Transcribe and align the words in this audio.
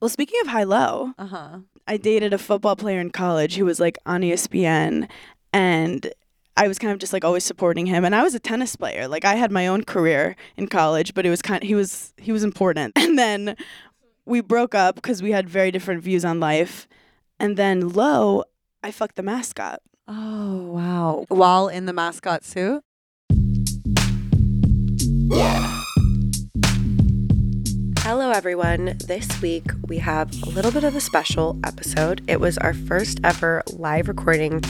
Well, 0.00 0.08
speaking 0.08 0.40
of 0.42 0.48
high 0.48 0.64
low, 0.64 1.12
Uh 1.18 1.26
huh. 1.26 1.58
I 1.86 1.96
dated 1.96 2.32
a 2.32 2.38
football 2.38 2.76
player 2.76 3.00
in 3.00 3.10
college 3.10 3.56
who 3.56 3.64
was 3.64 3.80
like 3.80 3.98
on 4.04 4.20
ESPN 4.20 5.08
and 5.52 6.12
I 6.56 6.68
was 6.68 6.78
kind 6.78 6.92
of 6.92 6.98
just 6.98 7.12
like 7.12 7.24
always 7.24 7.44
supporting 7.44 7.86
him 7.86 8.04
and 8.04 8.14
I 8.14 8.22
was 8.22 8.34
a 8.34 8.38
tennis 8.38 8.76
player. 8.76 9.08
Like 9.08 9.24
I 9.24 9.36
had 9.36 9.50
my 9.50 9.66
own 9.66 9.84
career 9.84 10.36
in 10.56 10.68
college, 10.68 11.14
but 11.14 11.24
it 11.24 11.30
was 11.30 11.40
kind 11.40 11.62
of, 11.62 11.68
he 11.68 11.74
was 11.74 12.12
he 12.18 12.30
was 12.32 12.44
important. 12.44 12.92
And 12.98 13.18
then 13.18 13.56
we 14.26 14.40
broke 14.42 14.74
up 14.74 14.94
because 14.96 15.22
we 15.22 15.32
had 15.32 15.48
very 15.48 15.70
different 15.70 16.02
views 16.02 16.24
on 16.24 16.40
life. 16.40 16.86
And 17.40 17.56
then 17.56 17.88
low, 17.88 18.44
I 18.82 18.90
fucked 18.90 19.16
the 19.16 19.22
mascot. 19.22 19.80
Oh 20.06 20.56
wow! 20.72 21.24
While 21.28 21.68
in 21.68 21.86
the 21.86 21.92
mascot 21.92 22.44
suit. 22.44 22.82
Hello, 28.08 28.30
everyone. 28.30 28.96
This 29.06 29.42
week 29.42 29.66
we 29.86 29.98
have 29.98 30.32
a 30.44 30.48
little 30.48 30.70
bit 30.70 30.82
of 30.82 30.96
a 30.96 31.00
special 31.00 31.60
episode. 31.62 32.22
It 32.26 32.40
was 32.40 32.56
our 32.56 32.72
first 32.72 33.20
ever 33.22 33.62
live 33.74 34.08
recording. 34.08 34.60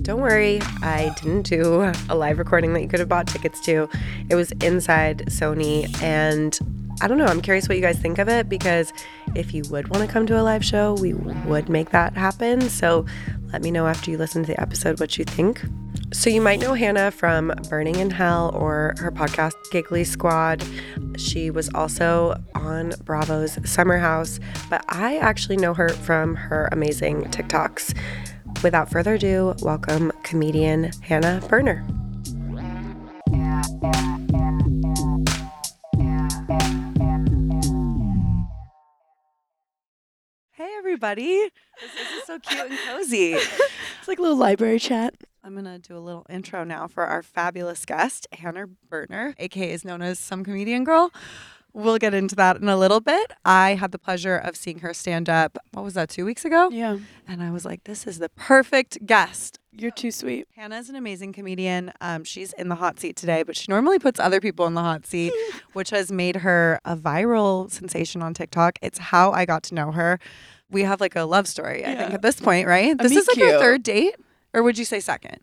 Don't 0.00 0.22
worry, 0.22 0.58
I 0.80 1.14
didn't 1.20 1.42
do 1.42 1.92
a 2.08 2.14
live 2.14 2.38
recording 2.38 2.72
that 2.72 2.80
you 2.80 2.88
could 2.88 2.98
have 2.98 3.10
bought 3.10 3.26
tickets 3.26 3.60
to. 3.66 3.90
It 4.30 4.36
was 4.36 4.52
inside 4.52 5.26
Sony, 5.26 5.84
and 6.02 6.58
I 7.02 7.08
don't 7.08 7.18
know. 7.18 7.26
I'm 7.26 7.42
curious 7.42 7.68
what 7.68 7.76
you 7.76 7.82
guys 7.82 7.98
think 7.98 8.18
of 8.18 8.30
it 8.30 8.48
because 8.48 8.94
if 9.34 9.52
you 9.52 9.64
would 9.68 9.88
want 9.88 10.06
to 10.06 10.10
come 10.10 10.24
to 10.28 10.40
a 10.40 10.42
live 10.42 10.64
show, 10.64 10.94
we 10.94 11.12
would 11.12 11.68
make 11.68 11.90
that 11.90 12.16
happen. 12.16 12.70
So 12.70 13.04
let 13.52 13.60
me 13.60 13.70
know 13.70 13.86
after 13.86 14.10
you 14.10 14.16
listen 14.16 14.44
to 14.44 14.46
the 14.46 14.58
episode 14.58 14.98
what 14.98 15.18
you 15.18 15.26
think. 15.26 15.60
So, 16.12 16.28
you 16.28 16.42
might 16.42 16.60
know 16.60 16.74
Hannah 16.74 17.10
from 17.10 17.54
Berning 17.70 17.96
in 17.96 18.10
Hell 18.10 18.54
or 18.54 18.94
her 18.98 19.10
podcast, 19.10 19.54
Giggly 19.70 20.04
Squad. 20.04 20.62
She 21.16 21.50
was 21.50 21.70
also 21.74 22.38
on 22.54 22.92
Bravo's 23.02 23.58
Summer 23.64 23.96
House, 23.96 24.38
but 24.68 24.84
I 24.90 25.16
actually 25.16 25.56
know 25.56 25.72
her 25.72 25.88
from 25.88 26.34
her 26.34 26.68
amazing 26.70 27.22
TikToks. 27.24 27.96
Without 28.62 28.90
further 28.90 29.14
ado, 29.14 29.54
welcome 29.62 30.12
comedian 30.22 30.92
Hannah 31.00 31.42
Berner. 31.48 31.82
Hey 40.50 40.70
everybody! 40.76 41.48
This, 41.80 41.94
this 41.94 42.12
is 42.18 42.24
so 42.26 42.38
cute 42.38 42.70
and 42.70 42.78
cozy. 42.86 43.38
It's 43.98 44.08
like 44.08 44.18
a 44.18 44.22
little 44.22 44.36
library 44.36 44.80
chat. 44.80 45.14
I'm 45.44 45.54
gonna 45.56 45.78
do 45.78 45.96
a 45.96 45.98
little 45.98 46.24
intro 46.30 46.62
now 46.62 46.86
for 46.86 47.04
our 47.04 47.22
fabulous 47.22 47.84
guest, 47.84 48.28
Hannah 48.32 48.66
Berner, 48.88 49.34
aka 49.38 49.72
is 49.72 49.84
known 49.84 50.00
as 50.00 50.18
Some 50.20 50.44
Comedian 50.44 50.84
Girl. 50.84 51.10
We'll 51.74 51.98
get 51.98 52.12
into 52.14 52.36
that 52.36 52.58
in 52.58 52.68
a 52.68 52.76
little 52.76 53.00
bit. 53.00 53.32
I 53.44 53.74
had 53.74 53.92
the 53.92 53.98
pleasure 53.98 54.36
of 54.36 54.56
seeing 54.56 54.80
her 54.80 54.92
stand 54.92 55.28
up. 55.30 55.56
What 55.72 55.82
was 55.84 55.94
that? 55.94 56.10
Two 56.10 56.24
weeks 56.26 56.44
ago, 56.44 56.68
Yeah. 56.70 56.98
and 57.26 57.42
I 57.42 57.50
was 57.50 57.64
like, 57.64 57.84
"This 57.84 58.06
is 58.06 58.18
the 58.18 58.28
perfect 58.28 59.04
guest." 59.04 59.58
You're 59.72 59.90
too 59.90 60.10
sweet. 60.12 60.46
Hannah 60.54 60.76
is 60.78 60.90
an 60.90 60.96
amazing 60.96 61.32
comedian. 61.32 61.92
Um, 62.00 62.22
she's 62.24 62.52
in 62.52 62.68
the 62.68 62.74
hot 62.76 63.00
seat 63.00 63.16
today, 63.16 63.42
but 63.42 63.56
she 63.56 63.66
normally 63.68 63.98
puts 63.98 64.20
other 64.20 64.38
people 64.38 64.66
in 64.66 64.74
the 64.74 64.82
hot 64.82 65.06
seat, 65.06 65.32
which 65.72 65.90
has 65.90 66.12
made 66.12 66.36
her 66.36 66.78
a 66.84 66.94
viral 66.94 67.68
sensation 67.70 68.22
on 68.22 68.34
TikTok. 68.34 68.78
It's 68.82 68.98
how 68.98 69.32
I 69.32 69.44
got 69.46 69.62
to 69.64 69.74
know 69.74 69.90
her. 69.92 70.20
We 70.70 70.82
have 70.82 71.00
like 71.00 71.16
a 71.16 71.22
love 71.24 71.48
story, 71.48 71.84
I 71.84 71.96
think, 71.96 72.12
at 72.14 72.22
this 72.22 72.38
point, 72.38 72.68
right? 72.68 72.96
This 72.96 73.16
is 73.16 73.26
like 73.26 73.38
our 73.38 73.58
third 73.58 73.82
date, 73.82 74.14
or 74.54 74.62
would 74.62 74.78
you 74.78 74.84
say 74.84 75.00
second? 75.00 75.38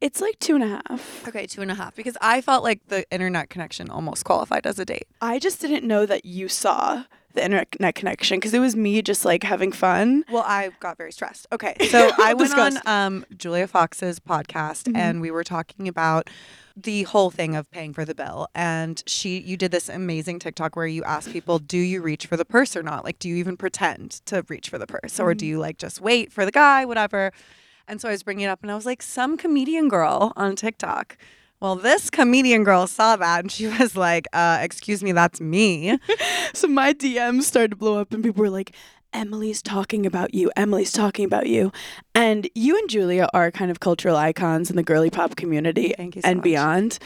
It's 0.00 0.20
like 0.20 0.38
two 0.40 0.56
and 0.56 0.64
a 0.64 0.82
half. 0.88 1.28
Okay, 1.28 1.46
two 1.46 1.62
and 1.62 1.70
a 1.70 1.74
half. 1.74 1.94
Because 1.94 2.16
I 2.20 2.40
felt 2.40 2.64
like 2.64 2.80
the 2.88 3.08
internet 3.12 3.50
connection 3.50 3.88
almost 3.88 4.24
qualified 4.24 4.66
as 4.66 4.78
a 4.80 4.84
date. 4.84 5.06
I 5.20 5.38
just 5.38 5.60
didn't 5.60 5.86
know 5.86 6.06
that 6.06 6.24
you 6.24 6.48
saw 6.48 7.04
the 7.34 7.44
internet 7.44 7.94
connection 7.94 8.38
because 8.38 8.52
it 8.52 8.58
was 8.58 8.74
me 8.74 9.00
just 9.00 9.24
like 9.24 9.44
having 9.44 9.70
fun. 9.70 10.24
Well, 10.30 10.42
I 10.44 10.70
got 10.80 10.98
very 10.98 11.12
stressed. 11.12 11.46
Okay, 11.52 11.76
so 11.90 12.10
I 12.18 12.34
went 12.34 12.52
on 12.58 12.78
um, 12.84 13.24
Julia 13.36 13.66
Fox's 13.68 14.18
podcast, 14.18 14.84
Mhm. 14.90 14.96
and 14.96 15.20
we 15.20 15.30
were 15.30 15.44
talking 15.44 15.86
about 15.86 16.28
the 16.76 17.04
whole 17.04 17.30
thing 17.30 17.54
of 17.54 17.70
paying 17.70 17.92
for 17.94 18.04
the 18.04 18.14
bill. 18.14 18.48
And 18.56 19.02
she, 19.06 19.38
you 19.38 19.56
did 19.56 19.70
this 19.70 19.88
amazing 19.88 20.40
TikTok 20.40 20.74
where 20.74 20.86
you 20.86 21.04
ask 21.04 21.30
people, 21.30 21.58
"Do 21.60 21.78
you 21.78 22.02
reach 22.02 22.26
for 22.26 22.36
the 22.36 22.44
purse 22.44 22.74
or 22.76 22.82
not? 22.82 23.04
Like, 23.04 23.18
do 23.20 23.28
you 23.28 23.36
even 23.36 23.56
pretend 23.56 24.10
to 24.26 24.44
reach 24.48 24.68
for 24.68 24.78
the 24.78 24.86
purse, 24.86 25.20
or 25.20 25.32
do 25.32 25.46
you 25.46 25.58
like 25.60 25.78
just 25.78 26.00
wait 26.00 26.32
for 26.32 26.44
the 26.44 26.50
guy, 26.52 26.84
whatever?" 26.84 27.30
And 27.88 28.00
so 28.00 28.08
I 28.08 28.12
was 28.12 28.22
bringing 28.22 28.44
it 28.44 28.48
up, 28.48 28.62
and 28.62 28.70
I 28.70 28.74
was 28.74 28.86
like, 28.86 29.02
"Some 29.02 29.36
comedian 29.36 29.88
girl 29.88 30.32
on 30.36 30.56
TikTok." 30.56 31.16
Well, 31.60 31.76
this 31.76 32.10
comedian 32.10 32.64
girl 32.64 32.86
saw 32.86 33.16
that, 33.16 33.40
and 33.40 33.52
she 33.52 33.66
was 33.78 33.96
like, 33.96 34.26
uh, 34.32 34.58
"Excuse 34.62 35.02
me, 35.02 35.12
that's 35.12 35.40
me." 35.40 35.98
So 36.54 36.68
my 36.68 36.92
DMs 36.92 37.44
started 37.44 37.70
to 37.70 37.76
blow 37.76 37.98
up, 37.98 38.12
and 38.12 38.22
people 38.22 38.42
were 38.42 38.50
like, 38.50 38.72
Emily's 39.14 39.62
talking 39.62 40.06
about 40.06 40.34
you. 40.34 40.50
Emily's 40.56 40.92
talking 40.92 41.24
about 41.24 41.46
you. 41.46 41.70
And 42.14 42.48
you 42.54 42.78
and 42.78 42.88
Julia 42.88 43.28
are 43.34 43.50
kind 43.50 43.70
of 43.70 43.80
cultural 43.80 44.16
icons 44.16 44.70
in 44.70 44.76
the 44.76 44.82
girly 44.82 45.10
pop 45.10 45.36
community 45.36 45.94
so 45.98 46.20
and 46.24 46.38
much. 46.38 46.44
beyond. 46.44 46.98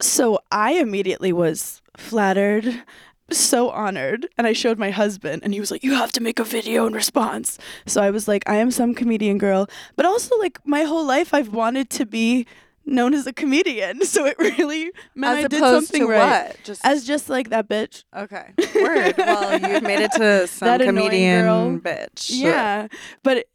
So 0.00 0.40
I 0.52 0.74
immediately 0.74 1.32
was 1.32 1.82
flattered, 1.96 2.82
so 3.30 3.70
honored. 3.70 4.28
And 4.38 4.46
I 4.46 4.52
showed 4.52 4.78
my 4.78 4.90
husband, 4.90 5.42
and 5.44 5.52
he 5.54 5.60
was 5.60 5.70
like, 5.70 5.82
You 5.84 5.94
have 5.94 6.12
to 6.12 6.20
make 6.22 6.38
a 6.38 6.44
video 6.44 6.86
in 6.86 6.92
response. 6.92 7.58
So 7.86 8.02
I 8.02 8.10
was 8.10 8.26
like, 8.28 8.42
I 8.48 8.56
am 8.56 8.70
some 8.70 8.94
comedian 8.94 9.38
girl. 9.38 9.68
But 9.96 10.06
also, 10.06 10.36
like, 10.38 10.58
my 10.66 10.82
whole 10.84 11.04
life, 11.04 11.32
I've 11.34 11.52
wanted 11.52 11.90
to 11.90 12.06
be 12.06 12.46
known 12.86 13.12
as 13.12 13.26
a 13.26 13.32
comedian. 13.32 14.00
So 14.06 14.24
it 14.24 14.38
really 14.38 14.90
meant 15.14 15.38
As 15.40 15.44
I 15.44 15.48
did 15.48 15.58
opposed 15.60 15.88
something 15.88 16.06
to 16.06 16.12
right. 16.12 16.46
what? 16.46 16.56
Just 16.64 16.80
As 16.86 17.04
just 17.06 17.28
like 17.28 17.50
that 17.50 17.68
bitch. 17.68 18.04
Okay. 18.16 18.46
Word. 18.74 19.14
well, 19.18 19.60
you've 19.60 19.82
made 19.82 20.00
it 20.00 20.12
to 20.12 20.46
some 20.58 20.78
comedian 20.80 21.44
girl. 21.44 21.78
bitch. 21.78 22.30
Yeah. 22.30 22.88
But 23.22 23.36
it, 23.38 23.48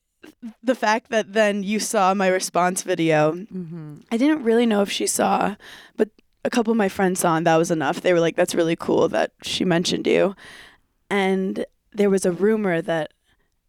the 0.62 0.76
fact 0.76 1.10
that 1.10 1.34
then 1.34 1.64
you 1.64 1.80
saw 1.80 2.14
my 2.14 2.28
response 2.28 2.84
video, 2.84 3.32
Mm-hmm. 3.34 3.96
I 4.12 4.18
didn't 4.18 4.44
really 4.44 4.68
know 4.68 4.82
if 4.84 4.92
she 4.92 5.08
saw, 5.08 5.56
but 5.98 6.10
a 6.46 6.50
couple 6.50 6.72
of 6.72 6.78
my 6.78 6.90
friends 6.90 7.20
saw, 7.22 7.36
and 7.38 7.48
that 7.48 7.56
was 7.58 7.72
enough. 7.72 8.02
They 8.02 8.14
were 8.14 8.20
like, 8.20 8.36
that's 8.36 8.54
really 8.56 8.76
cool 8.76 9.08
that 9.10 9.32
she 9.44 9.66
mentioned 9.66 10.08
you. 10.08 10.36
And 11.10 11.66
there 11.94 12.10
was 12.10 12.26
a 12.26 12.32
rumor 12.32 12.82
that 12.82 13.12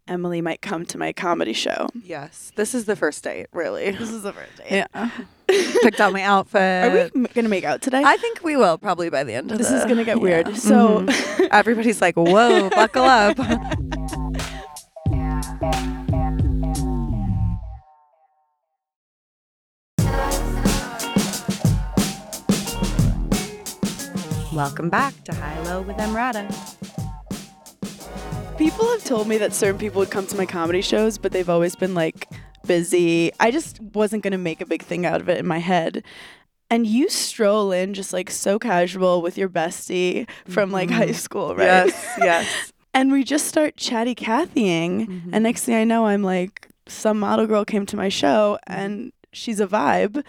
Emily 0.08 0.40
might 0.40 0.60
come 0.60 0.84
to 0.86 0.98
my 0.98 1.12
comedy 1.12 1.52
show. 1.52 1.88
Yes. 2.02 2.52
This 2.56 2.74
is 2.74 2.84
the 2.84 2.96
first 2.96 3.22
date, 3.24 3.46
really. 3.52 3.90
This 3.92 4.10
is 4.10 4.22
the 4.22 4.32
first 4.32 4.56
date. 4.58 4.86
Yeah. 4.92 5.10
Picked 5.82 6.00
out 6.00 6.12
my 6.12 6.22
outfit. 6.22 6.60
Are 6.60 7.10
we 7.14 7.20
m- 7.22 7.26
gonna 7.34 7.48
make 7.48 7.64
out 7.64 7.80
today? 7.82 8.02
I 8.04 8.16
think 8.16 8.42
we 8.42 8.56
will 8.56 8.78
probably 8.78 9.08
by 9.10 9.24
the 9.24 9.34
end 9.34 9.52
of 9.52 9.58
this 9.58 9.68
the- 9.68 9.76
is 9.76 9.84
gonna 9.84 10.04
get 10.04 10.16
yeah. 10.16 10.22
weird. 10.22 10.56
So, 10.56 11.00
Mhm. 11.00 11.48
everybody's 11.50 12.00
like, 12.00 12.16
"Whoa, 12.16 12.70
buckle 12.70 13.04
up." 13.04 13.38
Welcome 24.54 24.88
back 24.90 25.14
to 25.24 25.34
High 25.34 25.60
Low 25.64 25.82
with 25.82 25.96
Emrata. 25.96 26.46
people 28.56 28.88
have 28.90 29.04
told 29.04 29.26
me 29.26 29.36
that 29.38 29.52
certain 29.52 29.78
people 29.78 29.98
would 30.00 30.10
come 30.10 30.26
to 30.28 30.36
my 30.36 30.46
comedy 30.46 30.80
shows, 30.80 31.18
but 31.18 31.32
they've 31.32 31.48
always 31.48 31.74
been 31.76 31.94
like 31.94 32.28
busy. 32.66 33.32
I 33.40 33.50
just 33.50 33.80
wasn't 33.80 34.22
gonna 34.22 34.38
make 34.38 34.60
a 34.60 34.66
big 34.66 34.82
thing 34.82 35.04
out 35.06 35.20
of 35.20 35.28
it 35.28 35.38
in 35.38 35.46
my 35.46 35.58
head. 35.58 36.04
And 36.70 36.86
you 36.86 37.08
stroll 37.08 37.72
in 37.72 37.94
just 37.94 38.12
like 38.12 38.30
so 38.30 38.58
casual 38.58 39.22
with 39.22 39.36
your 39.36 39.48
bestie 39.48 40.28
from 40.48 40.70
like 40.70 40.90
high 40.90 41.08
Mhm. 41.08 41.14
school, 41.14 41.54
right? 41.56 41.64
Yes, 41.86 42.14
yes. 42.18 42.72
And 42.94 43.10
we 43.12 43.24
just 43.24 43.46
start 43.46 43.76
chatty 43.76 44.14
Cathying. 44.14 45.06
Mhm. 45.08 45.30
And 45.32 45.42
next 45.44 45.64
thing 45.64 45.74
I 45.74 45.84
know, 45.84 46.06
I'm 46.06 46.22
like, 46.22 46.68
some 46.86 47.18
model 47.18 47.46
girl 47.46 47.64
came 47.64 47.86
to 47.86 47.96
my 47.96 48.08
show 48.08 48.58
and 48.66 49.12
she's 49.32 49.58
a 49.60 49.66
vibe. 49.66 50.22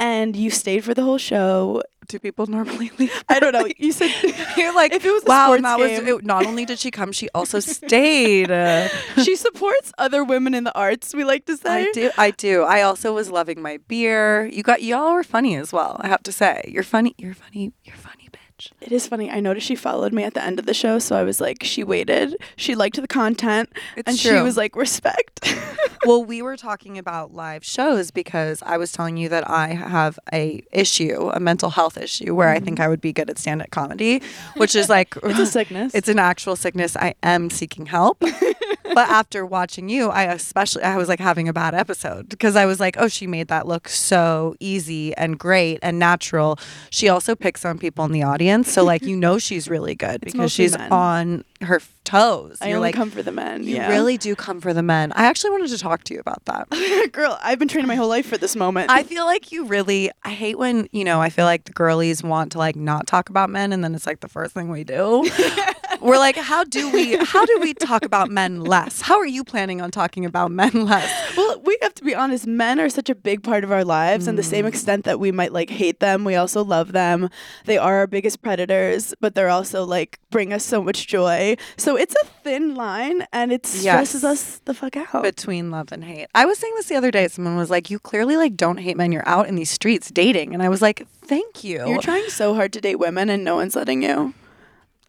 And 0.00 0.34
you 0.34 0.50
stayed 0.50 0.82
for 0.82 0.94
the 0.94 1.02
whole 1.02 1.18
show. 1.18 1.82
Do 2.08 2.18
people 2.18 2.46
normally 2.46 2.90
leave? 2.98 3.12
I 3.28 3.38
don't 3.38 3.52
know. 3.52 3.66
You 3.78 3.92
said 3.92 4.10
You're 4.56 4.74
like, 4.74 4.92
if 4.92 5.04
it 5.04 5.12
was 5.12 5.22
wow, 5.24 5.48
sports 5.48 5.56
and 5.58 5.64
that 5.66 5.78
game, 5.78 6.04
was 6.04 6.20
it, 6.20 6.24
not 6.24 6.44
only 6.46 6.64
did 6.64 6.78
she 6.78 6.90
come, 6.90 7.12
she 7.12 7.28
also 7.34 7.60
stayed. 7.60 8.50
Uh, 8.50 8.88
she 9.22 9.36
supports 9.36 9.92
other 9.98 10.24
women 10.24 10.54
in 10.54 10.64
the 10.64 10.74
arts. 10.74 11.14
We 11.14 11.22
like 11.24 11.44
to 11.46 11.56
say. 11.56 11.88
I 11.88 11.92
do, 11.92 12.10
I 12.18 12.30
do. 12.32 12.62
I 12.62 12.82
also 12.82 13.14
was 13.14 13.30
loving 13.30 13.62
my 13.62 13.78
beer. 13.88 14.46
You 14.46 14.62
got 14.62 14.82
y'all 14.82 15.12
were 15.12 15.22
funny 15.22 15.54
as 15.54 15.72
well. 15.72 15.96
I 16.00 16.08
have 16.08 16.22
to 16.24 16.32
say, 16.32 16.64
you're 16.66 16.82
funny. 16.82 17.14
You're 17.16 17.34
funny. 17.34 17.72
You're 17.84 17.96
funny, 17.96 18.19
bitch. 18.60 18.72
It 18.80 18.92
is 18.92 19.06
funny. 19.06 19.30
I 19.30 19.40
noticed 19.40 19.66
she 19.66 19.74
followed 19.74 20.12
me 20.12 20.24
at 20.24 20.34
the 20.34 20.42
end 20.42 20.58
of 20.58 20.66
the 20.66 20.74
show, 20.74 20.98
so 20.98 21.16
I 21.16 21.22
was 21.22 21.40
like, 21.40 21.62
she 21.62 21.84
waited. 21.84 22.36
She 22.56 22.74
liked 22.74 23.00
the 23.00 23.08
content, 23.08 23.70
It's 23.96 24.08
and 24.08 24.18
she 24.18 24.32
was 24.40 24.56
like, 24.56 24.76
respect. 24.76 25.54
well, 26.04 26.24
we 26.24 26.42
were 26.42 26.56
talking 26.56 26.98
about 26.98 27.34
live 27.34 27.64
shows 27.64 28.10
because 28.10 28.62
I 28.64 28.76
was 28.76 28.92
telling 28.92 29.16
you 29.16 29.28
that 29.28 29.48
I 29.48 29.68
have 29.68 30.18
a 30.32 30.62
issue, 30.72 31.30
a 31.32 31.40
mental 31.40 31.70
health 31.70 31.96
issue, 31.96 32.34
where 32.34 32.48
I 32.48 32.60
think 32.60 32.78
mm-hmm. 32.78 32.84
I 32.84 32.88
would 32.88 33.00
be 33.00 33.12
good 33.12 33.30
at 33.30 33.38
stand 33.38 33.62
up 33.62 33.70
comedy, 33.70 34.22
which 34.56 34.74
is 34.74 34.88
like 34.88 35.14
it's 35.22 35.38
a 35.38 35.46
sickness. 35.46 35.94
It's 36.00 36.08
an 36.08 36.18
actual 36.18 36.56
sickness. 36.56 36.96
I 36.96 37.14
am 37.22 37.50
seeking 37.50 37.86
help. 37.86 38.22
but 38.94 39.08
after 39.08 39.44
watching 39.46 39.88
you, 39.88 40.08
I 40.08 40.24
especially 40.24 40.82
I 40.82 40.96
was 40.96 41.08
like 41.08 41.20
having 41.20 41.48
a 41.48 41.52
bad 41.52 41.74
episode 41.74 42.28
because 42.28 42.56
I 42.56 42.66
was 42.66 42.80
like, 42.80 42.96
oh, 42.98 43.08
she 43.08 43.26
made 43.26 43.48
that 43.48 43.66
look 43.66 43.88
so 43.88 44.54
easy 44.60 45.14
and 45.16 45.38
great 45.38 45.78
and 45.82 45.98
natural. 45.98 46.58
She 46.90 47.08
also 47.08 47.34
picks 47.34 47.64
on 47.64 47.78
people 47.78 48.04
in 48.04 48.12
the 48.12 48.22
audience, 48.22 48.72
so 48.72 48.84
like 48.84 49.02
you 49.02 49.16
know 49.16 49.38
she's 49.38 49.68
really 49.68 49.94
good 49.94 50.20
because 50.20 50.52
she's 50.52 50.76
men. 50.76 50.92
on 50.92 51.44
her 51.62 51.80
toes. 52.04 52.58
I 52.60 52.68
You're 52.68 52.78
only 52.78 52.88
like 52.88 52.94
come 52.94 53.10
for 53.10 53.22
the 53.22 53.32
men. 53.32 53.64
you 53.64 53.76
yeah. 53.76 53.88
really 53.88 54.16
do 54.16 54.34
come 54.34 54.60
for 54.60 54.72
the 54.72 54.82
men. 54.82 55.12
I 55.12 55.24
actually 55.24 55.50
wanted 55.50 55.68
to 55.68 55.78
talk 55.78 56.04
to 56.04 56.14
you 56.14 56.20
about 56.20 56.44
that. 56.46 56.68
Girl, 57.12 57.38
I've 57.42 57.58
been 57.58 57.68
training 57.68 57.88
my 57.88 57.94
whole 57.94 58.08
life 58.08 58.26
for 58.26 58.38
this 58.38 58.56
moment. 58.56 58.90
I 58.90 59.02
feel 59.02 59.24
like 59.24 59.52
you 59.52 59.64
really 59.64 60.10
I 60.24 60.30
hate 60.30 60.58
when, 60.58 60.88
you 60.92 61.04
know, 61.04 61.20
I 61.20 61.30
feel 61.30 61.44
like 61.44 61.64
the 61.64 61.72
girlies 61.72 62.22
want 62.22 62.52
to 62.52 62.58
like 62.58 62.76
not 62.76 63.06
talk 63.06 63.28
about 63.28 63.50
men 63.50 63.72
and 63.72 63.84
then 63.84 63.94
it's 63.94 64.06
like 64.06 64.20
the 64.20 64.28
first 64.28 64.54
thing 64.54 64.68
we 64.70 64.84
do. 64.84 65.28
We're 66.00 66.18
like, 66.18 66.36
how 66.36 66.64
do 66.64 66.90
we 66.90 67.16
how 67.16 67.44
do 67.44 67.58
we 67.60 67.74
talk 67.74 68.04
about 68.04 68.30
men 68.30 68.60
less? 68.62 69.02
How 69.02 69.18
are 69.18 69.26
you 69.26 69.44
planning 69.44 69.82
on 69.82 69.90
talking 69.90 70.24
about 70.24 70.50
men 70.50 70.86
less? 70.86 71.36
well, 71.36 71.60
we 71.60 71.76
have 71.82 71.94
to 71.94 72.04
be 72.04 72.14
honest. 72.14 72.46
Men 72.46 72.80
are 72.80 72.88
such 72.88 73.10
a 73.10 73.14
big 73.14 73.42
part 73.42 73.64
of 73.64 73.72
our 73.72 73.84
lives, 73.84 74.26
and 74.26 74.38
the 74.38 74.42
same 74.42 74.64
mm. 74.64 74.68
extent 74.68 75.04
that 75.04 75.20
we 75.20 75.30
might 75.30 75.52
like 75.52 75.68
hate 75.68 76.00
them, 76.00 76.24
we 76.24 76.36
also 76.36 76.64
love 76.64 76.92
them. 76.92 77.28
They 77.66 77.76
are 77.76 77.96
our 77.96 78.06
biggest 78.06 78.40
predators, 78.40 79.14
but 79.20 79.34
they're 79.34 79.50
also 79.50 79.84
like 79.84 80.18
bring 80.30 80.52
us 80.52 80.64
so 80.64 80.82
much 80.82 81.06
joy. 81.06 81.49
So 81.76 81.96
it's 81.96 82.14
a 82.22 82.26
thin 82.42 82.74
line, 82.74 83.26
and 83.32 83.52
it 83.52 83.66
stresses 83.66 84.22
Yes. 84.22 84.24
us 84.24 84.60
the 84.64 84.74
fuck 84.74 84.96
out. 84.96 85.22
Between 85.22 85.70
love 85.70 85.92
and 85.92 86.04
hate. 86.04 86.28
I 86.34 86.44
was 86.46 86.58
saying 86.58 86.72
this 86.76 86.86
the 86.86 86.96
other 86.96 87.10
day. 87.10 87.28
Someone 87.28 87.56
was 87.56 87.70
like, 87.70 87.90
You 87.90 87.98
clearly 87.98 88.36
like 88.36 88.56
don't 88.56 88.78
hate 88.78 88.96
men. 88.96 89.12
You're 89.12 89.28
out 89.28 89.48
in 89.48 89.54
these 89.56 89.70
streets 89.70 90.10
dating. 90.10 90.54
And 90.54 90.62
I 90.62 90.68
was 90.68 90.82
like, 90.82 91.06
Thank 91.24 91.62
you. 91.64 91.86
You're 91.88 92.00
trying 92.02 92.28
so 92.28 92.54
hard 92.54 92.72
to 92.74 92.80
date 92.80 92.96
women, 92.98 93.28
and 93.30 93.44
no 93.44 93.56
one's 93.56 93.76
letting 93.76 94.02
you. 94.02 94.34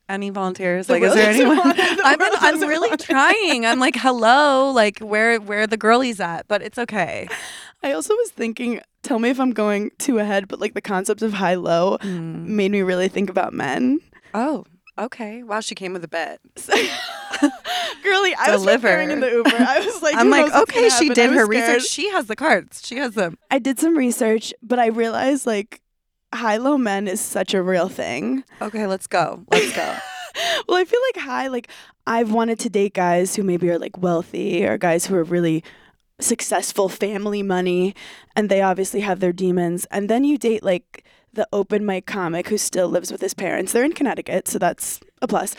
Any 0.10 0.30
volunteers? 0.30 0.88
The 0.88 0.94
Like, 0.94 1.04
is 1.04 1.14
there 1.14 1.30
anyone? 1.32 1.70
The 1.70 2.02
I've 2.04 2.20
been, 2.20 2.32
I'm 2.40 2.60
really 2.68 2.90
want 2.90 3.02
it. 3.02 3.06
trying. 3.06 3.66
I'm 3.66 3.80
like, 3.80 3.96
hello, 3.96 4.70
like 4.72 5.00
where 5.00 5.40
where 5.40 5.62
are 5.62 5.68
the 5.68 5.78
girlies 5.78 6.20
at? 6.20 6.48
But 6.50 6.62
it's 6.62 6.78
okay. 6.78 7.30
I 7.82 7.94
also 7.94 8.14
was 8.16 8.30
thinking. 8.32 8.82
Tell 9.04 9.18
me 9.20 9.30
if 9.30 9.40
I'm 9.40 9.52
going 9.52 9.90
too 9.98 10.20
ahead, 10.20 10.48
but 10.48 10.60
like 10.60 10.74
the 10.76 10.82
concept 10.82 11.22
of 11.24 11.34
high 11.34 11.56
low 11.56 11.98
Mm. 12.02 12.46
made 12.46 12.72
me 12.72 12.82
really 12.82 13.08
think 13.08 13.30
about 13.32 13.52
men. 13.54 14.00
Oh, 14.34 14.66
okay. 14.98 15.44
Wow, 15.44 15.60
she 15.60 15.76
came 15.76 15.94
with 15.94 16.04
a 16.04 16.08
bet. 16.08 16.40
Girly, 18.04 18.34
I 18.36 18.56
was 18.56 18.66
preparing 18.66 19.12
in 19.12 19.20
the 19.20 19.30
Uber. 19.30 19.50
I 19.50 19.80
was 19.80 20.02
like, 20.04 20.16
I'm 20.16 20.30
like, 20.30 20.54
okay, 20.54 20.90
she 20.90 21.10
did 21.10 21.30
her 21.32 21.46
scared. 21.46 21.50
research. 21.50 21.90
She 21.90 22.10
has 22.12 22.28
the 22.28 22.36
cards. 22.36 22.86
She 22.86 22.98
has 22.98 23.14
them. 23.14 23.38
I 23.50 23.60
did 23.60 23.80
some 23.80 23.98
research, 23.98 24.54
but 24.62 24.80
I 24.80 24.88
realized 24.88 25.46
like 25.46 25.82
high 26.34 26.58
low 26.58 26.78
men 26.78 27.08
is 27.08 27.22
such 27.22 27.54
a 27.54 27.62
real 27.62 27.90
thing. 27.90 28.44
Okay, 28.62 28.88
let's 28.88 29.08
go. 29.08 29.44
Let's 29.52 29.76
go. 29.76 29.98
Well, 30.68 30.78
I 30.78 30.86
feel 30.86 31.00
like 31.14 31.26
high, 31.26 31.48
like 31.48 31.68
I've 32.08 32.32
wanted 32.32 32.60
to 32.60 32.70
date 32.70 32.94
guys 32.94 33.36
who 33.36 33.44
maybe 33.44 33.70
are 33.70 33.80
like 33.80 33.98
wealthy 33.98 34.66
or 34.66 34.78
guys 34.78 35.06
who 35.06 35.16
are 35.16 35.24
really 35.24 35.64
successful, 36.20 36.88
family 36.88 37.44
money, 37.44 37.96
and 38.36 38.50
they 38.50 38.62
obviously 38.62 39.02
have 39.02 39.20
their 39.20 39.34
demons. 39.34 39.86
And 39.92 40.10
then 40.10 40.24
you 40.24 40.38
date 40.38 40.64
like 40.64 41.04
the 41.34 41.48
open 41.54 41.86
mic 41.86 42.06
comic 42.06 42.50
who 42.50 42.58
still 42.58 42.90
lives 42.90 43.12
with 43.12 43.22
his 43.22 43.34
parents. 43.34 43.72
They're 43.72 43.84
in 43.84 43.94
Connecticut, 43.94 44.48
so 44.48 44.60
that's 44.60 45.00
a 45.22 45.28
plus. 45.28 45.56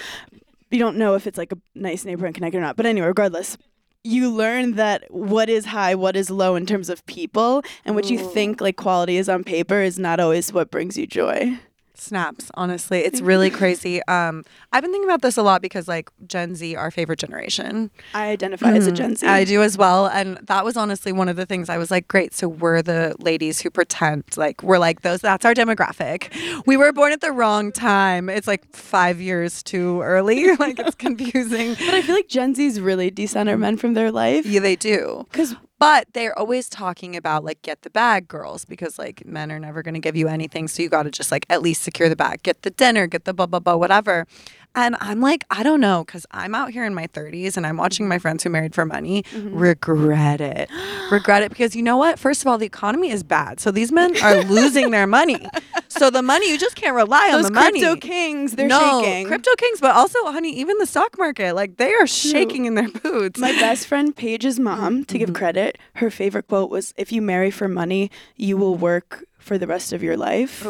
You 0.70 0.78
don't 0.78 0.96
know 0.96 1.14
if 1.14 1.26
it's 1.26 1.38
like 1.38 1.52
a 1.52 1.58
nice 1.74 2.04
neighborhood 2.04 2.28
in 2.28 2.34
Connecticut 2.34 2.58
or 2.58 2.62
not. 2.62 2.76
But 2.76 2.86
anyway, 2.86 3.06
regardless, 3.06 3.56
you 4.04 4.30
learn 4.30 4.72
that 4.72 5.04
what 5.10 5.48
is 5.48 5.66
high, 5.66 5.94
what 5.94 6.16
is 6.16 6.30
low 6.30 6.56
in 6.56 6.66
terms 6.66 6.88
of 6.88 7.04
people, 7.06 7.62
and 7.84 7.94
what 7.94 8.10
you 8.10 8.19
think 8.19 8.60
like 8.60 8.76
quality 8.76 9.16
is 9.16 9.28
on 9.28 9.44
paper 9.44 9.80
is 9.80 9.98
not 9.98 10.20
always 10.20 10.52
what 10.52 10.70
brings 10.70 10.98
you 10.98 11.06
joy. 11.06 11.58
Snaps. 12.02 12.50
Honestly, 12.54 13.00
it's 13.00 13.20
really 13.20 13.49
crazy. 13.50 14.02
Um, 14.06 14.44
I've 14.72 14.82
been 14.82 14.90
thinking 14.93 15.08
about 15.08 15.22
this 15.22 15.37
a 15.37 15.43
lot 15.43 15.62
because 15.62 15.88
like 15.88 16.10
Gen 16.26 16.54
Z, 16.54 16.75
our 16.76 16.90
favorite 16.90 17.19
generation. 17.19 17.90
I 18.14 18.28
identify 18.28 18.72
as 18.72 18.87
a 18.87 18.93
Mhm. 18.93 18.96
Gen 18.96 19.16
Z. 19.16 19.26
I 19.26 19.44
do 19.44 19.62
as 19.62 19.78
well. 19.78 20.06
And 20.08 20.38
that 20.49 20.64
was 20.64 20.76
honestly 20.76 21.12
one 21.12 21.28
of 21.28 21.37
the 21.37 21.46
things 21.46 21.69
I 21.69 21.78
was 21.78 21.90
like, 21.90 22.08
great. 22.08 22.34
So 22.34 22.49
we're 22.49 22.82
the 22.82 23.14
ladies 23.20 23.60
who 23.60 23.70
pretend 23.70 24.25
like 24.37 24.62
we're 24.62 24.78
like 24.78 25.02
those. 25.02 25.20
That's 25.20 25.44
our 25.44 25.54
demographic. 25.54 26.28
We 26.66 26.76
were 26.76 26.93
born 26.93 27.12
at 27.12 27.20
the 27.20 27.32
wrong 27.32 27.72
time. 27.72 28.28
It's 28.28 28.46
like 28.46 28.64
five 28.75 29.20
years 29.20 29.62
too 29.62 30.00
early. 30.02 30.55
like 30.56 30.78
it's 30.78 30.94
confusing. 31.06 31.75
But 31.75 31.94
I 31.94 32.02
feel 32.02 32.14
like 32.14 32.28
Gen 32.28 32.55
Z's 32.55 32.81
really 32.81 33.10
decenter 33.10 33.56
men 33.56 33.76
from 33.76 33.94
their 33.94 34.10
life. 34.10 34.44
Yeah, 34.46 34.60
they 34.60 34.76
do. 34.76 35.26
Because 35.31 35.55
But 35.82 36.06
they're 36.12 36.38
always 36.38 36.69
talking 36.69 37.17
about 37.17 37.43
like 37.43 37.61
get 37.62 37.82
the 37.82 37.90
bag 37.90 38.29
girls 38.29 38.64
because 38.64 39.00
like 39.00 39.26
men 39.26 39.50
are 39.50 39.58
never 39.58 39.82
going 39.82 39.94
to 39.94 40.00
give 40.00 40.14
you 40.14 40.29
anything. 40.29 40.69
So 40.69 40.81
you 40.81 40.88
got 40.88 41.02
to 41.02 41.11
just 41.11 41.32
like 41.32 41.44
at 41.50 41.61
least 41.61 41.82
secure 41.82 42.08
the 42.08 42.14
bag, 42.14 42.44
get 42.44 42.62
the 42.62 42.70
dinner, 42.70 43.08
get 43.08 43.25
the 43.25 43.34
blah, 43.34 43.46
blah, 43.46 43.58
blah, 43.58 43.75
whatever. 43.75 44.29
And 44.74 44.96
I'm 45.00 45.20
like, 45.20 45.44
I 45.50 45.62
don't 45.62 45.80
know 45.80 46.02
because 46.04 46.24
I'm 46.30 46.54
out 46.54 46.70
here 46.70 46.84
in 46.84 46.94
my 46.94 47.06
30s 47.08 47.56
and 47.58 47.66
I'm 47.66 47.76
watching 47.76 48.08
my 48.08 48.19
friends 48.19 48.42
who 48.42 48.48
married 48.50 48.74
for 48.74 48.86
money 48.86 49.22
regret 49.34 50.40
it. 50.40 50.70
regret 51.10 51.42
it 51.42 51.50
because 51.50 51.76
you 51.76 51.82
know 51.82 51.96
what? 51.98 52.19
First 52.19 52.40
of 52.40 52.46
all, 52.46 52.56
the 52.56 52.64
economy 52.66 53.10
is 53.10 53.22
bad. 53.22 53.60
So 53.60 53.70
these 53.70 53.92
men 53.92 54.16
are 54.22 54.42
losing 54.44 54.90
their 54.90 55.06
money. 55.06 55.46
So 55.88 56.08
the 56.08 56.22
money, 56.22 56.50
you 56.50 56.58
just 56.58 56.74
can't 56.74 56.96
rely 56.96 57.26
on 57.26 57.32
those 57.42 57.48
the 57.48 57.52
money. 57.54 57.80
crypto 57.80 58.00
kings, 58.00 58.52
they're 58.52 58.66
no, 58.66 59.02
shaking. 59.02 59.26
crypto 59.26 59.50
kings, 59.56 59.78
but 59.78 59.94
also, 59.94 60.19
honey, 60.32 60.54
even 60.56 60.78
the 60.78 60.86
stock 60.86 61.19
market, 61.19 61.54
like 61.54 61.76
they 61.76 61.92
are 61.92 62.06
shaking 62.06 62.64
in 62.64 62.74
their 62.74 62.88
boots. 62.88 63.38
My 63.38 63.52
best 63.52 63.86
friend 63.86 64.16
Paige's 64.16 64.58
mom, 64.58 65.04
to 65.04 65.12
Mm-hmm. 65.14 65.19
give 65.26 65.34
credit, 65.34 65.76
her 65.96 66.10
favorite 66.10 66.48
quote 66.48 66.70
was, 66.70 66.94
"If 66.96 67.12
you 67.12 67.20
marry 67.20 67.50
for 67.50 67.69
money, 67.69 68.10
you 68.36 68.56
will 68.56 68.74
work 68.74 69.24
for 69.38 69.58
the 69.58 69.66
rest 69.66 69.92
of 69.92 70.02
your 70.02 70.16
life." 70.16 70.66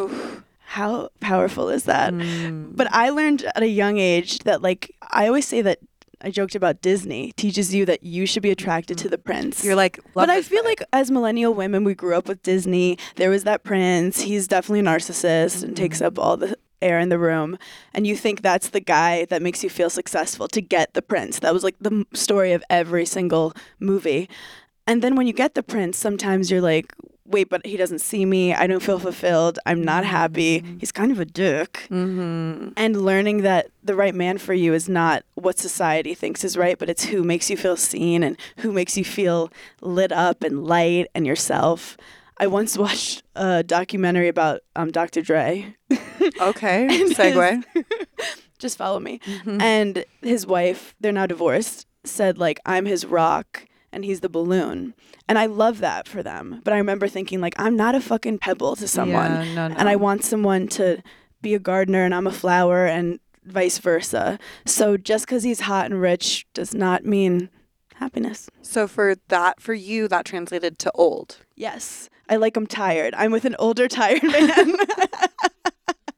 How 0.73 1.11
powerful 1.21 1.69
is 1.69 1.85
that? 1.85 2.15
Mm. 2.15 2.75
But 2.75 2.89
I 2.93 3.11
learned 3.11 3.45
at 3.55 3.63
a 3.63 3.69
young 3.69 3.99
age 3.99 4.39
that, 4.41 4.63
like, 4.63 4.95
I 5.11 5.27
always 5.27 5.47
say 5.47 5.61
that 5.61 5.81
I 6.23 6.31
joked 6.31 6.55
about 6.55 6.81
Disney 6.81 7.33
teaches 7.33 7.75
you 7.75 7.85
that 7.85 8.03
you 8.03 8.25
should 8.25 8.43
be 8.43 8.51
attracted 8.51 8.97
to 8.99 9.09
the 9.11 9.19
prince. 9.19 9.59
Mm-hmm. 9.59 9.67
You're 9.67 9.77
like, 9.77 10.01
but 10.15 10.31
I 10.31 10.41
feel 10.41 10.65
like 10.65 10.83
as 10.93 11.11
millennial 11.11 11.53
women, 11.53 11.85
we 11.85 11.95
grew 11.95 12.15
up 12.15 12.27
with 12.27 12.43
Disney. 12.43 12.97
There 13.17 13.29
was 13.29 13.45
that 13.45 13.65
prince. 13.65 14.23
He's 14.23 14.49
definitely 14.49 14.81
a 14.81 14.85
narcissist 14.85 15.63
and 15.63 15.77
takes 15.77 15.99
Mm-hmm. 15.99 16.07
up 16.07 16.19
all 16.19 16.37
the 16.39 16.57
air 16.81 16.99
in 16.99 17.11
the 17.11 17.19
room. 17.19 17.59
And 17.93 18.07
you 18.07 18.17
think 18.17 18.41
that's 18.41 18.71
the 18.71 18.81
guy 18.81 19.27
that 19.27 19.43
makes 19.43 19.63
you 19.63 19.69
feel 19.69 19.91
successful 19.91 20.49
to 20.49 20.63
get 20.63 20.95
the 20.95 21.03
prince. 21.03 21.39
That 21.41 21.53
was 21.53 21.65
like 21.65 21.77
the 21.81 22.07
story 22.15 22.53
of 22.55 22.65
every 22.71 23.05
single 23.05 23.53
movie. 23.79 24.27
And 24.87 25.03
then 25.03 25.17
when 25.17 25.27
you 25.27 25.35
get 25.35 25.55
the 25.55 25.63
prince, 25.63 25.99
sometimes 25.99 26.51
you're 26.51 26.63
like, 26.63 26.95
wait, 27.25 27.49
but 27.49 27.65
he 27.65 27.77
doesn't 27.77 28.01
see 28.01 28.25
me. 28.25 28.53
I 28.55 28.67
don't 28.67 28.83
feel 28.83 28.99
fulfilled. 28.99 29.59
I'm 29.67 29.83
not 29.83 30.05
happy. 30.05 30.63
He's 30.81 30.93
kind 30.93 31.13
of 31.13 31.21
a 31.21 31.25
dick. 31.25 31.87
Mm-hmm. 31.91 32.71
And 32.77 33.03
learning 33.05 33.43
that 33.43 33.71
the 33.85 33.95
right 33.95 34.15
man 34.15 34.39
for 34.39 34.55
you 34.55 34.75
is 34.75 34.89
not 34.89 35.25
what 35.35 35.59
society 35.59 36.15
thinks 36.15 36.45
is 36.45 36.57
right, 36.57 36.79
but 36.79 36.89
it's 36.91 37.05
who 37.05 37.23
makes 37.23 37.49
you 37.51 37.57
feel 37.57 37.77
seen 37.77 38.23
and 38.23 38.37
who 38.59 38.73
makes 38.73 38.97
you 38.97 39.05
feel 39.05 39.51
lit 39.81 40.13
up 40.13 40.43
and 40.43 40.65
light 40.67 41.07
and 41.15 41.27
yourself. 41.27 41.97
I 42.39 42.47
once 42.49 42.77
watched 42.85 43.23
a 43.37 43.63
documentary 43.63 44.29
about 44.29 44.61
um, 44.77 44.91
Dr. 44.91 45.23
Dre. 45.23 45.75
Okay, 46.41 46.87
his- 46.87 47.15
segue. 47.15 47.65
Just 48.59 48.79
follow 48.79 49.01
me. 49.01 49.19
Mhm. 49.45 49.61
And 49.61 50.05
his 50.23 50.47
wife, 50.47 50.95
they're 51.01 51.11
now 51.13 51.27
divorced, 51.27 51.87
said 52.05 52.39
like 52.39 52.61
I'm 52.65 52.85
his 52.87 53.05
rock 53.05 53.67
and 53.93 54.05
he's 54.05 54.21
the 54.21 54.29
balloon. 54.29 54.95
And 55.29 55.39
I 55.39 55.47
love 55.47 55.79
that 55.79 56.09
for 56.09 56.23
them. 56.23 56.61
But 56.65 56.73
I 56.73 56.79
remember 56.79 57.09
thinking 57.09 57.41
like 57.41 57.55
I'm 57.59 57.77
not 57.77 57.95
a 57.95 58.01
fucking 58.01 58.39
pebble 58.39 58.77
to 58.77 58.89
someone. 58.89 59.31
Yeah, 59.31 59.55
no, 59.55 59.69
no. 59.69 59.75
and 59.77 59.89
I 59.89 59.97
want 59.97 60.25
someone 60.25 60.69
to 60.69 61.03
be 61.41 61.55
a 61.55 61.59
gardener 61.59 62.05
and 62.05 62.15
I'm 62.15 62.27
a 62.27 62.33
flower 62.33 62.87
and 62.87 63.19
vice 63.45 63.79
versa. 63.79 64.39
So 64.65 64.97
just 64.97 65.27
because 65.27 65.43
he's 65.43 65.61
hot 65.61 65.87
and 65.87 66.01
rich 66.01 66.47
does 66.55 66.75
not 66.75 67.05
mean 67.05 67.51
happiness. 67.97 68.49
So 68.63 68.87
for 68.89 69.17
that, 69.29 69.61
for 69.61 69.75
you, 69.75 70.09
that 70.09 70.25
translated 70.25 70.79
to 70.81 70.93
old. 70.93 71.39
Yes, 71.57 72.09
I 72.29 72.37
like 72.37 72.57
him 72.57 72.67
tired. 72.67 73.15
I'm 73.17 73.33
with 73.33 73.45
an 73.45 73.57
older, 73.59 73.89
tired 73.89 74.23
man. 74.33 74.75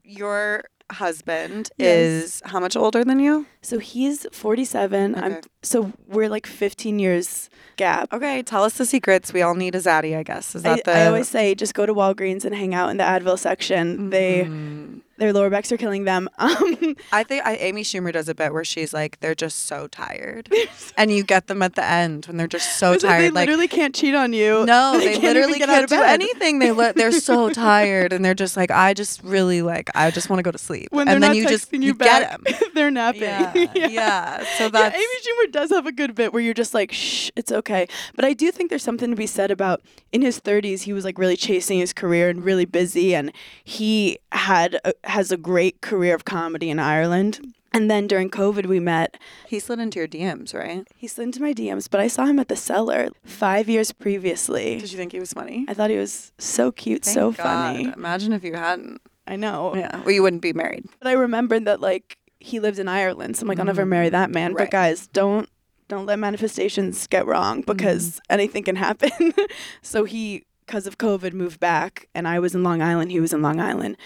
Your 0.03 0.63
husband 0.91 1.69
Yes. 1.77 1.97
is 1.97 2.41
how 2.45 2.59
much 2.59 2.75
older 2.75 3.03
than 3.03 3.19
you? 3.19 3.45
so 3.61 3.79
he's 3.79 4.27
47. 4.31 5.15
I'm 5.15 5.37
so 5.63 5.91
we're 6.07 6.29
like 6.29 6.45
15 6.45 6.99
years 6.99 7.49
gap. 7.77 8.13
Okay, 8.13 8.43
tell 8.43 8.63
us 8.63 8.77
the 8.77 8.85
secrets. 8.85 9.33
We 9.33 9.41
all 9.41 9.55
need 9.55 9.73
a 9.75 9.79
zaddy, 9.79 10.15
I 10.15 10.23
guess. 10.23 10.53
Is 10.55 10.63
I, 10.65 10.75
that 10.75 10.83
the? 10.85 10.91
I 10.95 11.07
always 11.07 11.27
say 11.27 11.55
just 11.55 11.73
go 11.73 11.85
to 11.85 11.93
Walgreens 11.93 12.45
and 12.45 12.53
hang 12.55 12.73
out 12.75 12.89
in 12.89 12.97
the 12.97 13.03
Advil 13.03 13.37
section. 13.39 14.09
They 14.11 14.45
Mhm. 14.45 15.01
Their 15.17 15.33
lower 15.33 15.49
backs 15.49 15.71
are 15.71 15.77
killing 15.77 16.05
them. 16.05 16.29
Um, 16.45 16.95
I 17.11 17.23
think 17.23 17.43
I, 17.45 17.55
Amy 17.55 17.81
Schumer 17.83 18.13
does 18.13 18.29
a 18.29 18.35
bit 18.35 18.53
where 18.53 18.63
she's 18.63 18.93
like, 18.93 19.19
they're 19.19 19.35
just 19.35 19.65
so 19.65 19.87
tired, 19.87 20.47
and 20.95 21.11
you 21.11 21.23
get 21.23 21.47
them 21.47 21.61
at 21.63 21.73
the 21.73 21.83
end 21.83 22.27
when 22.27 22.37
they're 22.37 22.47
just 22.47 22.77
so 22.77 22.93
it's 22.93 23.03
like 23.03 23.11
tired. 23.11 23.21
they 23.21 23.29
like 23.31 23.47
literally 23.47 23.67
can't 23.67 23.95
cheat 23.95 24.13
on 24.13 24.31
you. 24.31 24.63
No, 24.65 24.93
they, 24.99 25.13
can't 25.13 25.23
literally 25.23 25.57
get 25.57 25.69
can't 25.69 25.77
out 25.79 25.83
of 25.85 25.89
do 25.89 26.01
anything. 26.01 26.59
They 26.59 26.71
li- 26.71 26.91
they're 26.95 27.11
so 27.11 27.49
tired, 27.53 28.13
and 28.13 28.23
they're 28.23 28.35
just 28.35 28.55
like, 28.55 28.69
I 28.69 28.93
just 28.93 29.23
really 29.23 29.61
like, 29.63 29.89
I 29.95 30.11
just 30.11 30.29
want 30.29 30.39
to 30.39 30.43
go 30.43 30.51
to 30.51 30.57
sleep. 30.57 30.89
When 30.91 31.07
they're 31.07 31.15
and 31.15 31.23
then 31.23 31.31
not 31.31 31.37
you 31.37 31.47
just 31.47 31.73
you, 31.73 31.93
get 31.95 31.97
back, 31.97 32.43
them. 32.43 32.69
they're 32.75 32.91
napping. 32.91 33.21
Yeah, 33.23 33.53
yeah. 33.73 34.43
So 34.57 34.65
Yeah, 34.65 34.69
that's 34.69 34.95
Amy 34.95 35.05
Schumer 35.05 35.51
does 35.51 35.71
have 35.71 35.87
a 35.87 35.91
good 35.91 36.13
bit 36.13 36.31
where 36.31 36.41
you're 36.41 36.53
just 36.53 36.73
like, 36.73 36.91
shh, 36.91 37.31
it's 37.35 37.51
okay. 37.51 37.87
But 38.15 38.25
I 38.25 38.33
do 38.33 38.51
think 38.51 38.69
there's 38.69 38.83
something 38.83 39.09
to 39.09 39.15
be 39.15 39.27
said 39.27 39.49
about 39.51 39.81
in 40.11 40.21
his 40.21 40.39
30s, 40.39 40.81
he 40.83 40.93
was 40.93 41.03
like 41.03 41.17
really 41.17 41.35
chasing 41.35 41.79
his 41.79 41.91
career 41.91 42.29
and 42.29 42.43
really 42.43 42.65
busy, 42.65 43.13
and 43.15 43.31
he 43.63 44.17
had 44.31 44.79
a, 44.85 44.93
has 45.05 45.31
a 45.31 45.37
great 45.37 45.81
career 45.81 46.15
of 46.15 46.25
comedy 46.25 46.69
in 46.69 46.79
Ireland. 46.79 47.39
And 47.73 47.91
then 47.91 48.07
during 48.07 48.29
COVID, 48.29 48.67
we 48.67 48.79
met. 48.79 49.17
He 49.47 49.59
slid 49.59 49.79
into 49.79 49.99
your 49.99 50.07
DMs, 50.07 50.53
right? 50.53 50.87
He 50.95 51.07
slid 51.07 51.25
into 51.25 51.41
my 51.41 51.53
DMs, 51.53 51.89
but 51.89 51.99
I 51.99 52.07
saw 52.07 52.25
him 52.25 52.39
at 52.39 52.47
the 52.47 52.55
cellar 52.55 53.09
five 53.25 53.67
years 53.67 53.91
previously. 53.91 54.79
Did 54.79 54.91
you 54.91 54.97
think 54.97 55.11
he 55.11 55.19
was 55.19 55.33
funny? 55.33 55.65
I 55.67 55.73
thought 55.73 55.89
he 55.89 55.97
was 55.97 56.31
so 56.37 56.71
cute, 56.71 57.03
Thank 57.03 57.13
so 57.13 57.31
God. 57.33 57.43
funny. 57.43 57.91
Imagine 57.95 58.31
if 58.31 58.43
you 58.45 58.53
hadn't. 58.53 59.01
I 59.27 59.35
know. 59.35 59.75
Yeah. 59.75 59.99
Well, 60.01 60.11
you 60.11 60.23
wouldn't 60.23 60.41
be 60.41 60.53
married. 60.53 60.85
But 60.99 61.09
I 61.09 61.13
remembered 61.13 61.65
that 61.65 61.81
like 61.81 62.17
he 62.39 62.59
lived 62.61 62.79
in 62.79 62.87
Ireland, 62.87 63.35
so 63.35 63.41
I'm 63.41 63.47
like, 63.49 63.59
I'll 63.59 63.65
never 63.65 63.85
marry 63.85 64.07
that 64.09 64.29
man. 64.31 64.53
Right. 64.53 64.63
But 64.65 64.71
guys, 64.71 65.07
don't 65.07 65.49
don't 65.89 66.05
let 66.05 66.17
manifestations 66.19 67.07
get 67.07 67.25
wrong 67.25 67.61
Mm-hmm. 67.61 67.71
because 67.73 68.21
anything 68.29 68.63
can 68.63 68.75
happen. 68.77 69.11
so 69.81 70.03
he, 70.05 70.45
because 70.65 70.87
of 70.87 70.97
COVID, 70.97 71.33
moved 71.33 71.59
back, 71.59 72.07
and 72.15 72.27
I 72.27 72.39
was 72.39 72.55
in 72.55 72.63
Long 72.63 72.81
Island. 72.81 73.11
He 73.11 73.19
was 73.19 73.33
in 73.33 73.41
Long 73.41 73.59
Island. 73.59 73.97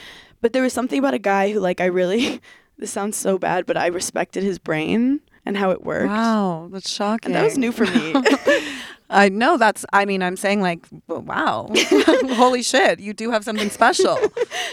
But 0.42 0.54
there 0.54 0.64
was 0.64 0.74
something 0.74 1.00
about 1.00 1.14
a 1.14 1.20
guy 1.20 1.52
who 1.52 1.60
like 1.60 1.82
I 1.82 1.86
really. 1.86 2.42
This 2.80 2.92
sounds 2.92 3.18
so 3.18 3.38
bad, 3.38 3.66
but 3.66 3.76
I 3.76 3.88
respected 3.88 4.42
his 4.42 4.58
brain 4.58 5.20
and 5.46 5.58
how 5.58 5.72
it 5.72 5.84
worked. 5.84 6.08
Wow, 6.08 6.70
that's 6.72 6.90
shocking. 6.90 7.26
And 7.26 7.36
that 7.36 7.44
was 7.44 7.58
new 7.58 7.74
for 7.74 7.86
me. 7.86 8.14
I 9.10 9.28
know 9.28 9.58
that's. 9.58 9.86
I 9.92 10.06
mean, 10.06 10.24
I'm 10.24 10.38
saying 10.38 10.62
like, 10.62 10.88
wow, 11.08 11.70
holy 11.76 12.64
shit, 12.64 13.02
you 13.02 13.14
do 13.14 13.32
have 13.32 13.44
something 13.44 13.70
special. 13.70 14.18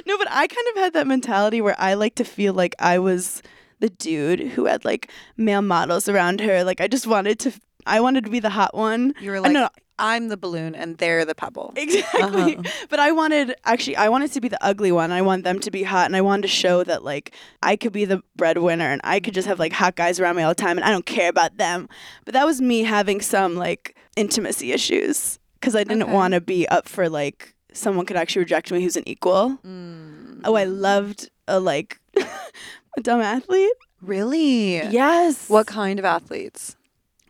No, 0.07 0.19
but 0.19 0.29
I 0.31 0.47
kind 0.47 0.69
of 0.71 0.77
had 0.77 0.93
that 0.93 1.09
mentality 1.09 1.61
where 1.61 1.75
I 1.79 1.95
like 1.95 2.15
to 2.17 2.25
feel 2.25 2.55
like 2.55 2.77
I 2.79 3.01
was 3.01 3.43
the 3.81 3.89
dude 3.89 4.41
who 4.41 4.67
had 4.67 4.85
like 4.85 5.11
male 5.37 5.63
models 5.63 6.09
around 6.09 6.41
her. 6.43 6.63
Like 6.63 6.81
I 6.81 6.87
just 6.87 7.09
wanted 7.09 7.39
to, 7.41 7.53
I 7.87 8.01
wanted 8.01 8.25
to 8.25 8.31
be 8.31 8.39
the 8.41 8.51
hot 8.51 8.75
one. 8.75 9.15
You 9.21 9.33
were 9.33 9.41
like, 9.41 9.53
no, 9.53 9.63
no, 9.63 9.69
I'm 9.99 10.29
the 10.29 10.37
balloon 10.37 10.75
and 10.75 10.99
they're 10.99 11.25
the 11.25 11.35
pebble. 11.35 11.73
exactly. 11.77 12.57
Uh-huh. 12.57 12.63
But 12.91 12.99
I 13.01 13.13
wanted, 13.13 13.55
actually, 13.65 13.97
I 13.97 14.09
wanted 14.09 14.33
to 14.33 14.41
be 14.41 14.49
the 14.49 14.63
ugly 14.65 14.93
one. 14.93 15.11
I 15.11 15.23
want 15.23 15.45
them 15.45 15.59
to 15.61 15.71
be 15.71 15.83
hot, 15.83 16.07
and 16.07 16.15
I 16.17 16.21
wanted 16.21 16.43
to 16.43 16.49
show 16.49 16.85
that 16.85 17.03
like 17.05 17.33
I 17.63 17.77
could 17.77 17.93
be 17.93 18.05
the 18.05 18.23
breadwinner, 18.37 18.91
and 18.91 19.01
I 19.05 19.21
could 19.21 19.35
just 19.35 19.49
have 19.49 19.59
like 19.59 19.73
hot 19.73 19.97
guys 19.97 20.21
around 20.21 20.37
me 20.37 20.43
all 20.43 20.51
the 20.51 20.55
time, 20.55 20.77
and 20.77 20.85
I 20.85 20.91
don't 20.91 21.07
care 21.07 21.29
about 21.31 21.57
them. 21.57 21.89
But 22.25 22.35
that 22.35 22.45
was 22.47 22.61
me 22.61 22.83
having 22.83 23.21
some 23.21 23.57
like 23.57 23.97
intimacy 24.17 24.73
issues 24.73 25.39
because 25.61 25.75
I 25.75 25.85
didn't 25.85 26.05
Okay. 26.05 26.13
want 26.13 26.35
to 26.35 26.41
be 26.41 26.67
up 26.69 26.89
for 26.89 27.09
like 27.09 27.55
someone 27.73 28.07
could 28.07 28.17
actually 28.17 28.41
reject 28.41 28.71
me 28.73 28.83
who's 28.83 28.97
an 28.97 29.03
equal. 29.07 29.59
Mm. 29.67 30.41
Oh, 30.45 30.55
I 30.57 30.65
loved 30.65 31.31
a 31.49 31.59
like 31.61 31.99
a 32.17 33.01
dumb 33.03 33.21
athlete. 33.21 33.73
Really? 34.03 34.75
Yes. 34.77 35.49
What 35.49 35.67
kind 35.67 35.99
of 35.99 36.05
athletes? 36.05 36.77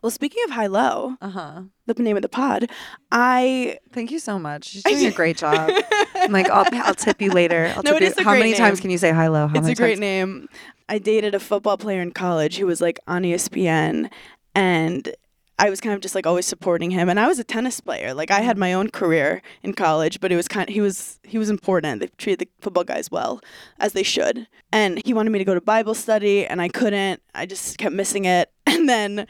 Well, 0.03 0.11
speaking 0.11 0.43
of 0.45 0.51
high 0.51 0.67
low, 0.67 1.17
Uh 1.21 1.29
huh. 1.31 1.63
the 1.87 1.95
name 2.03 2.17
of 2.17 2.23
the 2.23 2.29
pod, 2.29 2.71
I 3.11 3.79
Thank 3.93 4.11
you 4.11 4.19
so 4.19 4.39
much. 4.39 4.67
She's 4.69 4.83
doing 4.85 5.07
a 5.07 5.11
great 5.23 5.37
job. 5.37 5.73
I'm 6.17 6.33
like, 6.33 6.49
I'll, 6.51 6.67
I'll 6.73 6.95
tip 6.95 7.21
you 7.21 7.31
later. 7.31 7.73
I'll 7.75 7.83
No, 7.83 7.93
tip 7.93 7.97
it 7.97 8.03
you. 8.03 8.09
is 8.11 8.19
a 8.19 8.25
How 8.25 8.31
great 8.33 8.41
many 8.41 8.55
times 8.55 8.81
can 8.81 8.91
you 8.91 8.99
say 8.99 9.13
hello? 9.13 9.47
How 9.47 9.55
it's 9.57 9.63
many 9.63 9.73
a 9.73 9.75
great 9.75 9.91
times? 9.95 10.01
name. 10.01 10.49
I 10.89 10.99
dated 10.99 11.35
a 11.35 11.41
football 11.41 11.77
player 11.79 12.01
in 12.01 12.13
college 12.13 12.59
who 12.59 12.67
was 12.67 12.81
like 12.81 13.01
on 13.09 13.23
ESPN, 13.23 14.11
and 14.55 15.15
I 15.59 15.71
was 15.71 15.81
kind 15.81 15.95
of 15.95 16.01
just 16.03 16.15
like 16.15 16.27
always 16.27 16.45
supporting 16.47 16.91
him. 16.91 17.09
And 17.09 17.19
I 17.19 17.27
was 17.27 17.39
a 17.39 17.45
tennis 17.45 17.81
player. 17.81 18.13
Like 18.15 18.31
I 18.31 18.41
Mm. 18.43 18.45
had 18.45 18.59
my 18.59 18.73
own 18.75 18.91
career 18.91 19.41
in 19.63 19.73
college, 19.73 20.21
but 20.21 20.31
it 20.31 20.37
was 20.37 20.47
kind. 20.49 20.69
he 20.69 20.81
was 20.81 21.19
he 21.25 21.39
was 21.39 21.49
important. 21.51 22.01
They 22.01 22.09
treated 22.19 22.41
the 22.41 22.49
football 22.61 22.85
guys 22.85 23.11
well, 23.11 23.41
as 23.81 23.93
they 23.95 24.03
should. 24.03 24.47
And 24.71 25.01
he 25.07 25.15
wanted 25.15 25.31
me 25.31 25.39
to 25.39 25.45
go 25.45 25.55
to 25.55 25.61
Bible 25.61 25.95
study, 25.95 26.47
and 26.47 26.61
I 26.61 26.69
couldn't. 26.69 27.23
I 27.35 27.47
just 27.47 27.79
kept 27.79 27.95
missing 27.95 28.27
it. 28.27 28.51
And 28.69 28.89
then 28.91 29.27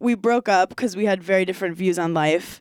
we 0.00 0.14
broke 0.14 0.48
up 0.48 0.68
because 0.68 0.96
we 0.96 1.04
had 1.06 1.22
very 1.22 1.44
different 1.44 1.76
views 1.76 1.98
on 1.98 2.14
life. 2.14 2.60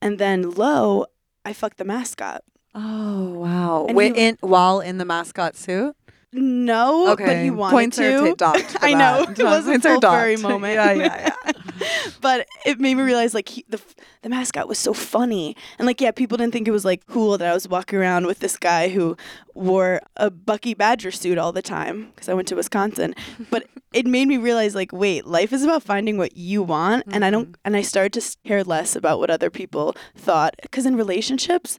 And 0.00 0.18
then 0.18 0.50
lo, 0.50 1.06
I 1.44 1.52
fucked 1.52 1.78
the 1.78 1.84
mascot. 1.84 2.42
Oh 2.74 3.30
wow! 3.30 3.86
And 3.88 3.96
Wait, 3.96 4.14
he- 4.16 4.26
in 4.26 4.36
while 4.40 4.80
in 4.80 4.98
the 4.98 5.04
mascot 5.06 5.56
suit. 5.56 5.96
No, 6.36 7.08
Okay. 7.12 7.24
but 7.26 7.36
he 7.38 7.50
wanted 7.50 7.72
Points 7.74 7.96
to. 7.96 8.22
are 8.22 8.26
t- 8.28 8.34
docked 8.36 8.76
I 8.80 8.92
know 8.92 9.24
that. 9.24 9.38
it 9.38 9.44
was 9.44 9.66
a 9.66 9.70
Points 9.70 9.86
are 9.86 9.92
full 10.00 10.00
furry 10.02 10.36
moment. 10.48 10.74
Yeah, 10.74 10.92
yeah, 10.92 11.32
yeah. 11.46 11.92
but 12.20 12.46
it 12.64 12.78
made 12.78 12.94
me 12.96 13.02
realize 13.02 13.32
like 13.34 13.48
he, 13.48 13.64
the 13.68 13.80
the 14.22 14.28
mascot 14.28 14.68
was 14.68 14.78
so 14.78 14.92
funny 14.92 15.56
and 15.78 15.86
like 15.86 16.00
yeah, 16.00 16.10
people 16.10 16.36
didn't 16.36 16.52
think 16.52 16.68
it 16.68 16.72
was 16.72 16.84
like 16.84 17.06
cool 17.06 17.38
that 17.38 17.48
I 17.50 17.54
was 17.54 17.68
walking 17.68 17.98
around 17.98 18.26
with 18.26 18.40
this 18.40 18.56
guy 18.56 18.88
who 18.90 19.16
wore 19.54 20.00
a 20.16 20.30
Bucky 20.30 20.74
Badger 20.74 21.10
suit 21.10 21.38
all 21.38 21.52
the 21.52 21.62
time 21.62 22.10
because 22.14 22.28
I 22.28 22.34
went 22.34 22.48
to 22.48 22.54
Wisconsin. 22.56 23.14
But 23.50 23.66
it 23.92 24.06
made 24.06 24.28
me 24.28 24.36
realize 24.36 24.74
like 24.74 24.92
wait, 24.92 25.26
life 25.26 25.52
is 25.52 25.62
about 25.64 25.82
finding 25.82 26.18
what 26.18 26.36
you 26.36 26.62
want, 26.62 27.04
and 27.08 27.24
I 27.24 27.30
don't. 27.30 27.46
Mm-hmm. 27.48 27.60
And 27.64 27.76
I 27.76 27.82
started 27.82 28.20
to 28.20 28.36
care 28.44 28.62
less 28.64 28.94
about 28.96 29.18
what 29.18 29.30
other 29.30 29.50
people 29.50 29.94
thought 30.16 30.54
because 30.62 30.86
in 30.86 30.96
relationships. 30.96 31.78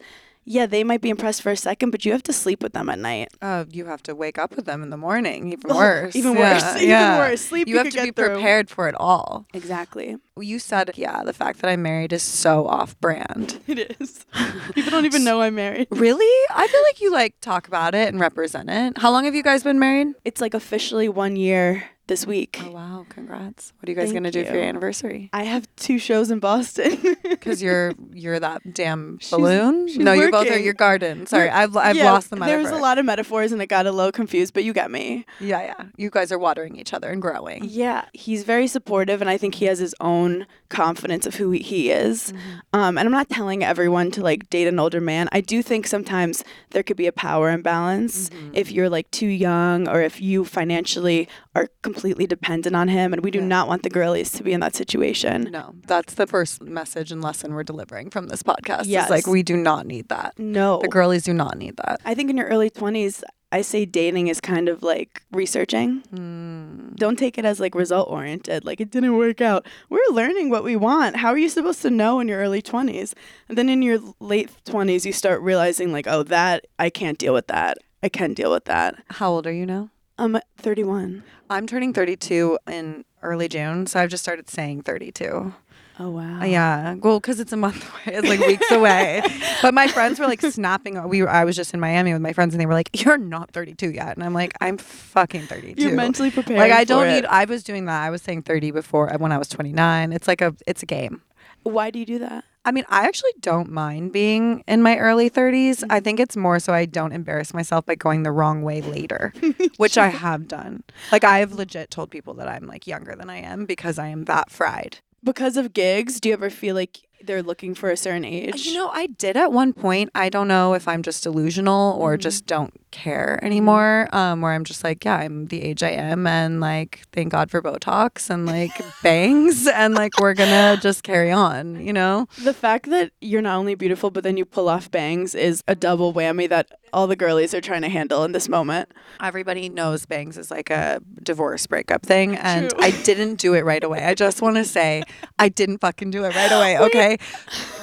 Yeah, 0.49 0.65
they 0.65 0.85
might 0.85 1.01
be 1.01 1.09
impressed 1.09 1.41
for 1.41 1.51
a 1.51 1.57
second, 1.57 1.91
but 1.91 2.05
you 2.05 2.13
have 2.13 2.23
to 2.23 2.31
sleep 2.31 2.63
with 2.63 2.71
them 2.71 2.87
at 2.87 2.99
night. 2.99 3.27
Uh, 3.41 3.65
you 3.69 3.83
have 3.85 4.01
to 4.03 4.15
wake 4.15 4.37
up 4.39 4.55
with 4.55 4.63
them 4.65 4.81
in 4.81 4.89
the 4.91 4.97
morning. 4.97 5.51
Even 5.51 5.71
Oh, 5.71 5.75
worse. 5.75 6.15
even 6.15 6.33
Yeah, 6.35 6.39
worse, 6.53 6.75
even 6.77 6.87
yeah. 6.89 7.17
worse. 7.17 7.41
Sleep 7.41 7.67
You, 7.67 7.73
you 7.73 7.77
have 7.79 7.89
to 7.89 8.01
be 8.03 8.11
through. 8.11 8.29
prepared 8.35 8.69
for 8.69 8.87
it 8.87 8.95
all. 8.97 9.45
Exactly. 9.53 10.15
You 10.39 10.57
said, 10.59 10.91
yeah, 10.95 11.23
the 11.25 11.33
fact 11.33 11.59
that 11.59 11.69
I'm 11.69 11.81
married 11.81 12.13
is 12.13 12.23
so 12.23 12.65
off 12.65 12.97
brand. 13.01 13.59
It 13.67 13.97
is. 13.99 14.25
People 14.73 14.91
don't 14.91 15.05
even 15.05 15.23
know 15.25 15.41
I'm 15.41 15.55
married. 15.55 15.87
Really? 15.91 16.45
I 16.49 16.65
feel 16.67 16.81
like 16.83 17.01
you 17.01 17.11
like 17.11 17.35
talk 17.41 17.67
about 17.67 17.93
it 17.93 18.07
and 18.07 18.19
represent 18.21 18.69
it. 18.69 18.97
How 18.99 19.11
long 19.11 19.25
have 19.25 19.35
you 19.35 19.43
guys 19.43 19.63
been 19.63 19.79
married? 19.79 20.13
It's 20.23 20.39
like 20.39 20.53
officially 20.53 21.09
one 21.09 21.35
year 21.35 21.83
this 22.07 22.25
week. 22.25 22.59
Oh 22.63 22.71
wow, 22.71 23.05
congrats. 23.09 23.73
What 23.79 23.87
are 23.87 23.91
you 23.91 23.95
guys 23.95 24.05
Thank 24.05 24.15
gonna 24.15 24.31
do 24.31 24.43
for 24.45 24.53
your 24.55 24.63
anniversary? 24.63 25.29
I 25.33 25.43
have 25.43 25.67
two 25.75 25.99
shows 25.99 26.31
in 26.31 26.39
Boston. 26.39 27.15
Because 27.27 27.61
you're 27.61 27.93
you're 28.13 28.39
that 28.39 28.73
damn 28.73 29.19
balloon. 29.29 29.87
she's 29.87 29.97
no, 29.97 30.13
you're 30.13 30.31
both 30.31 30.49
are 30.49 30.57
your 30.57 30.73
garden. 30.73 31.25
Sorry, 31.27 31.49
I've 31.49 31.75
I've 31.77 31.95
Yeah, 31.95 32.11
lost 32.11 32.29
the 32.29 32.35
metaphor. 32.35 32.63
There 32.63 32.71
was 32.71 32.77
a 32.77 32.81
lot 32.81 32.97
of 32.97 33.05
metaphors 33.05 33.51
and 33.51 33.61
it 33.61 33.67
got 33.67 33.85
a 33.85 33.91
little 33.91 34.11
confused, 34.11 34.53
but 34.53 34.63
you 34.63 34.73
get 34.73 34.89
me. 34.89 35.25
Yeah, 35.39 35.61
yeah. 35.61 35.85
You 35.97 36.09
guys 36.09 36.31
are 36.31 36.39
watering 36.39 36.77
each 36.77 36.93
other 36.93 37.09
and 37.09 37.21
growing. 37.21 37.63
Yeah, 37.65 38.05
he's 38.13 38.43
very 38.43 38.67
supportive, 38.67 39.21
and 39.21 39.29
I 39.29 39.37
think 39.37 39.55
he 39.55 39.65
has 39.65 39.79
his 39.79 39.93
own 40.01 40.45
confidence 40.69 41.25
of 41.25 41.35
who 41.35 41.51
he 41.51 41.91
is. 41.91 42.31
Mm-hmm. 42.31 42.79
Um, 42.79 42.97
and 42.97 43.07
I'm 43.07 43.11
not 43.11 43.29
telling 43.29 43.63
everyone 43.63 44.11
to 44.11 44.21
like 44.21 44.49
date 44.49 44.67
an 44.67 44.79
older 44.79 44.99
man. 45.01 45.29
I 45.31 45.41
do 45.41 45.61
think 45.61 45.87
sometimes 45.87 46.43
there 46.71 46.83
could 46.83 46.97
be 46.97 47.07
a 47.07 47.11
power 47.11 47.49
imbalance 47.49 48.29
Mm-hmm. 48.29 48.51
if 48.53 48.71
you're 48.71 48.89
like 48.89 49.09
too 49.11 49.27
young 49.27 49.87
or 49.87 50.01
if 50.01 50.21
you 50.21 50.43
financially 50.45 51.27
are 51.55 51.67
completely 51.81 52.27
dependent 52.27 52.75
on 52.75 52.87
him. 52.87 53.13
And 53.13 53.23
we 53.23 53.31
do 53.31 53.39
Yeah. 53.39 53.45
not 53.47 53.67
want 53.67 53.83
the 53.83 53.89
girlies 53.89 54.31
to 54.33 54.43
be 54.43 54.53
in 54.53 54.59
that 54.59 54.75
situation. 54.75 55.49
No, 55.51 55.73
that's 55.87 56.15
the 56.15 56.27
first 56.27 56.61
message 56.61 57.11
and 57.11 57.21
lesson 57.21 57.53
we're 57.53 57.63
delivering 57.63 58.09
from 58.09 58.27
this 58.27 58.43
podcast. 58.43 58.83
Yes. 58.85 59.07
Yes. 59.07 59.09
like 59.09 59.27
we 59.27 59.43
do 59.43 59.55
not 59.55 59.85
need 59.85 60.09
that. 60.09 60.37
No. 60.37 60.79
The 60.81 60.87
girlies 60.87 61.23
do 61.23 61.33
not 61.33 61.57
need 61.57 61.77
that. 61.77 61.99
I 62.05 62.13
think 62.15 62.29
in 62.29 62.37
your 62.37 62.47
early 62.47 62.69
20s, 62.69 63.23
I 63.51 63.61
say 63.61 63.85
dating 63.85 64.27
is 64.27 64.41
kind 64.41 64.67
of 64.67 64.83
like 64.83 65.23
researching. 65.31 66.03
Mm. 66.13 66.95
Don't 66.97 67.17
take 67.17 67.37
it 67.37 67.45
as 67.45 67.59
like 67.59 67.75
result 67.75 68.09
oriented, 68.09 68.65
like 68.65 68.81
it 68.81 68.91
didn't 68.91 69.15
work 69.15 69.39
out. 69.39 69.65
We're 69.89 69.99
learning 70.11 70.49
what 70.49 70.63
we 70.63 70.75
want. 70.75 71.17
How 71.17 71.29
are 71.29 71.37
you 71.37 71.47
supposed 71.47 71.81
to 71.83 71.89
know 71.89 72.19
in 72.19 72.27
your 72.27 72.39
early 72.39 72.61
20s? 72.61 73.13
And 73.47 73.57
then 73.57 73.69
in 73.69 73.81
your 73.81 73.99
late 74.19 74.49
20s, 74.65 75.05
you 75.05 75.13
start 75.13 75.41
realizing, 75.41 75.93
like, 75.93 76.07
oh, 76.07 76.23
that, 76.23 76.67
I 76.77 76.89
can't 76.89 77.17
deal 77.17 77.33
with 77.33 77.47
that. 77.47 77.77
I 78.03 78.09
can 78.09 78.33
deal 78.33 78.51
with 78.51 78.65
that. 78.65 79.01
How 79.11 79.29
old 79.29 79.47
are 79.47 79.53
you 79.53 79.65
now? 79.65 79.91
I'm 80.17 80.37
31. 80.57 81.23
I'm 81.49 81.67
turning 81.67 81.93
32 81.93 82.59
in 82.67 83.05
early 83.21 83.47
June, 83.47 83.87
so 83.87 83.99
I've 83.99 84.09
just 84.09 84.23
started 84.23 84.49
saying 84.49 84.81
32. 84.81 85.53
Oh, 85.99 86.09
wow. 86.11 86.41
Uh, 86.41 86.45
Yeah, 86.45 86.93
well, 86.95 87.19
because 87.19 87.39
it's 87.39 87.51
a 87.51 87.57
month 87.57 87.89
away, 88.05 88.17
it's 88.17 88.27
like 88.27 88.39
weeks 88.39 88.69
away. 88.71 89.21
But 89.61 89.73
my 89.73 89.87
friends 89.87 90.19
were 90.19 90.27
like 90.27 90.41
snapping. 90.41 91.01
We 91.09 91.21
were, 91.23 91.29
I 91.29 91.43
was 91.43 91.55
just 91.55 91.73
in 91.73 91.79
Miami 91.79 92.13
with 92.13 92.21
my 92.21 92.33
friends, 92.33 92.53
and 92.53 92.61
they 92.61 92.65
were 92.65 92.73
like, 92.73 92.89
"You're 93.03 93.17
not 93.17 93.51
32 93.51 93.91
yet," 93.91 94.15
and 94.15 94.23
I'm 94.23 94.33
like, 94.33 94.53
"I'm 94.61 94.77
fucking 94.77 95.47
32." 95.47 95.81
You're 95.81 95.93
mentally 95.93 96.29
prepared. 96.31 96.59
like 96.59 96.71
I 96.71 96.83
don't 96.83 97.07
need. 97.07 97.25
I 97.25 97.45
was 97.45 97.63
doing 97.63 97.85
that. 97.85 98.01
I 98.03 98.09
was 98.09 98.21
saying 98.21 98.43
30 98.43 98.71
before 98.71 99.09
when 99.17 99.31
I 99.31 99.37
was 99.37 99.49
29. 99.49 100.13
It's 100.13 100.27
like 100.27 100.41
a. 100.41 100.53
It's 100.67 100.83
a 100.83 100.85
game. 100.85 101.21
Why 101.63 101.89
do 101.89 101.99
you 101.99 102.05
do 102.05 102.19
that? 102.19 102.45
I 102.63 102.71
mean, 102.71 102.85
I 102.89 103.05
actually 103.07 103.31
don't 103.39 103.71
mind 103.71 104.11
being 104.11 104.63
in 104.67 104.81
my 104.81 104.97
early 104.97 105.29
30s. 105.29 105.83
I 105.89 105.99
think 106.01 106.19
it's 106.19 106.35
more 106.37 106.59
so 106.59 106.73
I 106.73 106.85
don't 106.85 107.13
embarrass 107.13 107.53
myself 107.53 107.85
by 107.85 107.95
going 107.95 108.23
the 108.23 108.31
wrong 108.31 108.61
way 108.61 108.81
later, 108.81 109.33
which 109.77 109.97
I 109.97 110.09
have 110.09 110.47
done. 110.49 110.83
Like, 111.11 111.23
I 111.23 111.39
have 111.39 111.53
legit 111.53 111.89
told 111.89 112.11
people 112.11 112.33
that 112.35 112.47
I'm 112.47 112.67
like 112.67 112.85
younger 112.85 113.15
than 113.15 113.29
I 113.29 113.37
am 113.37 113.65
because 113.65 113.97
I 113.97 114.07
am 114.09 114.25
that 114.25 114.49
fried. 114.51 114.99
Because 115.27 115.57
of 115.57 115.73
gigs, 115.73 116.21
do 116.21 116.29
you 116.29 116.33
ever 116.33 116.49
feel 116.49 116.73
like 116.73 116.99
they're 117.21 117.43
looking 117.43 117.75
for 117.75 117.91
a 117.91 117.97
certain 117.97 118.23
age? 118.23 118.65
You 118.65 118.75
know, 118.75 118.87
I 118.87 119.07
did 119.07 119.35
at 119.35 119.51
one 119.51 119.73
point. 119.73 120.09
I 120.15 120.29
don't 120.29 120.47
know 120.47 120.73
if 120.73 120.87
I'm 120.87 121.03
just 121.03 121.21
delusional 121.23 121.97
or 121.99 122.13
mm-hmm. 122.13 122.21
just 122.21 122.45
don't 122.45 122.73
care 122.91 123.39
anymore. 123.43 124.07
Um, 124.13 124.41
where 124.41 124.53
I'm 124.53 124.63
just 124.63 124.83
like, 124.83 125.05
yeah, 125.05 125.17
I'm 125.17 125.47
the 125.47 125.61
age 125.61 125.83
I 125.83 125.91
am, 125.91 126.27
and 126.27 126.59
like, 126.59 127.01
thank 127.11 127.31
God 127.31 127.51
for 127.51 127.61
Botox 127.61 128.29
and 128.29 128.45
like 128.45 128.71
bangs, 129.03 129.67
and 129.67 129.93
like, 129.93 130.19
we're 130.19 130.33
gonna 130.33 130.77
just 130.81 131.03
carry 131.03 131.31
on. 131.31 131.85
You 131.85 131.93
know? 131.93 132.27
the 132.43 132.53
fact 132.53 132.89
that 132.89 133.11
you're 133.21 133.41
not 133.41 133.57
only 133.57 133.75
beautiful, 133.75 134.09
but 134.09 134.23
then 134.23 134.37
you 134.37 134.45
pull 134.45 134.69
off 134.69 134.89
bangs 134.89 135.35
is 135.35 135.63
a 135.67 135.75
double 135.75 136.13
whammy 136.13 136.47
that 136.49 136.71
all 136.93 137.07
the 137.07 137.15
girlies 137.15 137.53
are 137.53 137.61
trying 137.61 137.81
to 137.81 137.89
handle 137.89 138.23
in 138.23 138.31
this 138.31 138.47
moment. 138.47 138.91
Everybody 139.21 139.69
knows 139.69 140.05
bangs 140.05 140.37
is 140.37 140.49
like 140.49 140.69
a 140.69 141.01
divorce 141.21 141.67
breakup 141.67 142.05
thing, 142.05 142.35
and 142.37 142.69
True. 142.69 142.79
I 142.81 142.91
didn't 143.03 143.35
do 143.35 143.53
it 143.53 143.65
right 143.65 143.83
away. 143.83 144.05
I 144.05 144.13
just 144.13 144.41
want 144.41 144.55
to 144.55 144.65
say 144.65 145.03
I 145.37 145.49
didn't 145.49 145.79
fucking 145.79 146.11
do 146.11 146.23
it 146.23 146.35
right 146.35 146.51
away. 146.51 146.77
Okay, 146.87 147.17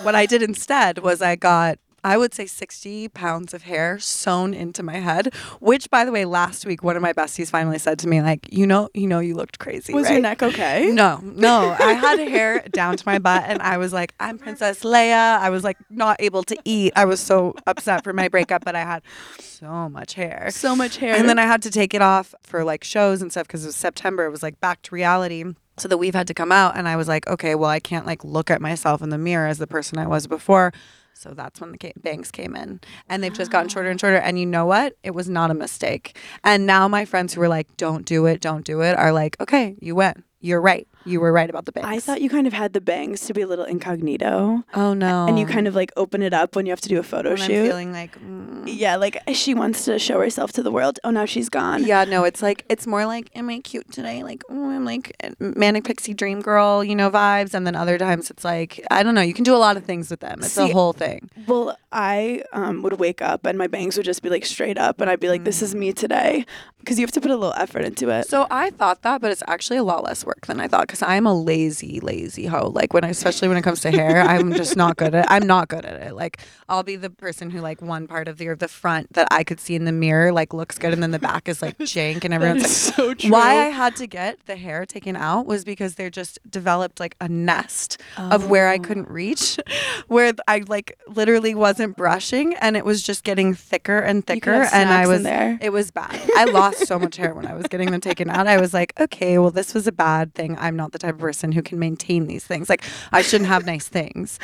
what 0.03 0.15
I 0.15 0.25
did 0.25 0.43
instead 0.43 1.01
was 1.01 1.21
I 1.21 1.37
got 1.37 1.79
I 2.05 2.19
would 2.19 2.35
say 2.35 2.47
60 2.47 3.09
pounds 3.09 3.55
of 3.55 3.63
hair 3.63 3.99
sewn 3.99 4.53
into 4.53 4.83
my 4.83 4.99
head, 4.99 5.35
which 5.59 5.91
by 5.91 6.05
the 6.05 6.13
way, 6.13 6.27
last 6.27 6.67
week 6.67 6.85
one 6.85 6.97
of 6.97 7.03
my 7.03 7.15
besties 7.15 7.51
finally 7.51 7.79
said 7.79 7.99
to 8.01 8.09
me 8.09 8.21
like, 8.21 8.47
"You 8.53 8.67
know, 8.67 8.91
you 8.95 9.07
know 9.07 9.21
you 9.21 9.35
looked 9.35 9.59
crazy." 9.59 9.95
Was 9.95 10.05
right? 10.05 10.13
your 10.13 10.21
neck 10.21 10.43
okay? 10.43 10.91
No, 10.93 11.19
no. 11.23 11.75
I 11.79 11.93
had 12.05 12.19
hair 12.21 12.61
down 12.71 12.97
to 12.97 13.03
my 13.07 13.19
butt 13.19 13.45
and 13.47 13.63
I 13.63 13.79
was 13.79 13.93
like, 13.93 14.15
I'm 14.21 14.39
Princess 14.39 14.81
Leia. 14.81 15.39
I 15.39 15.51
was 15.51 15.65
like 15.65 15.79
not 15.91 16.21
able 16.21 16.43
to 16.45 16.57
eat. 16.65 16.93
I 16.95 17.07
was 17.07 17.21
so 17.21 17.55
upset 17.67 18.05
for 18.05 18.13
my 18.13 18.29
breakup, 18.29 18.65
but 18.65 18.77
I 18.77 18.83
had 18.83 19.03
so 19.39 19.89
much 19.89 20.15
hair. 20.15 20.49
So 20.51 20.77
much 20.77 20.99
hair. 20.99 21.15
And 21.15 21.29
then 21.29 21.39
I 21.39 21.47
had 21.47 21.63
to 21.63 21.71
take 21.71 21.95
it 21.95 22.03
off 22.03 22.35
for 22.43 22.65
like 22.65 22.85
shows 22.85 23.23
and 23.23 23.31
stuff 23.31 23.47
because 23.47 23.65
it 23.65 23.69
was 23.69 23.77
September. 23.77 24.27
It 24.27 24.31
was 24.31 24.43
like 24.43 24.61
back 24.61 24.83
to 24.83 24.95
reality. 24.95 25.45
So 25.77 25.89
the 25.89 25.97
weave 25.97 26.15
had 26.15 26.27
to 26.29 26.35
come 26.35 26.53
out. 26.53 26.77
And 26.77 26.87
I 26.87 26.97
was 26.97 27.09
like, 27.09 27.27
okay, 27.27 27.55
well, 27.55 27.71
I 27.71 27.81
can't 27.81 28.07
like 28.07 28.23
look 28.25 28.51
at 28.51 28.61
myself 28.61 29.03
in 29.03 29.09
the 29.09 29.19
mirror 29.19 29.47
as 29.47 29.59
the 29.59 29.67
person 29.67 29.99
I 29.99 30.07
was 30.07 30.27
before. 30.27 30.73
So 31.15 31.31
that's 31.31 31.61
when 31.61 31.73
the 31.73 31.93
bangs 32.03 32.31
came 32.31 32.55
in. 32.57 32.81
And 33.09 33.23
they've 33.23 33.33
just 33.33 33.51
gotten 33.51 33.69
shorter 33.69 33.89
and 33.89 34.01
shorter. 34.01 34.17
And 34.17 34.39
you 34.39 34.47
know 34.47 34.67
what? 34.67 34.97
It 35.03 35.13
was 35.13 35.29
not 35.29 35.51
a 35.51 35.55
mistake. 35.55 36.19
And 36.43 36.67
now 36.67 36.89
my 36.89 37.05
friends 37.05 37.35
who 37.35 37.41
were 37.41 37.49
like, 37.49 37.77
don't 37.77 38.05
do 38.05 38.27
it, 38.27 38.41
don't 38.41 38.65
do 38.65 38.81
it, 38.83 38.97
are 38.97 39.13
like, 39.13 39.41
okay, 39.41 39.77
you 39.81 39.95
went. 39.95 40.25
You're 40.41 40.61
right. 40.61 40.87
You 41.05 41.21
were 41.21 41.33
right 41.33 41.49
about 41.49 41.67
the 41.67 41.73
bangs. 41.73 41.87
I 41.87 42.01
thought 42.01 42.21
you 42.23 42.31
kind 42.31 42.47
of 42.47 42.53
had 42.53 42.73
the 42.73 42.81
bangs 42.81 43.21
to 43.27 43.35
be 43.35 43.43
a 43.43 43.47
little 43.47 43.65
incognito. 43.65 44.65
oh 44.75 44.95
no. 44.95 45.27
And 45.27 45.39
you 45.39 45.47
kind 45.47 45.67
of 45.67 45.75
like 45.75 45.93
open 45.97 46.23
it 46.23 46.33
up 46.33 46.57
when 46.57 46.67
you 46.67 46.73
have 46.73 46.81
to 46.83 46.89
do 46.89 46.99
a 46.99 47.03
photo 47.03 47.31
when 47.31 47.41
I'm 47.41 47.47
shoot. 47.47 47.67
feeling 47.67 47.93
like, 47.93 48.19
mm. 48.21 48.65
yeah, 48.67 48.97
like 48.97 49.23
she 49.33 49.55
wants 49.55 49.85
to 49.85 49.99
show 49.99 50.21
herself 50.21 50.53
to 50.53 50.63
the 50.63 50.71
world. 50.71 50.99
Oh, 51.05 51.11
now 51.11 51.25
she's 51.25 51.49
gone. 51.49 51.85
Yeah, 51.85 52.05
no, 52.05 52.25
it's 52.25 52.43
like 52.43 52.65
it's 52.69 52.87
more 52.87 53.07
like, 53.07 53.31
am 53.35 53.51
I 53.51 53.61
cute 53.61 53.91
today? 53.91 54.23
Like, 54.23 54.43
oh, 54.49 54.71
I'm 54.71 54.85
like 54.85 55.15
a 55.23 55.35
manic 55.39 55.85
pixie 55.85 56.15
dream 56.15 56.41
girl, 56.41 56.83
you 56.83 56.95
know, 56.95 57.11
vibes. 57.11 57.55
And 57.55 57.67
then 57.67 57.77
other 57.77 57.99
times 57.99 58.31
it's 58.31 58.45
like, 58.45 58.85
I 58.91 59.03
don't 59.03 59.15
know. 59.15 59.21
You 59.21 59.35
can 59.35 59.45
do 59.45 59.55
a 59.55 59.59
lot 59.59 59.77
of 59.77 59.85
things 59.85 60.11
with 60.11 60.21
them. 60.21 60.41
It's 60.43 60.57
a 60.57 60.69
whole 60.69 60.93
thing. 60.93 61.31
Well, 61.47 61.77
I 61.93 62.43
um, 62.53 62.83
would 62.83 62.99
wake 62.99 63.23
up 63.23 63.47
and 63.47 63.57
my 63.57 63.67
bangs 63.67 63.97
would 63.97 64.07
just 64.07 64.23
be 64.23 64.31
like 64.31 64.45
straight 64.45 64.79
up, 64.79 65.01
and 65.01 65.09
I'd 65.09 65.21
be 65.21 65.29
like, 65.29 65.45
"This 65.45 65.63
is 65.63 65.75
me 65.75 65.93
today," 65.93 66.45
because 66.81 66.99
you 66.99 67.05
have 67.05 67.13
to 67.13 67.21
put 67.21 67.31
a 67.31 67.37
little 67.37 67.55
effort 67.57 67.85
into 67.85 68.11
it. 68.11 68.27
So 68.27 68.47
I 68.51 68.71
thought 68.71 69.03
that, 69.03 69.21
but 69.21 69.31
it's 69.31 69.43
actually 69.47 69.77
a 69.77 69.85
lot 69.85 70.03
less 70.03 70.25
work 70.25 70.47
than 70.47 70.61
I 70.61 70.69
thought 70.69 70.87
because 70.95 71.09
I'm 71.09 71.27
a 71.27 71.35
lazy, 71.35 71.99
lazy 71.99 72.47
hoe. 72.47 72.69
Like 72.69 72.93
when 72.93 73.03
I, 73.03 73.09
especially 73.09 73.49
when 73.49 73.57
it 73.57 73.63
comes 73.63 73.81
to 73.81 73.91
hair, 73.91 74.23
I'm 74.23 74.53
just 74.55 74.77
not 74.77 74.97
good 74.97 75.13
at. 75.15 75.27
I'm 75.29 75.45
not 75.45 75.67
good 75.67 75.85
at 75.85 76.01
it. 76.01 76.15
Like 76.15 76.39
I'll 76.69 76.85
be 76.85 76.95
the 76.95 77.11
person 77.11 77.51
who 77.51 77.61
like 77.61 77.83
one 77.83 78.07
part 78.07 78.29
of 78.29 78.39
the 78.39 78.47
or 78.47 78.55
the 78.55 78.69
front 78.69 79.13
that 79.15 79.27
I 79.33 79.43
could 79.43 79.59
see 79.59 79.75
in 79.75 79.87
the 79.87 79.93
mirror 79.93 80.33
like 80.33 80.55
looks 80.55 80.79
good, 80.79 80.93
and 80.93 81.03
then 81.03 81.11
the 81.11 81.19
back 81.19 81.49
is 81.49 81.61
like 81.61 81.77
jank, 81.79 82.25
and 82.25 82.33
everyone's 82.35 82.63
like. 82.63 82.71
so 82.71 83.15
true. 83.15 83.31
Why 83.31 83.67
I 83.67 83.71
had 83.71 83.97
to 83.97 84.07
get 84.07 84.47
the 84.47 84.55
hair 84.55 84.87
taken 84.87 85.17
out 85.17 85.47
was 85.47 85.65
because 85.65 85.97
they're 85.97 86.11
just 86.11 86.39
developed 86.49 87.01
like 87.01 87.17
a 87.21 87.29
nest 87.29 88.01
of 88.17 88.49
where 88.49 88.69
I 88.69 88.79
couldn't 88.79 89.09
reach, 89.09 89.59
where 90.07 90.33
I 90.47 90.63
like 90.69 90.97
literally 91.09 91.57
wasn't 91.57 91.97
brushing 91.97 92.55
and 92.55 92.77
it 92.77 92.85
was 92.85 93.03
just 93.03 93.25
getting 93.25 93.53
thicker 93.53 93.99
and 93.99 94.25
thicker. 94.25 94.69
And 94.73 94.91
I 94.91 95.09
was, 95.09 95.25
there. 95.25 95.59
it 95.61 95.73
was 95.73 95.91
bad. 95.91 96.21
I 96.37 96.45
lost 96.45 96.87
so 96.87 96.99
much 96.99 97.17
hair 97.17 97.35
when 97.35 97.47
I 97.47 97.55
was 97.55 97.67
getting 97.67 97.91
them 97.91 98.01
taken 98.01 98.31
out. 98.31 98.47
I 98.47 98.61
was 98.61 98.73
like, 98.73 98.93
okay, 99.01 99.39
well, 99.39 99.51
this 99.51 99.75
was 99.75 99.87
a 99.87 99.93
bad 99.93 100.35
thing. 100.35 100.57
I'm 100.59 100.77
not 100.77 100.84
the 100.93 100.99
type 100.99 101.15
of 101.15 101.21
person 101.21 101.53
who 101.53 101.63
can 101.63 101.79
maintain 101.79 102.27
these 102.27 102.45
things. 102.45 102.69
Like, 102.69 102.85
I 103.13 103.23
shouldn't 103.23 103.49
have 103.49 103.65
nice 103.67 103.89
things. 103.89 104.39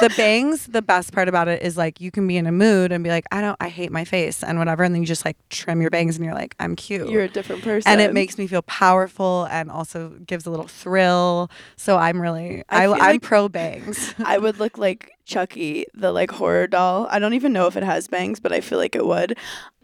The 0.00 0.10
bangs, 0.16 0.66
the 0.66 0.82
best 0.82 1.12
part 1.12 1.28
about 1.28 1.48
it 1.48 1.62
is 1.62 1.76
like 1.76 2.00
you 2.00 2.10
can 2.10 2.26
be 2.26 2.36
in 2.36 2.46
a 2.46 2.52
mood 2.52 2.92
and 2.92 3.02
be 3.04 3.10
like, 3.10 3.24
I 3.32 3.40
don't, 3.40 3.56
I 3.60 3.68
hate 3.68 3.92
my 3.92 4.04
face 4.04 4.42
and 4.42 4.58
whatever. 4.58 4.82
And 4.84 4.94
then 4.94 5.02
you 5.02 5.06
just 5.06 5.24
like 5.24 5.36
trim 5.50 5.80
your 5.80 5.90
bangs 5.90 6.16
and 6.16 6.24
you're 6.24 6.34
like, 6.34 6.54
I'm 6.58 6.76
cute 6.76 7.08
You're 7.08 7.22
a 7.22 7.28
different 7.28 7.62
person, 7.62 7.90
and 7.90 8.00
it 8.00 8.12
makes 8.14 8.38
me 8.38 8.46
feel 8.46 8.62
powerful 8.62 9.46
and 9.50 9.70
also 9.70 10.10
gives 10.26 10.46
a 10.46 10.50
little 10.50 10.68
thrill. 10.68 11.50
So 11.76 11.96
I'm 11.98 12.20
really 12.20 12.62
I 12.68 12.84
I, 12.84 12.92
I'm 12.92 12.98
like- 12.98 13.22
pro 13.22 13.48
bangs. 13.48 14.14
I 14.24 14.38
would 14.38 14.58
look 14.58 14.78
like 14.78 15.10
Chucky, 15.24 15.86
the 15.94 16.10
like 16.12 16.30
horror 16.32 16.66
doll. 16.66 17.06
I 17.10 17.18
don't 17.18 17.34
even 17.34 17.52
know 17.52 17.66
if 17.66 17.76
it 17.76 17.82
has 17.84 18.08
bangs, 18.08 18.40
but 18.40 18.52
I 18.52 18.60
feel 18.60 18.78
like 18.78 18.96
it 18.96 19.06
would. 19.06 19.36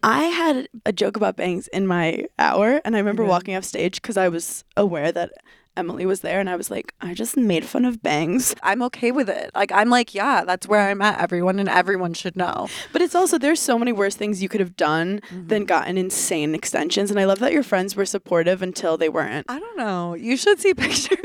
I 0.02 0.24
had 0.24 0.68
a 0.86 0.92
joke 0.92 1.16
about 1.16 1.36
bangs 1.36 1.66
in 1.68 1.86
my 1.86 2.26
hour, 2.38 2.80
and 2.84 2.94
I 2.94 2.98
remember 3.00 3.22
Okay. 3.24 3.30
walking 3.30 3.56
off 3.56 3.64
stage 3.64 4.00
because 4.00 4.16
I 4.16 4.28
was 4.28 4.64
aware 4.76 5.10
that 5.12 5.32
Emily 5.78 6.04
was 6.04 6.20
there, 6.20 6.40
and 6.40 6.50
I 6.50 6.56
was 6.56 6.70
like, 6.70 6.92
I 7.00 7.14
just 7.14 7.36
made 7.36 7.64
fun 7.64 7.84
of 7.84 8.02
bangs. 8.02 8.54
I'm 8.62 8.82
okay 8.82 9.12
with 9.12 9.30
it. 9.30 9.50
Like 9.54 9.72
I'm 9.72 9.88
like, 9.88 10.14
yeah, 10.14 10.44
that's 10.44 10.66
where 10.66 10.88
I'm 10.88 11.00
at. 11.00 11.20
Everyone 11.20 11.58
and 11.58 11.68
everyone 11.68 12.14
should 12.14 12.36
know. 12.36 12.68
But 12.92 13.00
it's 13.00 13.14
also 13.14 13.38
there's 13.38 13.60
so 13.60 13.78
many 13.78 13.92
worse 13.92 14.16
things 14.16 14.42
you 14.42 14.48
could 14.48 14.60
have 14.60 14.76
done 14.76 15.20
mm-hmm. 15.20 15.46
than 15.46 15.64
gotten 15.64 15.96
insane 15.96 16.54
extensions, 16.54 17.10
and 17.10 17.20
I 17.20 17.24
love 17.24 17.38
that 17.38 17.52
your 17.52 17.62
friends 17.62 17.94
were 17.94 18.04
supportive 18.04 18.60
until 18.60 18.96
they 18.98 19.08
weren't. 19.08 19.46
I 19.48 19.58
don't 19.58 19.76
know. 19.76 20.14
You 20.14 20.36
should 20.36 20.60
see 20.60 20.74
pictures. 20.74 21.18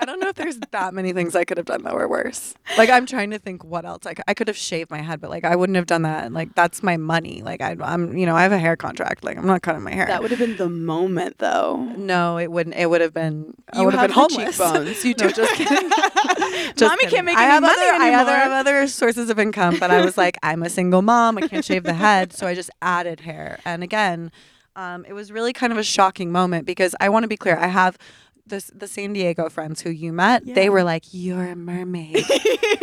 I 0.00 0.06
don't 0.06 0.18
know 0.18 0.28
if 0.28 0.36
there's 0.36 0.58
that 0.70 0.94
many 0.94 1.12
things 1.12 1.36
I 1.36 1.44
could 1.44 1.58
have 1.58 1.66
done 1.66 1.82
that 1.82 1.94
were 1.94 2.08
worse. 2.08 2.54
Like 2.78 2.88
I'm 2.88 3.04
trying 3.04 3.30
to 3.30 3.38
think 3.38 3.64
what 3.64 3.84
else 3.84 4.06
I 4.06 4.14
could, 4.14 4.24
I 4.26 4.34
could 4.34 4.48
have 4.48 4.56
shaved 4.56 4.90
my 4.90 5.02
head, 5.02 5.20
but 5.20 5.28
like 5.28 5.44
I 5.44 5.56
wouldn't 5.56 5.76
have 5.76 5.86
done 5.86 6.02
that. 6.02 6.32
Like 6.32 6.54
that's 6.54 6.82
my 6.82 6.96
money. 6.96 7.42
Like 7.42 7.60
I, 7.60 7.76
I'm, 7.80 8.16
you 8.16 8.24
know, 8.24 8.34
I 8.34 8.42
have 8.42 8.52
a 8.52 8.58
hair 8.58 8.76
contract. 8.76 9.24
Like 9.24 9.36
I'm 9.36 9.46
not 9.46 9.62
cutting 9.62 9.82
my 9.82 9.92
hair. 9.92 10.06
That 10.06 10.22
would 10.22 10.30
have 10.30 10.40
been 10.40 10.56
the 10.56 10.70
moment, 10.70 11.38
though. 11.38 11.76
no, 11.96 12.38
it 12.38 12.50
wouldn't. 12.50 12.76
It 12.76 12.88
would 12.88 13.00
have 13.00 13.12
been. 13.12 13.39
I 13.72 13.78
You 13.80 13.84
would 13.84 13.94
have 13.94 14.02
been 14.08 14.10
homeless. 14.14 14.56
cheekbones. 14.56 15.04
You 15.04 15.14
no, 15.18 15.30
just 15.30 15.54
kidding. 15.60 15.90
Just 16.76 16.80
Mommy 16.82 16.96
kidding. 17.04 17.10
can't 17.10 17.26
make 17.26 17.36
I 17.36 17.44
any 17.44 17.52
have 17.52 17.62
money 17.62 17.74
other, 17.74 17.82
I 17.82 18.14
other 18.14 18.30
anymore. 18.32 18.34
have 18.36 18.52
other 18.66 18.86
sources 18.88 19.28
of 19.30 19.38
income, 19.38 19.78
but 19.78 19.90
I 19.90 20.04
was 20.04 20.16
like, 20.16 20.36
I'm 20.42 20.62
a 20.62 20.70
single 20.70 21.02
mom. 21.02 21.38
I 21.38 21.42
can't 21.48 21.64
shave 21.64 21.82
the 21.82 21.94
head, 21.94 22.32
so 22.32 22.46
I 22.46 22.54
just 22.54 22.70
added 22.80 23.20
hair. 23.20 23.58
And 23.64 23.82
again, 23.82 24.30
um, 24.76 25.04
it 25.06 25.12
was 25.12 25.30
really 25.32 25.52
kind 25.52 25.72
of 25.72 25.78
a 25.78 25.82
shocking 25.82 26.30
moment 26.32 26.64
because 26.66 26.94
I 27.00 27.08
want 27.08 27.24
to 27.24 27.28
be 27.28 27.36
clear. 27.36 27.56
I 27.58 27.66
have 27.68 27.98
the 28.46 28.64
the 28.74 28.86
San 28.88 29.12
Diego 29.12 29.48
friends 29.48 29.80
who 29.82 29.90
you 29.90 30.12
met. 30.12 30.42
They 30.44 30.68
were 30.70 30.82
like, 30.84 31.04
"You're 31.12 31.46
a 31.46 31.56
mermaid." 31.56 32.24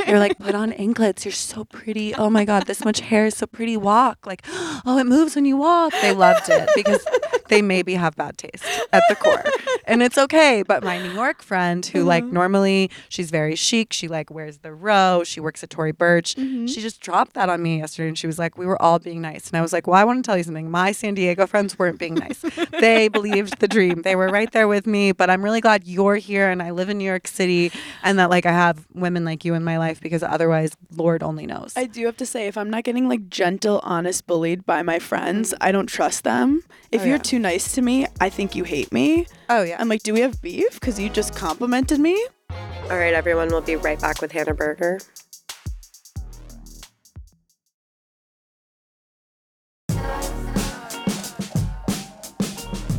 They're 0.06 0.20
like, 0.20 0.38
"Put 0.40 0.56
on 0.56 0.72
anklets. 0.74 1.26
You're 1.26 1.32
so 1.34 1.66
pretty. 1.66 2.14
Oh 2.16 2.30
my 2.30 2.46
god, 2.46 2.68
this 2.68 2.84
much 2.86 3.00
hair 3.02 3.26
is 3.26 3.36
so 3.38 3.48
pretty. 3.48 3.76
Walk 3.78 4.26
like, 4.26 4.44
oh, 4.86 4.98
it 4.98 5.06
moves 5.06 5.36
when 5.36 5.46
you 5.46 5.58
walk." 5.58 5.94
They 6.02 6.14
loved 6.14 6.48
it 6.50 6.70
because 6.76 7.04
they 7.50 7.62
maybe 7.62 7.96
have 7.96 8.16
bad 8.16 8.38
taste 8.38 8.64
at 8.92 9.04
the 9.10 9.16
core, 9.16 9.44
and 9.86 10.02
it's 10.02 10.18
okay. 10.18 10.64
But 10.64 10.84
my 10.84 11.02
New 11.02 11.12
York 11.12 11.42
friend, 11.42 11.86
who 11.86 12.04
like 12.04 12.24
mm-hmm. 12.24 12.34
normally 12.34 12.92
she's 13.10 13.32
very 13.32 13.56
chic, 13.56 13.94
she 13.94 14.08
like 14.08 14.30
wears 14.32 14.60
the 14.60 14.74
row, 14.74 15.24
she 15.26 15.40
works 15.40 15.64
at 15.64 15.70
Tory 15.70 15.92
Burch. 15.92 16.36
Mm-hmm. 16.36 16.68
She 16.68 16.82
just 16.82 17.02
dropped 17.02 17.34
that 17.34 17.50
on 17.50 17.62
me 17.62 17.80
yesterday, 17.80 18.08
and 18.10 18.18
she 18.18 18.28
was 18.28 18.40
like, 18.40 18.58
"We 18.58 18.66
were 18.66 18.82
all 18.82 19.00
being 19.00 19.22
nice," 19.22 19.50
and 19.50 19.58
I 19.58 19.62
was 19.62 19.74
like, 19.74 19.88
"Well, 19.88 20.00
I 20.00 20.04
want 20.04 20.24
to 20.24 20.28
tell 20.28 20.38
you 20.38 20.44
something. 20.44 20.70
My 20.70 20.92
San 20.92 21.14
Diego 21.14 21.48
friends 21.48 21.78
weren't 21.80 22.00
being 22.00 22.16
nice. 22.16 22.42
they 22.80 23.08
believed 23.08 23.60
the 23.60 23.68
dream. 23.68 24.02
They 24.04 24.16
were 24.16 24.30
right 24.30 24.52
there 24.52 24.68
with 24.68 24.88
me. 24.88 25.12
But 25.12 25.30
I'm 25.30 25.44
really 25.44 25.62
glad 25.62 25.86
you're 25.86 26.16
here, 26.16 26.50
and 26.50 26.62
I 26.62 26.72
live 26.72 26.90
in 26.90 26.98
New 26.98 27.06
York 27.06 27.28
City, 27.28 27.72
and 28.04 28.20
that 28.20 28.30
like 28.30 28.46
I 28.46 28.52
have 28.52 28.86
women 28.94 29.26
like 29.26 29.46
you 29.46 29.54
in 29.54 29.64
my 29.64 29.78
life 29.78 30.02
because 30.02 30.24
otherwise, 30.24 30.76
Lord 30.96 31.24
only 31.24 31.46
knows." 31.46 31.74
I 31.76 31.86
do 31.86 32.06
have 32.06 32.18
to 32.18 32.26
say, 32.26 32.48
if 32.48 32.58
I'm 32.58 32.70
not 32.70 32.84
getting 32.84 33.08
like 33.08 33.30
gentle, 33.30 33.80
honest 33.84 34.28
bullied 34.28 34.66
by 34.66 34.82
my 34.82 35.00
friends, 35.00 35.54
mm. 35.54 35.58
I 35.62 35.72
don't 35.72 35.88
trust 35.88 36.24
them. 36.24 36.64
If 36.92 37.02
Oh, 37.02 37.06
you're 37.06 37.16
yeah. 37.18 37.22
too 37.22 37.37
nice 37.40 37.74
to 37.76 37.82
me, 37.82 38.08
I 38.20 38.30
think 38.30 38.56
you 38.56 38.64
hate 38.64 38.92
me. 38.92 39.28
oh 39.50 39.64
yeah. 39.64 39.78
I'm 39.80 39.90
like, 39.90 40.04
do 40.04 40.14
we 40.14 40.22
have 40.22 40.42
beef? 40.42 40.74
Because 40.80 41.00
you 41.00 41.10
just 41.10 41.36
complimented 41.36 42.00
me. 42.00 42.28
All 42.50 42.98
right, 42.98 43.14
everyone, 43.14 43.50
we'll 43.50 43.62
be 43.62 43.76
right 43.76 44.00
back 44.00 44.22
with 44.22 44.32
Hannah 44.32 44.54
Berner. 44.54 45.00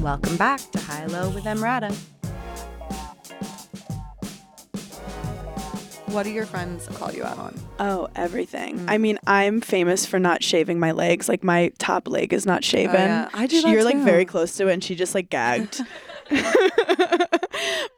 Welcome 0.01 0.37
back 0.37 0.61
to 0.73 0.79
High 0.79 1.07
Low 1.07 1.31
with 1.31 1.45
Emrata. 1.45 1.95
What 6.11 6.23
do 6.23 6.31
your 6.31 6.47
friends 6.47 6.89
call 6.95 7.13
you 7.13 7.23
out 7.23 7.39
on? 7.39 7.55
Oh, 7.79 8.09
everything. 8.17 8.79
Mm. 8.79 8.85
I 8.89 8.99
mean, 8.99 9.19
I'm 9.27 9.61
famous 9.61 10.07
for 10.07 10.19
not 10.19 10.43
shaving 10.43 10.81
my 10.81 10.93
legs. 10.93 11.29
Like 11.29 11.45
my 11.45 11.71
top 11.79 12.09
leg 12.09 12.33
is 12.33 12.47
not 12.47 12.65
shaven. 12.65 12.97
Oh, 12.97 13.05
yeah. 13.05 13.29
I 13.35 13.47
do 13.47 13.61
You're 13.69 13.85
like 13.85 13.99
very 13.99 14.25
close 14.25 14.57
to 14.57 14.69
it, 14.69 14.73
and 14.73 14.83
she 14.83 14.95
just 14.95 15.15
like 15.15 15.29
gagged. 15.29 15.83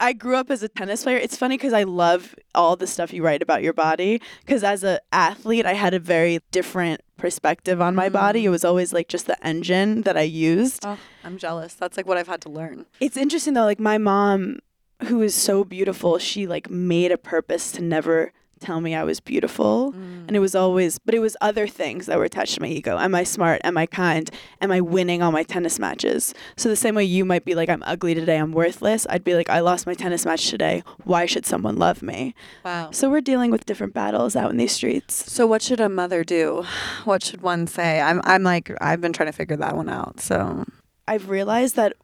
I 0.00 0.12
grew 0.12 0.36
up 0.36 0.50
as 0.50 0.62
a 0.62 0.68
tennis 0.68 1.02
player. 1.02 1.16
It's 1.16 1.36
funny 1.36 1.56
because 1.56 1.72
I 1.72 1.84
love 1.84 2.34
all 2.54 2.76
the 2.76 2.86
stuff 2.86 3.12
you 3.12 3.24
write 3.24 3.42
about 3.42 3.62
your 3.62 3.72
body. 3.72 4.20
Because 4.40 4.62
as 4.62 4.82
an 4.82 4.98
athlete, 5.12 5.66
I 5.66 5.74
had 5.74 5.94
a 5.94 5.98
very 5.98 6.40
different 6.50 7.00
perspective 7.16 7.80
on 7.80 7.94
my 7.94 8.08
body. 8.08 8.42
Mm. 8.42 8.46
It 8.46 8.50
was 8.50 8.64
always 8.64 8.92
like 8.92 9.08
just 9.08 9.26
the 9.26 9.46
engine 9.46 10.02
that 10.02 10.16
I 10.16 10.22
used. 10.22 10.84
Oh, 10.84 10.98
I'm 11.24 11.38
jealous. 11.38 11.74
That's 11.74 11.96
like 11.96 12.06
what 12.06 12.18
I've 12.18 12.28
had 12.28 12.40
to 12.42 12.48
learn. 12.48 12.86
It's 13.00 13.16
interesting 13.16 13.54
though, 13.54 13.64
like 13.64 13.80
my 13.80 13.98
mom, 13.98 14.58
who 15.04 15.22
is 15.22 15.34
so 15.34 15.64
beautiful, 15.64 16.18
she 16.18 16.46
like 16.46 16.70
made 16.70 17.12
a 17.12 17.18
purpose 17.18 17.72
to 17.72 17.82
never 17.82 18.32
tell 18.60 18.80
me 18.80 18.94
I 18.94 19.04
was 19.04 19.20
beautiful. 19.20 19.92
Mm. 19.92 20.26
And 20.28 20.36
it 20.36 20.40
was 20.40 20.54
always, 20.54 20.98
but 20.98 21.14
it 21.14 21.18
was 21.20 21.36
other 21.40 21.66
things 21.66 22.06
that 22.06 22.18
were 22.18 22.24
attached 22.24 22.54
to 22.54 22.62
my 22.62 22.68
ego. 22.68 22.98
Am 22.98 23.14
I 23.14 23.22
smart? 23.24 23.60
Am 23.64 23.76
I 23.76 23.86
kind? 23.86 24.30
Am 24.60 24.72
I 24.72 24.80
winning 24.80 25.22
all 25.22 25.30
my 25.30 25.42
tennis 25.42 25.78
matches? 25.78 26.34
So 26.56 26.68
the 26.68 26.76
same 26.76 26.94
way 26.94 27.04
you 27.04 27.24
might 27.24 27.44
be 27.44 27.54
like, 27.54 27.68
I'm 27.68 27.82
ugly 27.84 28.14
today, 28.14 28.38
I'm 28.38 28.52
worthless. 28.52 29.06
I'd 29.10 29.24
be 29.24 29.34
like, 29.34 29.50
I 29.50 29.60
lost 29.60 29.86
my 29.86 29.94
tennis 29.94 30.24
match 30.24 30.48
today. 30.48 30.82
Why 31.04 31.26
should 31.26 31.46
someone 31.46 31.76
love 31.76 32.02
me? 32.02 32.34
Wow. 32.64 32.90
So 32.92 33.10
we're 33.10 33.20
dealing 33.20 33.50
with 33.50 33.66
different 33.66 33.94
battles 33.94 34.36
out 34.36 34.50
in 34.50 34.56
these 34.56 34.72
streets. 34.72 35.30
So 35.30 35.46
what 35.46 35.62
should 35.62 35.80
a 35.80 35.88
mother 35.88 36.24
do? 36.24 36.64
What 37.04 37.22
should 37.22 37.42
one 37.42 37.66
say? 37.66 38.00
I'm 38.00 38.20
I'm 38.24 38.42
like 38.42 38.72
I've 38.80 39.00
been 39.00 39.12
trying 39.12 39.28
to 39.28 39.32
figure 39.32 39.56
that 39.56 39.76
one 39.76 39.88
out. 39.88 40.20
So 40.20 40.64
I've 41.06 41.28
realized 41.28 41.76
that 41.76 41.94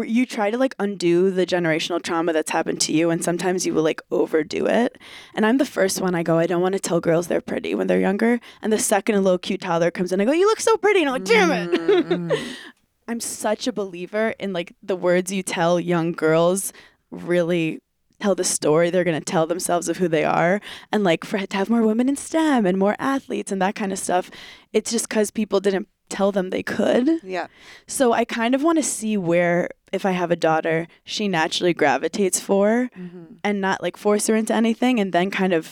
you 0.00 0.26
try 0.26 0.50
to 0.50 0.58
like 0.58 0.74
undo 0.78 1.30
the 1.30 1.46
generational 1.46 2.02
trauma 2.02 2.32
that's 2.32 2.50
happened 2.50 2.80
to 2.80 2.92
you 2.92 3.10
and 3.10 3.22
sometimes 3.22 3.66
you 3.66 3.74
will 3.74 3.82
like 3.82 4.00
overdo 4.10 4.66
it. 4.66 4.98
And 5.34 5.44
i'm 5.44 5.58
the 5.58 5.66
first 5.66 6.00
one 6.00 6.14
i 6.14 6.22
go 6.22 6.38
i 6.38 6.46
don't 6.46 6.62
want 6.62 6.74
to 6.74 6.80
tell 6.80 7.00
girls 7.00 7.26
they're 7.26 7.40
pretty 7.40 7.74
when 7.74 7.86
they're 7.86 8.00
younger. 8.00 8.40
And 8.62 8.72
the 8.72 8.78
second 8.78 9.16
a 9.16 9.20
little 9.20 9.38
cute 9.38 9.60
toddler 9.60 9.90
comes 9.90 10.12
in 10.12 10.20
i 10.20 10.24
go 10.24 10.32
you 10.32 10.46
look 10.46 10.60
so 10.60 10.76
pretty 10.76 11.00
and 11.00 11.08
i'm 11.08 11.14
like 11.14 11.24
damn 11.24 11.50
it. 11.50 11.70
Mm-hmm. 11.70 12.52
i'm 13.08 13.20
such 13.20 13.66
a 13.66 13.72
believer 13.72 14.34
in 14.38 14.52
like 14.52 14.74
the 14.82 14.96
words 14.96 15.32
you 15.32 15.42
tell 15.42 15.78
young 15.78 16.12
girls 16.12 16.72
really 17.10 17.80
tell 18.20 18.34
the 18.36 18.44
story. 18.44 18.88
They're 18.88 19.02
going 19.02 19.18
to 19.18 19.24
tell 19.24 19.48
themselves 19.48 19.88
of 19.88 19.96
who 19.96 20.06
they 20.06 20.24
are. 20.24 20.60
And 20.92 21.02
like 21.02 21.24
for 21.24 21.44
to 21.44 21.56
have 21.56 21.68
more 21.68 21.82
women 21.82 22.08
in 22.08 22.14
stem 22.14 22.64
and 22.64 22.78
more 22.78 22.94
athletes 23.00 23.50
and 23.50 23.60
that 23.60 23.74
kind 23.74 23.92
of 23.92 23.98
stuff 23.98 24.30
it's 24.72 24.90
just 24.90 25.08
because 25.08 25.30
people 25.30 25.60
didn't 25.60 25.88
tell 26.16 26.30
them 26.36 26.46
they 26.50 26.62
could 26.76 27.06
yeah. 27.36 27.46
so 27.86 28.04
I 28.20 28.24
kind 28.24 28.54
of 28.54 28.60
want 28.66 28.78
to 28.78 28.82
see 28.98 29.14
where, 29.30 29.58
if 29.92 30.02
I 30.10 30.12
have 30.20 30.30
a 30.30 30.36
daughter, 30.48 30.86
she 31.12 31.24
naturally 31.40 31.74
gravitates 31.82 32.38
for 32.48 32.90
Mm-hmm. 33.02 33.24
and 33.46 33.60
not 33.60 33.78
like 33.86 33.96
force 33.96 34.24
her 34.28 34.36
into 34.40 34.54
anything 34.62 34.94
and 35.00 35.12
then 35.16 35.28
kind 35.30 35.52
of 35.58 35.64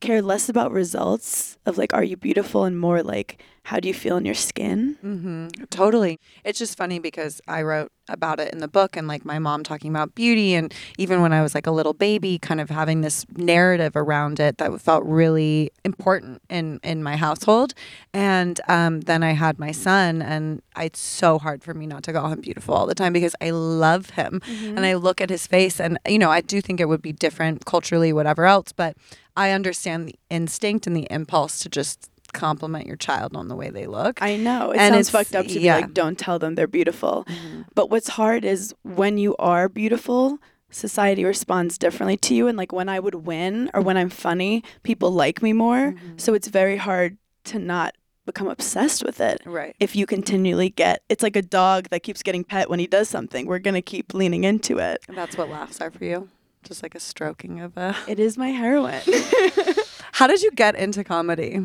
care 0.00 0.22
less 0.22 0.48
about 0.48 0.72
results 0.72 1.58
of 1.66 1.78
like, 1.78 1.92
are 1.92 2.04
you 2.04 2.16
beautiful 2.16 2.64
and 2.64 2.78
more 2.78 3.02
like, 3.02 3.42
how 3.64 3.78
do 3.80 3.88
you 3.88 3.94
feel 3.94 4.16
in 4.16 4.24
your 4.24 4.34
skin? 4.34 4.96
Mm-hmm. 5.04 5.64
Totally. 5.70 6.18
It's 6.42 6.58
just 6.58 6.78
funny 6.78 6.98
because 6.98 7.40
I 7.46 7.62
wrote 7.62 7.92
about 8.08 8.40
it 8.40 8.52
in 8.52 8.60
the 8.60 8.68
book 8.68 8.96
and 8.96 9.06
like 9.06 9.26
my 9.26 9.38
mom 9.38 9.62
talking 9.62 9.90
about 9.90 10.14
beauty 10.14 10.54
and 10.54 10.72
even 10.96 11.20
when 11.20 11.32
I 11.32 11.42
was 11.42 11.54
like 11.54 11.66
a 11.66 11.70
little 11.70 11.92
baby 11.92 12.38
kind 12.38 12.60
of 12.60 12.70
having 12.70 13.02
this 13.02 13.26
narrative 13.36 13.94
around 13.94 14.40
it 14.40 14.56
that 14.56 14.80
felt 14.80 15.04
really 15.04 15.70
important 15.84 16.40
in 16.48 16.80
in 16.82 17.02
my 17.02 17.16
household 17.16 17.74
and 18.14 18.60
um, 18.68 19.02
then 19.02 19.22
I 19.22 19.32
had 19.32 19.58
my 19.58 19.72
son 19.72 20.22
and 20.22 20.62
it's 20.78 21.00
so 21.00 21.38
hard 21.38 21.62
for 21.62 21.74
me 21.74 21.86
not 21.86 22.02
to 22.04 22.12
call 22.12 22.32
him 22.32 22.40
beautiful 22.40 22.74
all 22.74 22.86
the 22.86 22.94
time 22.94 23.12
because 23.12 23.36
I 23.40 23.50
love 23.50 24.10
him 24.10 24.40
and 24.48 24.86
I 24.86 24.94
look 24.94 25.20
at 25.20 25.28
his 25.28 25.46
face 25.46 25.78
and 25.80 25.98
you 26.08 26.18
know 26.18 26.30
I 26.30 26.40
do 26.40 26.60
think 26.60 26.80
it 26.80 26.88
would 26.88 27.02
be 27.02 27.12
different 27.12 27.66
culturally 27.66 28.12
whatever 28.12 28.46
else 28.46 28.72
but 28.72 28.96
I 29.38 29.52
understand 29.52 30.08
the 30.08 30.16
instinct 30.30 30.86
and 30.86 30.96
the 30.96 31.06
impulse 31.10 31.60
to 31.60 31.68
just 31.68 32.10
compliment 32.34 32.86
your 32.86 32.96
child 32.96 33.34
on 33.34 33.48
the 33.48 33.56
way 33.56 33.70
they 33.70 33.86
look 33.86 34.20
I 34.20 34.36
know. 34.36 34.72
It 34.72 34.78
And 34.78 34.94
sounds 34.94 35.08
it's- 35.08 35.10
fucked 35.10 35.34
up 35.34 35.46
to 35.46 35.58
yeah. 35.60 35.76
be 35.76 35.82
like, 35.82 35.94
don't 35.94 36.18
tell 36.18 36.38
them 36.38 36.56
they're 36.56 36.66
beautiful. 36.66 37.24
Mm-hmm. 37.26 37.62
But 37.74 37.88
what's 37.90 38.08
hard 38.08 38.44
is 38.44 38.74
when 38.82 39.16
you 39.16 39.34
are 39.38 39.68
beautiful, 39.68 40.38
society 40.70 41.24
responds 41.24 41.78
differently 41.78 42.16
to 42.18 42.34
you. 42.34 42.46
And 42.48 42.58
like 42.58 42.72
when 42.72 42.88
I 42.90 43.00
would 43.00 43.14
win 43.26 43.70
or 43.72 43.80
when 43.80 43.96
I'm 43.96 44.10
funny, 44.10 44.62
people 44.82 45.10
like 45.10 45.42
me 45.42 45.52
more. 45.54 45.92
Mm-hmm. 45.92 46.18
So 46.18 46.34
it's 46.34 46.48
very 46.48 46.76
hard 46.76 47.16
to 47.44 47.58
not 47.58 47.94
become 48.26 48.48
obsessed 48.48 49.02
with 49.02 49.20
it. 49.22 49.40
right 49.46 49.74
If 49.80 49.96
you 49.96 50.04
continually 50.04 50.68
get, 50.68 51.02
it's 51.08 51.22
like 51.22 51.34
a 51.36 51.40
dog 51.40 51.88
that 51.88 52.02
keeps 52.02 52.22
getting 52.22 52.44
pet 52.44 52.68
when 52.68 52.78
he 52.78 52.86
does 52.86 53.08
something. 53.08 53.46
We're 53.46 53.58
going 53.58 53.72
to 53.74 53.80
keep 53.80 54.12
leaning 54.12 54.44
into 54.44 54.78
it. 54.78 54.98
And 55.08 55.16
that's 55.16 55.38
what 55.38 55.48
laughs 55.48 55.80
are 55.80 55.90
for 55.90 56.04
you. 56.04 56.28
Just 56.64 56.82
like 56.82 56.94
a 56.94 57.00
stroking 57.00 57.60
of 57.60 57.76
a. 57.76 57.96
It 58.06 58.18
is 58.18 58.36
my 58.36 58.48
heroine. 58.50 59.00
How 60.12 60.26
did 60.26 60.42
you 60.42 60.50
get 60.50 60.74
into 60.74 61.04
comedy? 61.04 61.60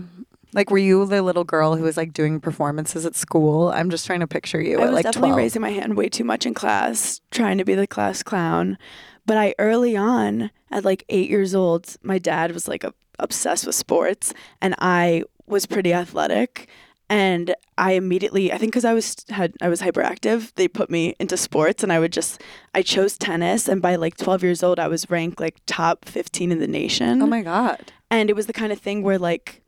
Like, 0.54 0.70
were 0.70 0.78
you 0.78 1.06
the 1.06 1.22
little 1.24 1.44
girl 1.44 1.76
who 1.76 1.84
was 1.84 1.98
like 1.98 2.14
doing 2.14 2.40
performances 2.40 3.06
at 3.06 3.16
school? 3.16 3.70
I'm 3.70 3.90
just 3.90 4.06
trying 4.06 4.20
to 4.20 4.28
picture 4.28 4.62
you 4.62 4.80
I 4.80 4.84
at 4.84 4.86
was 4.86 4.94
like 4.94 5.04
definitely 5.04 5.30
12. 5.30 5.38
raising 5.38 5.62
my 5.62 5.72
hand 5.72 5.98
way 5.98 6.10
too 6.10 6.24
much 6.24 6.46
in 6.46 6.54
class, 6.54 7.22
trying 7.32 7.58
to 7.58 7.66
be 7.66 7.74
the 7.74 7.88
class 7.88 8.22
clown. 8.22 8.78
But 9.26 9.38
I 9.38 9.56
early 9.58 9.96
on, 9.96 10.52
at 10.70 10.86
like 10.86 11.06
eight 11.10 11.30
years 11.30 11.56
old, 11.56 11.96
my 12.04 12.20
dad 12.20 12.52
was 12.52 12.68
like 12.68 12.84
a, 12.84 12.94
obsessed 13.20 13.66
with 13.66 13.76
sports, 13.76 14.34
and 14.62 14.76
I 14.78 15.24
was 15.48 15.66
pretty 15.66 15.94
athletic. 15.94 16.70
And 17.10 17.54
I 17.78 17.94
immediately, 17.94 18.52
I 18.52 18.58
think, 18.58 18.72
because 18.72 18.86
I 18.86 18.94
was 18.94 19.18
had 19.30 19.54
I 19.62 19.68
was 19.70 19.82
hyperactive, 19.82 20.54
they 20.56 20.68
put 20.68 20.90
me 20.90 21.16
into 21.20 21.38
sports, 21.38 21.84
and 21.84 21.92
I 21.92 22.00
would 22.00 22.14
just 22.14 22.42
I 22.74 22.82
chose 22.82 23.18
tennis, 23.18 23.68
and 23.68 23.82
by 23.82 23.96
like 23.96 24.18
12 24.18 24.44
years 24.44 24.64
old, 24.64 24.80
I 24.80 24.88
was 24.88 25.10
ranked 25.10 25.40
like 25.40 25.58
top 25.66 26.06
15 26.06 26.52
in 26.52 26.60
the 26.60 26.68
nation. 26.68 27.22
oh 27.22 27.28
my 27.28 27.42
God. 27.42 27.92
And 28.10 28.30
it 28.30 28.36
was 28.36 28.48
the 28.48 28.54
kind 28.54 28.72
of 28.72 28.80
thing 28.80 29.04
where 29.04 29.20
like 29.20 29.64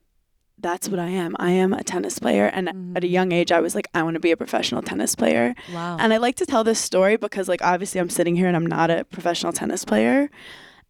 that's 0.60 0.88
what 0.88 1.00
I 1.00 1.08
am. 1.08 1.36
I 1.38 1.52
am 1.52 1.74
a 1.74 1.84
tennis 1.84 2.17
player 2.17 2.45
and 2.45 2.69
at 2.69 2.76
a 2.76 2.78
mm-hmm. 2.80 3.06
young 3.06 3.32
age 3.32 3.52
I 3.52 3.60
was 3.60 3.76
like 3.76 3.88
I 3.93 4.04
want 4.04 4.15
to 4.15 4.19
be 4.19 4.32
a 4.32 4.38
professional 4.38 4.82
tennis 4.82 5.15
player. 5.15 5.54
Wow. 5.74 5.98
And 6.00 6.13
I 6.13 6.17
like 6.17 6.36
to 6.36 6.45
tell 6.45 6.63
this 6.63 6.80
story 6.80 7.17
because 7.17 7.48
like 7.48 7.62
obviously 7.62 8.00
I'm 8.00 8.10
sitting 8.10 8.36
here 8.36 8.48
and 8.48 8.56
I'm 8.56 8.65
not 8.65 8.89
a 8.89 9.06
professional 9.06 9.52
tennis 9.52 9.84
player. 9.84 10.30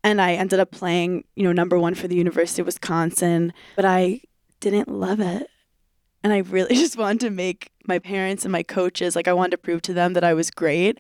And 0.04 0.22
I 0.22 0.34
ended 0.34 0.60
up 0.60 0.70
playing, 0.70 1.24
you 1.36 1.44
know, 1.44 1.52
number 1.52 1.80
1 1.80 1.96
for 1.96 2.08
the 2.08 2.16
University 2.16 2.62
of 2.62 2.68
Wisconsin, 2.68 3.52
but 3.76 3.86
I 3.86 4.22
didn't 4.60 4.88
love 4.88 5.20
it. 5.20 5.50
And 6.26 6.34
I 6.34 6.40
really 6.40 6.74
just 6.84 6.98
wanted 6.98 7.20
to 7.22 7.30
make 7.30 7.70
my 7.88 8.00
parents 8.00 8.44
and 8.46 8.52
my 8.52 8.64
coaches 8.64 9.16
like 9.16 9.28
I 9.28 9.34
wanted 9.34 9.52
to 9.52 9.58
prove 9.60 9.84
to 9.84 9.94
them 9.94 10.14
that 10.14 10.24
I 10.24 10.34
was 10.34 10.50
great. 10.50 10.98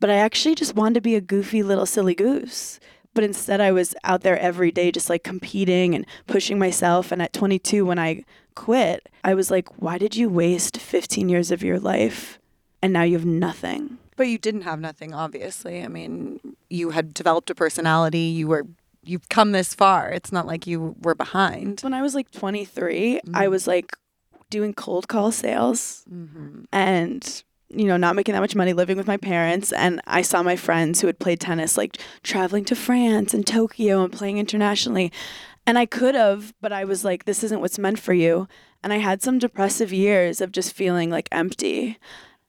But 0.00 0.10
I 0.10 0.16
actually 0.16 0.54
just 0.54 0.76
wanted 0.76 0.94
to 0.94 1.00
be 1.00 1.14
a 1.14 1.20
goofy 1.20 1.62
little 1.62 1.86
silly 1.86 2.14
goose 2.14 2.78
but 3.12 3.24
instead 3.24 3.60
I 3.60 3.72
was 3.72 3.92
out 4.04 4.20
there 4.20 4.38
every 4.38 4.70
day 4.70 4.92
just 4.92 5.10
like 5.10 5.24
competing 5.24 5.96
and 5.96 6.06
pushing 6.28 6.60
myself 6.60 7.10
and 7.10 7.20
at 7.20 7.32
22 7.32 7.84
when 7.84 7.98
I 7.98 8.24
quit 8.54 9.08
I 9.24 9.34
was 9.34 9.50
like 9.50 9.68
why 9.82 9.98
did 9.98 10.14
you 10.14 10.28
waste 10.28 10.76
15 10.76 11.28
years 11.28 11.50
of 11.50 11.64
your 11.64 11.80
life 11.80 12.38
and 12.80 12.92
now 12.92 13.02
you 13.02 13.16
have 13.16 13.26
nothing 13.26 13.98
but 14.20 14.28
you 14.28 14.36
didn't 14.36 14.62
have 14.62 14.80
nothing, 14.80 15.14
obviously. 15.14 15.82
I 15.82 15.88
mean, 15.88 16.40
you 16.68 16.90
had 16.90 17.14
developed 17.14 17.48
a 17.48 17.54
personality. 17.54 18.18
You 18.18 18.48
were, 18.48 18.66
you've 19.02 19.30
come 19.30 19.52
this 19.52 19.72
far. 19.72 20.10
It's 20.10 20.30
not 20.30 20.46
like 20.46 20.66
you 20.66 20.94
were 21.00 21.14
behind. 21.14 21.80
when 21.80 21.94
I 21.94 22.02
was 22.02 22.14
like 22.14 22.30
23 22.30 23.16
I 23.16 23.20
mm-hmm. 23.22 23.50
was 23.50 23.66
like 23.66 23.96
doing 24.50 24.74
cold 24.74 25.08
call 25.08 25.32
sales 25.32 26.04
Mm-hmm. 26.12 26.62
and 26.72 27.42
you 27.68 27.84
know 27.86 27.96
not 27.96 28.16
making 28.16 28.32
that 28.34 28.40
much 28.40 28.56
money 28.56 28.72
living 28.72 28.96
with 28.96 29.06
my 29.06 29.16
parents. 29.16 29.72
And 29.72 30.00
i 30.06 30.22
saw 30.22 30.42
my 30.42 30.56
friends 30.56 31.00
who 31.00 31.06
had 31.06 31.18
played 31.20 31.40
tennis 31.40 31.76
like 31.78 31.98
traveling 32.22 32.64
to 32.66 32.74
france 32.76 33.32
and 33.32 33.46
tokyo 33.46 34.02
and 34.04 34.12
playing 34.12 34.38
internationally. 34.38 35.12
And 35.66 35.78
i 35.78 35.86
could 35.86 36.14
have 36.16 36.52
but 36.60 36.72
i 36.72 36.84
was 36.84 37.04
like 37.04 37.24
this 37.24 37.44
isn't 37.44 37.60
what's 37.60 37.78
meant 37.78 37.98
for 38.00 38.12
you. 38.12 38.48
And 38.82 38.92
i 38.92 38.96
had 38.98 39.22
some 39.22 39.38
depressive 39.38 39.92
years 39.92 40.40
of 40.40 40.52
just 40.52 40.72
feeling 40.72 41.10
like 41.10 41.28
empty 41.30 41.98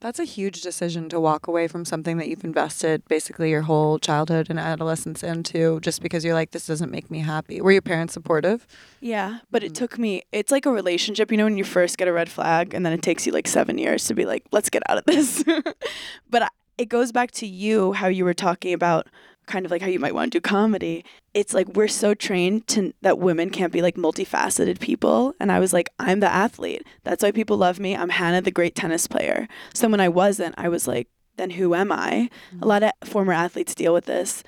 That's 0.02 0.20
a 0.20 0.26
huge 0.26 0.62
decision 0.62 1.08
to 1.10 1.20
walk 1.20 1.48
away 1.48 1.68
from 1.68 1.86
something 1.86 2.18
that 2.18 2.28
you've 2.28 2.44
invested 2.44 3.08
basically 3.08 3.52
your 3.52 3.62
whole 3.62 4.00
childhood 4.00 4.48
and 4.50 4.60
adolescence 4.60 5.24
into 5.24 5.80
just 5.80 6.02
because 6.02 6.26
you're 6.26 6.34
like, 6.34 6.52
this 6.52 6.68
doesn't 6.68 6.92
make 6.92 7.10
me 7.10 7.20
happy. 7.20 7.62
Were 7.62 7.72
your 7.72 7.82
parents 7.82 8.14
supportive? 8.14 8.68
yeah 9.02 9.40
but 9.50 9.64
it 9.64 9.74
mm. 9.74 9.76
took 9.76 9.98
me 9.98 10.22
it's 10.32 10.52
like 10.52 10.66
a 10.66 10.72
relationship 10.72 11.32
you 11.32 11.38
know 11.38 11.44
when 11.44 11.58
you 11.58 11.64
first 11.64 11.98
get 11.98 12.08
a 12.08 12.14
red 12.14 12.30
flag 12.30 12.74
and 12.74 12.86
then 12.86 12.94
it 12.94 13.02
takes 13.02 13.26
you 13.26 13.34
like 13.34 13.48
seven 13.48 13.78
years 13.78 14.06
to 14.06 14.14
be 14.14 14.26
like 14.26 14.46
let's 14.52 14.70
get 14.70 14.84
out 14.88 14.98
of 14.98 15.04
this 15.06 15.44
but 16.30 16.44
I, 16.44 16.48
it 16.78 16.88
goes 16.88 17.12
back 17.12 17.32
to 17.32 17.48
you 17.48 17.94
how 17.94 18.08
you 18.08 18.24
were 18.24 18.34
talking 18.34 18.74
about 18.74 19.08
kind 19.48 19.66
of 19.66 19.72
like 19.72 19.82
how 19.82 19.88
you 19.88 20.00
might 20.00 20.14
want 20.14 20.32
to 20.32 20.38
do 20.38 20.42
comedy 20.42 21.04
it's 21.34 21.54
like 21.54 21.68
we're 21.70 21.88
so 21.88 22.14
trained 22.14 22.68
to 22.68 22.94
that 23.02 23.20
women 23.20 23.50
can't 23.50 23.74
be 23.74 23.82
like 23.82 23.96
multifaceted 23.96 24.80
people 24.80 25.34
and 25.40 25.52
i 25.52 25.60
was 25.60 25.74
like 25.74 25.90
i'm 26.00 26.20
the 26.20 26.32
athlete. 26.32 26.84
That's 27.04 27.24
why 27.24 27.32
people 27.32 27.58
love 27.58 27.80
me. 27.80 27.96
I'm 27.96 28.10
hannah 28.10 28.42
the 28.42 28.52
great 28.52 28.76
tennis 28.76 29.08
player. 29.08 29.48
So 29.74 29.88
when 29.90 30.00
i 30.00 30.10
wasn't 30.10 30.56
i 30.58 30.70
was 30.70 30.88
like 30.88 31.08
then 31.38 31.52
who 31.52 31.74
am 31.74 31.92
i? 31.92 32.30
A 32.62 32.68
lot 32.68 32.84
of 32.84 32.92
former 33.04 33.34
athletes 33.34 33.74
deal 33.74 33.94
with 33.94 34.06
this 34.06 34.44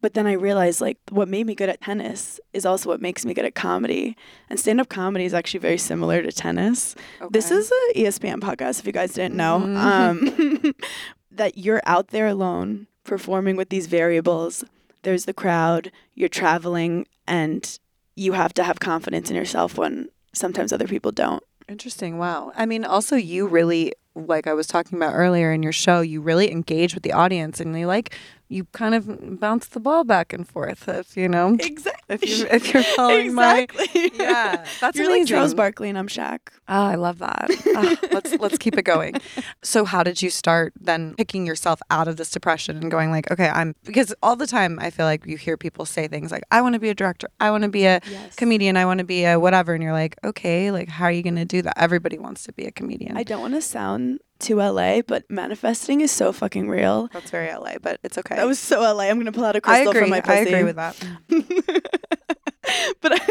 but 0.00 0.14
then 0.14 0.26
i 0.26 0.32
realized 0.32 0.80
like 0.80 0.98
what 1.10 1.28
made 1.28 1.46
me 1.46 1.54
good 1.54 1.68
at 1.68 1.80
tennis 1.80 2.40
is 2.52 2.64
also 2.64 2.88
what 2.88 3.00
makes 3.00 3.24
me 3.24 3.34
good 3.34 3.44
at 3.44 3.54
comedy 3.54 4.16
and 4.48 4.58
stand-up 4.58 4.88
comedy 4.88 5.24
is 5.24 5.34
actually 5.34 5.60
very 5.60 5.78
similar 5.78 6.22
to 6.22 6.32
tennis. 6.32 6.94
Okay. 7.20 7.28
this 7.30 7.50
is 7.50 7.70
a 7.70 8.00
E 8.00 8.04
espn 8.04 8.40
podcast 8.40 8.80
if 8.80 8.86
you 8.86 8.92
guys 8.92 9.12
didn't 9.12 9.36
know 9.36 9.56
um, 9.76 10.74
that 11.30 11.58
you're 11.58 11.82
out 11.86 12.08
there 12.08 12.26
alone 12.26 12.86
performing 13.08 13.56
with 13.56 13.70
these 13.70 13.86
variables 13.86 14.64
there's 15.02 15.24
the 15.24 15.32
crowd 15.32 15.90
you're 16.14 16.28
traveling 16.28 17.06
and 17.26 17.78
you 18.14 18.32
have 18.32 18.52
to 18.54 18.62
have 18.62 18.80
confidence 18.80 19.30
in 19.30 19.36
yourself 19.36 19.78
when 19.78 20.08
sometimes 20.32 20.72
other 20.72 20.86
people 20.86 21.10
don't 21.10 21.42
Interesting. 21.68 22.16
Wow. 22.16 22.52
I 22.56 22.64
mean, 22.64 22.84
also, 22.84 23.14
you 23.14 23.46
really, 23.46 23.92
like 24.14 24.46
I 24.46 24.54
was 24.54 24.66
talking 24.66 24.96
about 24.96 25.12
earlier 25.12 25.52
in 25.52 25.62
your 25.62 25.72
show, 25.72 26.00
you 26.00 26.22
really 26.22 26.50
engage 26.50 26.94
with 26.94 27.02
the 27.02 27.12
audience 27.12 27.60
and 27.60 27.78
you 27.78 27.86
like, 27.86 28.16
you 28.48 28.64
kind 28.72 28.94
of 28.94 29.38
bounce 29.40 29.66
the 29.68 29.80
ball 29.80 30.04
back 30.04 30.32
and 30.32 30.48
forth, 30.48 30.88
if, 30.88 31.16
you 31.16 31.28
know, 31.28 31.54
exactly 31.60 32.14
if, 32.14 32.24
you're, 32.26 32.46
if 32.48 32.72
you're 32.72 32.82
following 32.82 33.34
my. 33.34 33.66
Yeah, 34.18 34.66
that's 34.80 34.96
you're 34.96 35.08
like 35.10 35.26
Charles. 35.26 35.54
Barkley 35.54 35.88
and 35.88 35.98
I'm 35.98 36.08
Shaq. 36.08 36.38
Oh, 36.68 36.82
I 36.82 36.94
love 36.96 37.18
that. 37.18 37.50
Ah, 37.76 37.96
let's 38.12 38.32
let's 38.38 38.58
keep 38.58 38.76
it 38.78 38.82
going. 38.82 39.20
So, 39.62 39.84
how 39.84 40.02
did 40.02 40.22
you 40.22 40.30
start 40.30 40.72
then 40.80 41.14
picking 41.16 41.46
yourself 41.46 41.80
out 41.90 42.08
of 42.08 42.16
this 42.16 42.30
depression 42.30 42.76
and 42.78 42.90
going 42.90 43.10
like, 43.10 43.30
okay, 43.30 43.48
I'm 43.48 43.74
because 43.84 44.14
all 44.22 44.34
the 44.36 44.46
time 44.46 44.78
I 44.80 44.90
feel 44.90 45.06
like 45.06 45.26
you 45.26 45.36
hear 45.36 45.56
people 45.56 45.84
say 45.84 46.08
things 46.08 46.30
like, 46.32 46.42
I 46.50 46.60
want 46.62 46.74
to 46.74 46.78
be 46.78 46.88
a 46.88 46.94
director, 46.94 47.28
I 47.40 47.50
want 47.50 47.62
to 47.62 47.68
be 47.68 47.84
a 47.84 48.00
Yes. 48.10 48.34
comedian, 48.36 48.76
I 48.76 48.84
want 48.86 48.98
to 48.98 49.04
be 49.04 49.24
a 49.24 49.38
whatever, 49.38 49.74
and 49.74 49.82
you're 49.82 49.92
like, 49.92 50.16
okay, 50.24 50.70
like 50.70 50.88
how 50.88 51.04
are 51.04 51.12
you 51.12 51.22
going 51.22 51.36
to 51.36 51.44
do 51.44 51.62
that? 51.62 51.74
Everybody 51.78 52.18
wants 52.18 52.44
to 52.44 52.52
be 52.52 52.64
a 52.64 52.70
comedian. 52.72 53.16
I 53.16 53.22
don't 53.24 53.40
want 53.40 53.54
to 53.54 53.62
sound 53.62 54.20
too 54.38 54.56
LA, 54.56 55.02
but 55.02 55.24
manifesting 55.30 56.00
is 56.00 56.10
so 56.10 56.32
fucking 56.32 56.68
real. 56.68 57.08
That's 57.12 57.30
very 57.30 57.52
LA, 57.52 57.78
but 57.80 58.00
it's 58.02 58.18
okay. 58.18 58.36
That 58.36 58.46
was 58.46 58.58
so 58.58 58.80
LA. 58.80 59.04
I'm 59.04 59.18
gonna 59.18 59.32
pull 59.32 59.44
out 59.44 59.56
a 59.56 59.60
crystal 59.60 59.92
from 59.92 60.10
my 60.10 60.20
pussy. 60.20 60.38
I 60.38 60.42
agree 60.42 60.64
with 60.64 60.76
that. 60.76 60.96
but 63.00 63.12
I, 63.12 63.26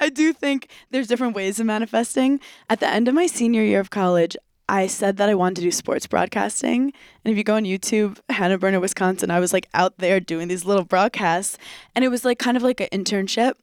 I 0.00 0.08
do 0.08 0.32
think 0.32 0.68
there's 0.90 1.06
different 1.06 1.34
ways 1.34 1.60
of 1.60 1.66
manifesting. 1.66 2.40
At 2.68 2.80
the 2.80 2.88
end 2.88 3.08
of 3.08 3.14
my 3.14 3.26
senior 3.26 3.62
year 3.62 3.80
of 3.80 3.90
college, 3.90 4.36
I 4.68 4.86
said 4.86 5.18
that 5.18 5.28
I 5.28 5.34
wanted 5.34 5.56
to 5.56 5.62
do 5.62 5.70
sports 5.70 6.06
broadcasting. 6.06 6.92
And 7.24 7.32
if 7.32 7.36
you 7.36 7.44
go 7.44 7.56
on 7.56 7.64
YouTube, 7.64 8.18
Hannah 8.30 8.58
Berner, 8.58 8.80
Wisconsin, 8.80 9.30
I 9.30 9.40
was 9.40 9.52
like 9.52 9.68
out 9.74 9.98
there 9.98 10.20
doing 10.20 10.48
these 10.48 10.64
little 10.64 10.84
broadcasts. 10.84 11.58
And 11.94 12.04
it 12.04 12.08
was 12.08 12.24
like 12.24 12.38
kind 12.38 12.56
of 12.56 12.62
like 12.62 12.80
an 12.80 12.88
internship. 12.90 13.54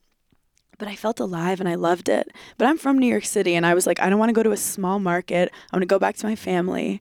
But 0.81 0.87
I 0.87 0.95
felt 0.95 1.19
alive 1.19 1.59
and 1.59 1.69
I 1.69 1.75
loved 1.75 2.09
it. 2.09 2.31
But 2.57 2.67
I'm 2.67 2.79
from 2.79 2.97
New 2.97 3.05
York 3.05 3.25
City 3.25 3.53
and 3.53 3.67
I 3.67 3.75
was 3.75 3.85
like, 3.85 3.99
I 3.99 4.09
don't 4.09 4.17
want 4.17 4.29
to 4.29 4.33
go 4.33 4.41
to 4.41 4.49
a 4.49 4.57
small 4.57 4.97
market. 4.97 5.51
I 5.71 5.75
want 5.75 5.83
to 5.83 5.85
go 5.85 5.99
back 5.99 6.15
to 6.15 6.25
my 6.25 6.35
family. 6.35 6.99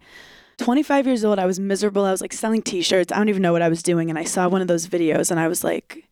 25 0.58 1.06
years 1.06 1.24
old, 1.24 1.38
I 1.38 1.46
was 1.46 1.58
miserable. 1.58 2.04
I 2.04 2.10
was 2.10 2.20
like 2.20 2.34
selling 2.34 2.60
t 2.60 2.82
shirts. 2.82 3.10
I 3.10 3.16
don't 3.16 3.30
even 3.30 3.40
know 3.40 3.52
what 3.52 3.62
I 3.62 3.70
was 3.70 3.82
doing. 3.82 4.10
And 4.10 4.18
I 4.18 4.24
saw 4.24 4.50
one 4.50 4.60
of 4.60 4.68
those 4.68 4.86
videos 4.86 5.30
and 5.30 5.40
I 5.40 5.48
was 5.48 5.64
like, 5.64 6.06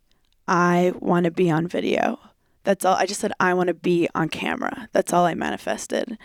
I 0.49 0.95
want 0.99 1.25
to 1.25 1.31
be 1.31 1.51
on 1.51 1.67
video. 1.67 2.19
That's 2.65 2.87
all. 2.87 2.97
I 2.97 3.05
just 3.05 3.21
said, 3.21 3.33
I 3.39 3.53
want 3.53 3.69
to 3.69 3.75
be 3.75 4.09
on 4.15 4.31
camera. 4.31 4.89
That's 4.93 5.13
all 5.13 5.27
I 5.27 5.35
manifested. 5.35 6.17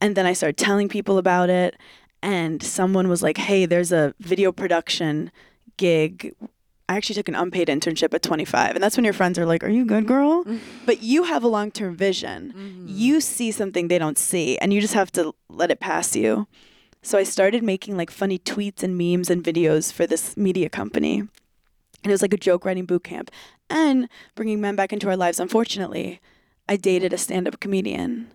And 0.00 0.14
then 0.14 0.26
I 0.26 0.32
started 0.32 0.58
telling 0.58 0.88
people 0.88 1.18
about 1.18 1.50
it. 1.50 1.74
And 2.22 2.62
someone 2.62 3.08
was 3.08 3.20
like, 3.20 3.38
hey, 3.38 3.66
there's 3.66 3.90
a 3.90 4.14
video 4.20 4.52
production 4.52 5.32
gig. 5.76 6.36
I 6.88 6.96
actually 6.96 7.14
took 7.14 7.28
an 7.28 7.34
unpaid 7.34 7.68
internship 7.68 8.12
at 8.12 8.22
25. 8.22 8.74
And 8.74 8.82
that's 8.82 8.96
when 8.96 9.04
your 9.04 9.14
friends 9.14 9.38
are 9.38 9.46
like, 9.46 9.64
Are 9.64 9.70
you 9.70 9.84
good, 9.84 10.06
girl? 10.06 10.44
Mm-hmm. 10.44 10.58
but 10.84 11.02
you 11.02 11.24
have 11.24 11.42
a 11.42 11.48
long 11.48 11.70
term 11.70 11.96
vision. 11.96 12.52
Mm-hmm. 12.56 12.86
You 12.88 13.20
see 13.20 13.50
something 13.50 13.88
they 13.88 13.98
don't 13.98 14.18
see, 14.18 14.58
and 14.58 14.72
you 14.72 14.80
just 14.80 14.94
have 14.94 15.10
to 15.12 15.34
let 15.48 15.70
it 15.70 15.80
pass 15.80 16.14
you. 16.14 16.46
So 17.02 17.18
I 17.18 17.22
started 17.22 17.62
making 17.62 17.96
like 17.96 18.10
funny 18.10 18.38
tweets 18.38 18.82
and 18.82 18.96
memes 18.96 19.28
and 19.30 19.42
videos 19.44 19.92
for 19.92 20.06
this 20.06 20.36
media 20.36 20.68
company. 20.70 21.20
And 21.20 22.10
it 22.10 22.10
was 22.10 22.22
like 22.22 22.34
a 22.34 22.38
joke 22.38 22.64
writing 22.64 22.86
boot 22.86 23.04
camp 23.04 23.30
and 23.70 24.08
bringing 24.34 24.60
men 24.60 24.76
back 24.76 24.92
into 24.92 25.08
our 25.08 25.16
lives. 25.16 25.40
Unfortunately, 25.40 26.20
I 26.68 26.76
dated 26.76 27.12
a 27.12 27.18
stand 27.18 27.46
up 27.48 27.60
comedian 27.60 28.30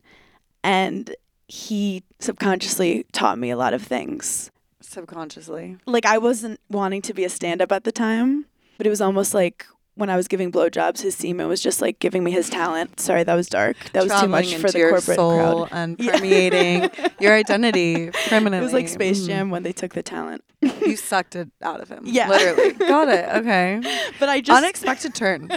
and 0.63 1.15
he 1.47 2.03
subconsciously 2.19 3.05
taught 3.11 3.39
me 3.39 3.49
a 3.49 3.57
lot 3.57 3.73
of 3.73 3.81
things. 3.81 4.51
Subconsciously. 4.89 5.77
Like, 5.85 6.07
I 6.07 6.17
wasn't 6.17 6.59
wanting 6.67 7.03
to 7.03 7.13
be 7.13 7.23
a 7.23 7.29
stand 7.29 7.61
up 7.61 7.71
at 7.71 7.83
the 7.83 7.91
time, 7.91 8.45
but 8.79 8.87
it 8.87 8.89
was 8.89 9.01
almost 9.01 9.35
like 9.35 9.67
when 9.99 10.09
I 10.09 10.15
was 10.15 10.27
giving 10.29 10.49
blowjobs, 10.51 11.01
his 11.01 11.15
semen 11.15 11.47
was 11.49 11.61
just 11.61 11.81
like 11.81 11.99
giving 11.99 12.23
me 12.23 12.31
his 12.31 12.49
talent. 12.49 12.99
Sorry, 12.99 13.23
that 13.23 13.35
was 13.35 13.47
dark. 13.47 13.75
That 13.91 14.03
was 14.03 14.21
too 14.21 14.27
much 14.29 14.55
for 14.55 14.71
the 14.71 14.79
your 14.79 14.89
corporate 14.91 15.17
soul 15.17 15.65
crowd. 15.65 15.69
and 15.73 15.99
Yeah. 15.99 16.13
permeating 16.13 16.89
your 17.19 17.33
identity 17.33 18.09
permanently. 18.29 18.59
It 18.59 18.63
was 18.63 18.73
like 18.73 18.87
Space. 18.87 19.25
Jam 19.25 19.47
mm. 19.47 19.51
when 19.51 19.63
they 19.63 19.71
took 19.73 19.93
the 19.93 20.03
talent. 20.03 20.43
You 20.61 20.95
sucked 20.95 21.35
it 21.35 21.49
out 21.61 21.81
of 21.81 21.89
him. 21.89 22.03
Yeah. 22.05 22.29
Literally. 22.29 22.73
Got 22.73 23.09
it. 23.09 23.29
Okay. 23.37 23.81
But 24.19 24.29
I 24.29 24.41
just 24.41 24.57
Unexpected 24.57 25.13
turn. 25.15 25.49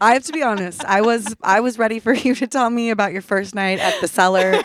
I 0.00 0.14
have 0.14 0.24
to 0.24 0.32
be 0.32 0.42
honest. 0.42 0.84
I 0.84 1.02
was 1.02 1.36
I 1.42 1.60
was 1.60 1.78
ready 1.78 2.00
for 2.00 2.14
you 2.14 2.34
to 2.34 2.46
tell 2.46 2.70
me 2.70 2.90
about 2.90 3.12
your 3.12 3.22
first 3.22 3.54
night 3.54 3.78
at 3.78 4.00
the 4.00 4.08
cellar 4.08 4.60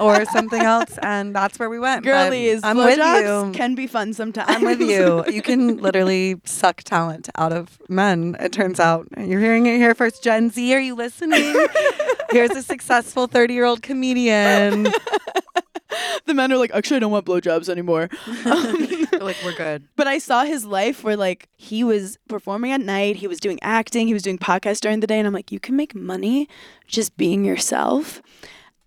or 0.00 0.24
something 0.26 0.60
else, 0.60 0.98
and 1.02 1.34
that's 1.34 1.58
where 1.58 1.70
we 1.70 1.78
went. 1.78 2.04
Girlies, 2.04 2.60
I'm 2.62 2.76
with 2.76 2.98
you. 2.98 3.52
can 3.52 3.74
be 3.74 3.86
fun 3.86 4.12
sometimes. 4.12 4.50
I'm 4.50 4.64
with 4.64 4.80
you. 4.80 5.24
You 5.26 5.42
can 5.42 5.78
literally 5.78 6.40
suck 6.44 6.82
talent 6.82 7.28
out 7.36 7.52
of 7.52 7.78
men. 7.88 8.36
It 8.38 8.52
turns 8.56 8.80
out 8.80 9.06
you're 9.18 9.38
hearing 9.40 9.66
it 9.66 9.76
here 9.76 9.94
first. 9.94 10.22
Gen 10.24 10.50
Z, 10.50 10.74
are 10.74 10.80
you 10.80 10.94
listening? 10.94 11.66
Here's 12.30 12.50
a 12.52 12.62
successful 12.62 13.26
30 13.26 13.52
year 13.54 13.64
old 13.66 13.82
comedian. 13.82 14.84
the 16.24 16.34
men 16.34 16.50
are 16.50 16.56
like, 16.56 16.70
actually, 16.74 16.96
I 16.96 17.00
don't 17.00 17.12
want 17.12 17.26
blowjobs 17.26 17.68
anymore. 17.68 18.08
Um, 18.46 18.86
like 19.20 19.36
we're 19.44 19.54
good. 19.56 19.88
but 19.96 20.06
I 20.06 20.18
saw 20.18 20.44
his 20.44 20.64
life 20.64 21.02
where 21.02 21.16
like 21.16 21.48
he 21.56 21.82
was 21.84 22.18
performing 22.28 22.70
at 22.72 22.80
night, 22.80 23.16
he 23.16 23.26
was 23.26 23.40
doing 23.40 23.58
acting, 23.62 24.06
he 24.06 24.12
was 24.12 24.22
doing 24.22 24.38
podcasts 24.38 24.80
during 24.80 25.00
the 25.00 25.06
day, 25.06 25.18
and 25.18 25.26
I'm 25.26 25.32
like, 25.32 25.50
you 25.50 25.58
can 25.58 25.74
make 25.74 25.94
money 25.94 26.48
just 26.86 27.16
being 27.16 27.44
yourself. 27.44 28.22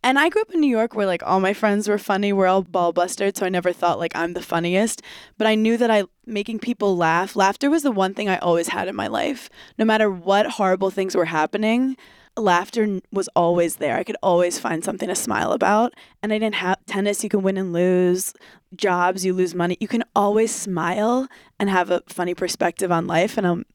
And 0.01 0.17
I 0.17 0.29
grew 0.29 0.41
up 0.41 0.51
in 0.51 0.61
New 0.61 0.69
York 0.69 0.95
where 0.95 1.05
like 1.05 1.21
all 1.25 1.39
my 1.39 1.53
friends 1.53 1.87
were 1.87 1.97
funny, 1.97 2.31
we're 2.31 2.47
all 2.47 2.61
ball 2.61 2.93
busted, 2.93 3.35
so 3.35 3.45
I 3.45 3.49
never 3.49 3.73
thought 3.73 3.99
like 3.99 4.15
I'm 4.15 4.33
the 4.33 4.41
funniest. 4.41 5.01
But 5.37 5.47
I 5.47 5.55
knew 5.55 5.75
that 5.77 5.91
I 5.91 6.03
making 6.25 6.59
people 6.59 6.95
laugh, 6.95 7.35
laughter 7.35 7.69
was 7.69 7.83
the 7.83 7.91
one 7.91 8.13
thing 8.13 8.29
I 8.29 8.37
always 8.37 8.69
had 8.69 8.87
in 8.87 8.95
my 8.95 9.07
life. 9.07 9.49
No 9.77 9.83
matter 9.83 10.09
what 10.09 10.51
horrible 10.51 10.89
things 10.89 11.15
were 11.15 11.25
happening, 11.25 11.97
laughter 12.37 13.01
was 13.11 13.27
always 13.35 13.75
there. 13.75 13.97
I 13.97 14.03
could 14.03 14.15
always 14.23 14.57
find 14.57 14.85
something 14.85 15.09
to 15.09 15.15
smile 15.15 15.51
about. 15.51 15.93
And 16.23 16.31
I 16.31 16.39
didn't 16.39 16.55
have 16.55 16.77
tennis, 16.85 17.23
you 17.23 17.29
can 17.29 17.41
win 17.41 17.57
and 17.57 17.73
lose, 17.73 18.33
jobs, 18.75 19.25
you 19.25 19.33
lose 19.33 19.53
money. 19.53 19.77
You 19.81 19.87
can 19.89 20.03
always 20.15 20.53
smile 20.53 21.27
and 21.59 21.69
have 21.69 21.91
a 21.91 22.03
funny 22.07 22.33
perspective 22.33 22.91
on 22.91 23.05
life. 23.05 23.37
And 23.37 23.45
I'm 23.45 23.65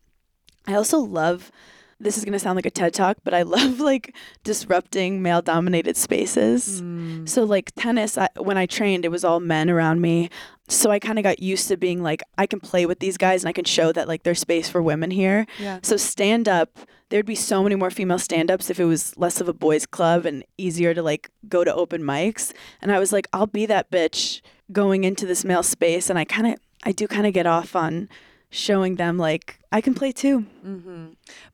I 0.67 0.75
also 0.75 0.99
love 0.99 1.53
this 2.01 2.19
is 2.19 2.25
going 2.25 2.33
to 2.33 2.39
sound 2.39 2.57
like 2.57 2.67
a 2.67 2.71
TED 2.71 2.95
talk, 2.95 3.19
but 3.25 3.35
I 3.35 3.43
love 3.43 3.81
like 3.81 4.15
disrupting 4.43 5.23
male 5.23 5.43
dominated 5.43 5.97
spaces. 5.97 6.83
Mm. 6.83 7.29
So, 7.29 7.45
like 7.45 7.73
tennis, 7.77 8.19
I, 8.19 8.29
when 8.39 8.57
I 8.57 8.67
trained, 8.67 9.05
it 9.05 9.11
was 9.11 9.25
all 9.25 9.41
men 9.41 9.71
around 9.71 10.01
me. 10.01 10.31
So, 10.69 10.91
I 10.91 10.99
kind 10.99 11.19
of 11.19 11.23
got 11.23 11.41
used 11.41 11.69
to 11.69 11.77
being 11.77 12.03
like, 12.03 12.23
I 12.39 12.47
can 12.47 12.61
play 12.61 12.87
with 12.87 13.01
these 13.01 13.17
guys 13.17 13.43
and 13.43 13.49
I 13.49 13.53
can 13.53 13.65
show 13.65 13.93
that 13.93 14.09
like 14.09 14.23
there's 14.23 14.41
space 14.41 14.69
for 14.69 14.83
women 14.83 15.11
here. 15.11 15.47
Yeah. 15.59 15.81
So, 15.83 15.97
stand 15.97 16.49
up, 16.49 16.79
there'd 17.11 17.27
be 17.27 17.35
so 17.35 17.63
many 17.63 17.75
more 17.75 17.91
female 17.91 18.19
stand 18.19 18.51
ups 18.51 18.71
if 18.71 18.81
it 18.81 18.85
was 18.85 19.17
less 19.17 19.41
of 19.41 19.49
a 19.49 19.53
boys' 19.53 19.87
club 19.87 20.27
and 20.27 20.45
easier 20.59 20.95
to 20.95 21.03
like 21.03 21.31
go 21.49 21.65
to 21.65 21.75
open 21.75 22.03
mics. 22.03 22.53
And 22.83 22.91
I 22.93 22.99
was 22.99 23.13
like, 23.13 23.29
I'll 23.33 23.47
be 23.47 23.67
that 23.67 23.91
bitch 23.91 24.41
going 24.73 25.05
into 25.05 25.27
this 25.27 25.45
male 25.45 25.63
space. 25.63 26.11
And 26.11 26.19
I 26.19 26.25
kind 26.25 26.47
of, 26.47 26.57
I 26.83 26.93
do 26.93 27.07
kind 27.07 27.27
of 27.27 27.33
get 27.33 27.47
off 27.47 27.77
on 27.77 28.09
showing 28.55 28.95
them 28.97 29.19
like, 29.19 29.59
I 29.73 29.81
can 29.81 29.95
play 29.95 30.13
too. 30.13 30.47
Mm-hmm. 30.65 31.07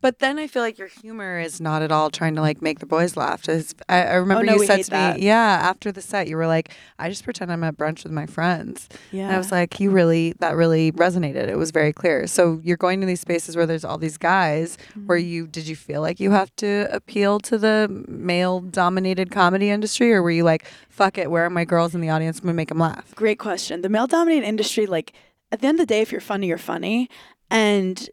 But 0.03 0.19
then 0.19 0.39
I 0.39 0.47
feel 0.47 0.61
like 0.63 0.77
your 0.77 0.89
humor 0.89 1.41
is 1.41 1.59
not 1.59 1.81
at 1.81 1.91
all 1.91 2.11
trying 2.11 2.35
to 2.35 2.43
like 2.43 2.61
make 2.61 2.79
the 2.79 2.85
boys 2.87 3.17
laugh. 3.17 3.49
It's- 3.49 3.75
I, 3.89 4.03
I 4.03 4.15
remember 4.17 4.45
no, 4.45 4.53
you 4.57 4.67
said 4.67 4.85
to 4.85 4.91
that. 4.91 5.17
me, 5.17 5.23
yeah, 5.27 5.59
after 5.63 5.91
the 5.91 6.03
set, 6.03 6.29
you 6.29 6.37
were 6.37 6.47
like, 6.47 6.71
I 6.99 7.09
just 7.09 7.25
pretend 7.25 7.51
I'm 7.51 7.65
at 7.65 7.79
brunch 7.79 8.03
with 8.05 8.13
my 8.13 8.27
friends. 8.27 8.91
Yeah. 9.11 9.25
And 9.25 9.35
I 9.35 9.39
was 9.39 9.51
like, 9.51 9.81
you 9.81 9.91
really, 9.91 10.35
that 10.41 10.55
really 10.55 10.93
resonated. 10.93 11.49
It 11.49 11.57
was 11.57 11.71
very 11.71 11.95
clear. 11.95 12.27
So 12.27 12.61
you're 12.63 12.77
going 12.77 13.01
to 13.01 13.07
these 13.07 13.21
spaces 13.21 13.57
where 13.57 13.65
there's 13.67 13.85
all 13.87 13.97
these 13.97 14.19
guys. 14.19 14.77
Where 15.07 15.19
Mm-hmm. 15.19 15.29
you 15.29 15.47
did 15.47 15.67
you 15.67 15.77
feel 15.77 16.03
like 16.03 16.21
you 16.21 16.31
have 16.33 16.55
to 16.57 16.87
appeal 16.93 17.41
to 17.41 17.57
the 17.57 18.05
male 18.07 18.61
dominated 18.61 19.31
comedy 19.31 19.71
industry, 19.71 20.13
or 20.13 20.23
were 20.23 20.31
you 20.31 20.45
like, 20.45 20.67
fuck 20.91 21.17
it, 21.17 21.31
where 21.31 21.47
are 21.47 21.51
my 21.51 21.65
girls 21.65 21.95
in 21.95 22.03
the 22.03 22.11
audience? 22.11 22.39
I'm 22.41 22.45
gonna 22.45 22.55
make 22.55 22.69
them 22.69 22.79
laugh. 22.79 23.15
Great 23.15 23.39
question. 23.39 23.81
The 23.81 23.89
male 23.89 24.07
dominated 24.07 24.47
industry, 24.47 24.85
like 24.87 25.15
at 25.53 25.61
the 25.61 25.67
end 25.67 25.81
of 25.81 25.87
the 25.87 25.95
day, 25.95 26.01
if 26.01 26.13
you're 26.13 26.21
funny, 26.21 26.47
you're 26.47 26.59
funny. 26.59 27.09
And 27.51 28.09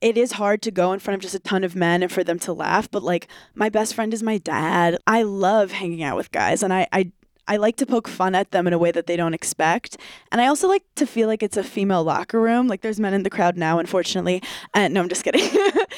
it 0.00 0.16
is 0.16 0.32
hard 0.32 0.62
to 0.62 0.70
go 0.70 0.92
in 0.92 0.98
front 0.98 1.16
of 1.16 1.22
just 1.22 1.34
a 1.34 1.40
ton 1.40 1.62
of 1.62 1.76
men 1.76 2.02
and 2.02 2.10
for 2.10 2.24
them 2.24 2.38
to 2.40 2.52
laugh. 2.52 2.90
But 2.90 3.02
like 3.02 3.28
my 3.54 3.68
best 3.68 3.94
friend 3.94 4.14
is 4.14 4.22
my 4.22 4.38
dad. 4.38 4.96
I 5.06 5.22
love 5.22 5.72
hanging 5.72 6.02
out 6.02 6.16
with 6.16 6.30
guys 6.30 6.62
and 6.62 6.72
I, 6.72 6.88
I 6.92 7.12
I 7.48 7.56
like 7.56 7.74
to 7.78 7.86
poke 7.86 8.06
fun 8.06 8.36
at 8.36 8.52
them 8.52 8.68
in 8.68 8.72
a 8.72 8.78
way 8.78 8.92
that 8.92 9.08
they 9.08 9.16
don't 9.16 9.34
expect. 9.34 9.96
And 10.30 10.40
I 10.40 10.46
also 10.46 10.68
like 10.68 10.84
to 10.94 11.04
feel 11.04 11.26
like 11.26 11.42
it's 11.42 11.56
a 11.56 11.64
female 11.64 12.04
locker 12.04 12.40
room. 12.40 12.68
Like 12.68 12.82
there's 12.82 13.00
men 13.00 13.12
in 13.12 13.24
the 13.24 13.30
crowd 13.30 13.56
now, 13.56 13.80
unfortunately. 13.80 14.40
And 14.72 14.94
no, 14.94 15.02
I'm 15.02 15.08
just 15.08 15.24
kidding. 15.24 15.50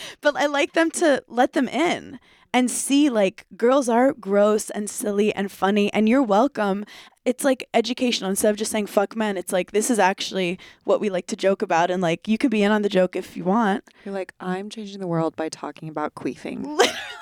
but 0.22 0.34
I 0.34 0.46
like 0.46 0.72
them 0.72 0.90
to 0.92 1.22
let 1.28 1.52
them 1.52 1.68
in 1.68 2.18
and 2.54 2.70
see 2.70 3.08
like 3.08 3.46
girls 3.56 3.88
are 3.88 4.12
gross 4.12 4.70
and 4.70 4.88
silly 4.88 5.34
and 5.34 5.50
funny 5.50 5.92
and 5.92 6.08
you're 6.08 6.22
welcome. 6.22 6.84
It's 7.24 7.44
like 7.44 7.68
educational 7.72 8.30
instead 8.30 8.50
of 8.50 8.56
just 8.56 8.72
saying 8.72 8.86
fuck 8.86 9.14
men. 9.16 9.36
It's 9.36 9.52
like 9.52 9.70
this 9.70 9.90
is 9.90 9.98
actually 9.98 10.58
what 10.84 11.00
we 11.00 11.08
like 11.08 11.26
to 11.28 11.36
joke 11.36 11.62
about 11.62 11.90
and 11.90 12.02
like 12.02 12.26
you 12.26 12.36
could 12.36 12.50
be 12.50 12.62
in 12.62 12.72
on 12.72 12.82
the 12.82 12.88
joke 12.88 13.16
if 13.16 13.36
you 13.36 13.44
want. 13.44 13.84
You're 14.04 14.14
like, 14.14 14.34
I'm 14.40 14.68
changing 14.70 15.00
the 15.00 15.06
world 15.06 15.36
by 15.36 15.48
talking 15.48 15.88
about 15.88 16.14
queefing. 16.14 16.78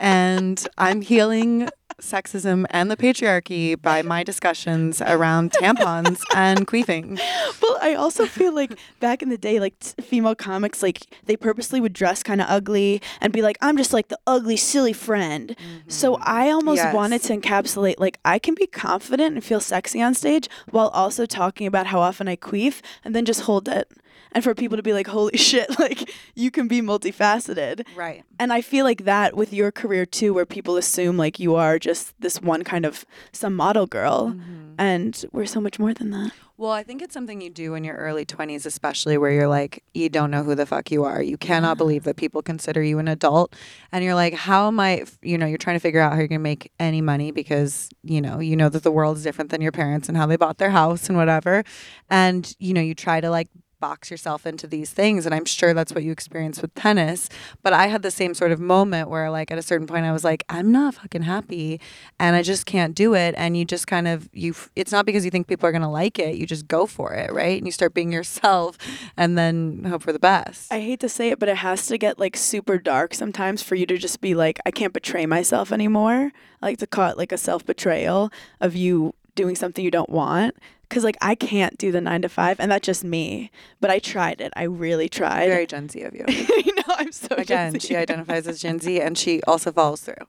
and 0.00 0.66
I'm 0.78 1.02
healing 1.02 1.68
sexism 2.00 2.64
and 2.70 2.90
the 2.90 2.96
patriarchy 2.96 3.80
by 3.80 4.00
my 4.00 4.22
discussions 4.22 5.02
around 5.02 5.52
tampons 5.52 6.22
and 6.34 6.66
queefing. 6.66 7.20
Well, 7.60 7.78
I 7.82 7.92
also 7.94 8.24
feel 8.24 8.54
like 8.54 8.72
back 9.00 9.20
in 9.22 9.28
the 9.28 9.36
day, 9.36 9.60
like 9.60 9.78
t- 9.78 10.02
female 10.02 10.34
comics, 10.34 10.82
like 10.82 11.02
they 11.26 11.36
purposely 11.36 11.78
would 11.78 11.92
dress 11.92 12.22
kind 12.22 12.40
of 12.40 12.46
ugly 12.48 13.02
and 13.20 13.34
be 13.34 13.42
like, 13.42 13.58
I'm 13.60 13.76
just 13.76 13.92
like 13.92 14.08
the 14.08 14.18
ugly, 14.26 14.56
silly 14.56 14.94
friend. 14.94 15.54
So 15.88 16.14
mm-hmm. 16.14 16.22
I 16.26 16.50
almost 16.50 16.78
Yes. 16.78 16.94
wanted 16.94 17.22
to 17.24 17.36
encapsulate, 17.36 17.96
like, 17.98 18.18
I 18.24 18.38
can 18.38 18.54
be 18.54 18.66
confident 18.66 19.34
and 19.34 19.44
feel 19.44 19.60
sexy 19.60 20.00
on 20.00 20.14
stage 20.14 20.48
while 20.70 20.88
also 20.88 21.26
talking 21.26 21.66
about 21.66 21.88
how 21.88 22.00
often 22.00 22.26
I 22.28 22.36
queef 22.36 22.80
and 23.04 23.14
then 23.14 23.26
just 23.26 23.42
hold 23.42 23.68
it. 23.68 23.90
And 24.32 24.44
for 24.44 24.54
people 24.54 24.76
to 24.76 24.82
be 24.82 24.92
like, 24.92 25.06
holy 25.06 25.36
shit, 25.36 25.78
like, 25.78 26.12
you 26.34 26.50
can 26.50 26.68
be 26.68 26.80
multifaceted. 26.80 27.86
Right. 27.96 28.24
And 28.38 28.52
I 28.52 28.60
feel 28.60 28.84
like 28.84 29.04
that 29.04 29.36
with 29.36 29.52
your 29.52 29.72
career 29.72 30.06
too, 30.06 30.32
where 30.32 30.46
people 30.46 30.76
assume 30.76 31.16
like 31.16 31.38
you 31.38 31.56
are 31.56 31.78
just 31.78 32.14
this 32.20 32.40
one 32.40 32.64
kind 32.64 32.84
of 32.84 33.04
some 33.32 33.54
model 33.54 33.86
girl. 33.86 34.28
Mm-hmm. 34.28 34.74
And 34.78 35.24
we're 35.32 35.46
so 35.46 35.60
much 35.60 35.78
more 35.78 35.92
than 35.92 36.10
that. 36.10 36.32
Well, 36.60 36.72
I 36.72 36.82
think 36.82 37.00
it's 37.00 37.14
something 37.14 37.40
you 37.40 37.48
do 37.48 37.74
in 37.74 37.84
your 37.84 37.96
early 37.96 38.26
20s, 38.26 38.66
especially 38.66 39.16
where 39.16 39.30
you're 39.30 39.48
like, 39.48 39.82
you 39.94 40.10
don't 40.10 40.30
know 40.30 40.42
who 40.42 40.54
the 40.54 40.66
fuck 40.66 40.90
you 40.90 41.04
are. 41.04 41.22
You 41.22 41.38
cannot 41.38 41.78
believe 41.78 42.04
that 42.04 42.16
people 42.16 42.42
consider 42.42 42.82
you 42.82 42.98
an 42.98 43.08
adult. 43.08 43.56
And 43.92 44.04
you're 44.04 44.14
like, 44.14 44.34
how 44.34 44.66
am 44.66 44.78
I, 44.78 45.04
you 45.22 45.38
know, 45.38 45.46
you're 45.46 45.56
trying 45.56 45.76
to 45.76 45.80
figure 45.80 46.02
out 46.02 46.12
how 46.12 46.18
you're 46.18 46.28
going 46.28 46.38
to 46.38 46.42
make 46.42 46.70
any 46.78 47.00
money 47.00 47.30
because, 47.30 47.88
you 48.02 48.20
know, 48.20 48.40
you 48.40 48.56
know 48.56 48.68
that 48.68 48.82
the 48.82 48.90
world 48.90 49.16
is 49.16 49.22
different 49.22 49.50
than 49.50 49.62
your 49.62 49.72
parents 49.72 50.06
and 50.06 50.18
how 50.18 50.26
they 50.26 50.36
bought 50.36 50.58
their 50.58 50.68
house 50.68 51.08
and 51.08 51.16
whatever. 51.16 51.64
And, 52.10 52.54
you 52.58 52.74
know, 52.74 52.82
you 52.82 52.94
try 52.94 53.22
to 53.22 53.30
like 53.30 53.48
box 53.80 54.10
yourself 54.10 54.46
into 54.46 54.66
these 54.66 54.90
things 54.90 55.26
and 55.26 55.34
i'm 55.34 55.44
sure 55.44 55.74
that's 55.74 55.92
what 55.92 56.04
you 56.04 56.12
experienced 56.12 56.62
with 56.62 56.74
tennis 56.74 57.28
but 57.62 57.72
i 57.72 57.86
had 57.86 58.02
the 58.02 58.10
same 58.10 58.34
sort 58.34 58.52
of 58.52 58.60
moment 58.60 59.08
where 59.08 59.30
like 59.30 59.50
at 59.50 59.58
a 59.58 59.62
certain 59.62 59.86
point 59.86 60.04
i 60.04 60.12
was 60.12 60.24
like 60.24 60.44
i'm 60.48 60.70
not 60.70 60.94
fucking 60.94 61.22
happy 61.22 61.80
and 62.18 62.36
i 62.36 62.42
just 62.42 62.66
can't 62.66 62.94
do 62.94 63.14
it 63.14 63.34
and 63.36 63.56
you 63.56 63.64
just 63.64 63.86
kind 63.86 64.06
of 64.06 64.28
you 64.32 64.54
it's 64.76 64.92
not 64.92 65.06
because 65.06 65.24
you 65.24 65.30
think 65.30 65.46
people 65.46 65.66
are 65.66 65.72
going 65.72 65.82
to 65.82 65.88
like 65.88 66.18
it 66.18 66.36
you 66.36 66.46
just 66.46 66.68
go 66.68 66.86
for 66.86 67.12
it 67.14 67.32
right 67.32 67.58
and 67.58 67.66
you 67.66 67.72
start 67.72 67.94
being 67.94 68.12
yourself 68.12 68.76
and 69.16 69.36
then 69.36 69.84
hope 69.84 70.02
for 70.02 70.12
the 70.12 70.18
best 70.18 70.60
I 70.70 70.80
hate 70.80 71.00
to 71.00 71.08
say 71.08 71.30
it, 71.30 71.38
but 71.38 71.48
it 71.48 71.56
has 71.58 71.86
to 71.86 71.98
get 71.98 72.18
like 72.18 72.36
super 72.36 72.78
dark 72.78 73.14
sometimes 73.14 73.62
for 73.62 73.74
you 73.74 73.86
to 73.86 73.96
just 73.96 74.20
be 74.20 74.34
like, 74.34 74.58
I 74.64 74.70
can't 74.70 74.92
betray 74.92 75.26
myself 75.26 75.72
anymore. 75.72 76.32
I 76.62 76.66
like 76.66 76.78
to 76.78 76.86
call 76.86 77.10
it 77.10 77.18
like 77.18 77.32
a 77.32 77.38
self 77.38 77.64
betrayal 77.64 78.30
of 78.60 78.76
you 78.76 79.14
doing 79.34 79.56
something 79.56 79.84
you 79.84 79.90
don't 79.90 80.10
want. 80.10 80.56
Cause 80.90 81.04
like 81.04 81.16
I 81.22 81.34
can't 81.36 81.78
do 81.78 81.92
the 81.92 82.00
nine 82.00 82.20
to 82.22 82.28
five, 82.28 82.58
and 82.60 82.70
that's 82.70 82.84
just 82.84 83.04
me. 83.04 83.50
But 83.80 83.90
I 83.90 83.98
tried 84.00 84.40
it. 84.40 84.52
I 84.56 84.64
really 84.64 85.08
tried. 85.08 85.46
very 85.48 85.66
gen 85.66 85.88
z 85.88 86.02
of 86.02 86.14
you 86.14 86.24
I 86.28 86.70
know 86.76 86.94
I'm 86.98 87.12
so 87.12 87.28
Gen 87.28 87.40
again 87.40 87.72
Z. 87.72 87.78
she 87.86 87.96
identifies 87.96 88.46
as 88.48 88.60
gen 88.60 88.80
z 88.80 89.00
and 89.06 89.16
she 89.16 89.40
also 89.44 89.70
follows 89.72 90.00
through 90.02 90.26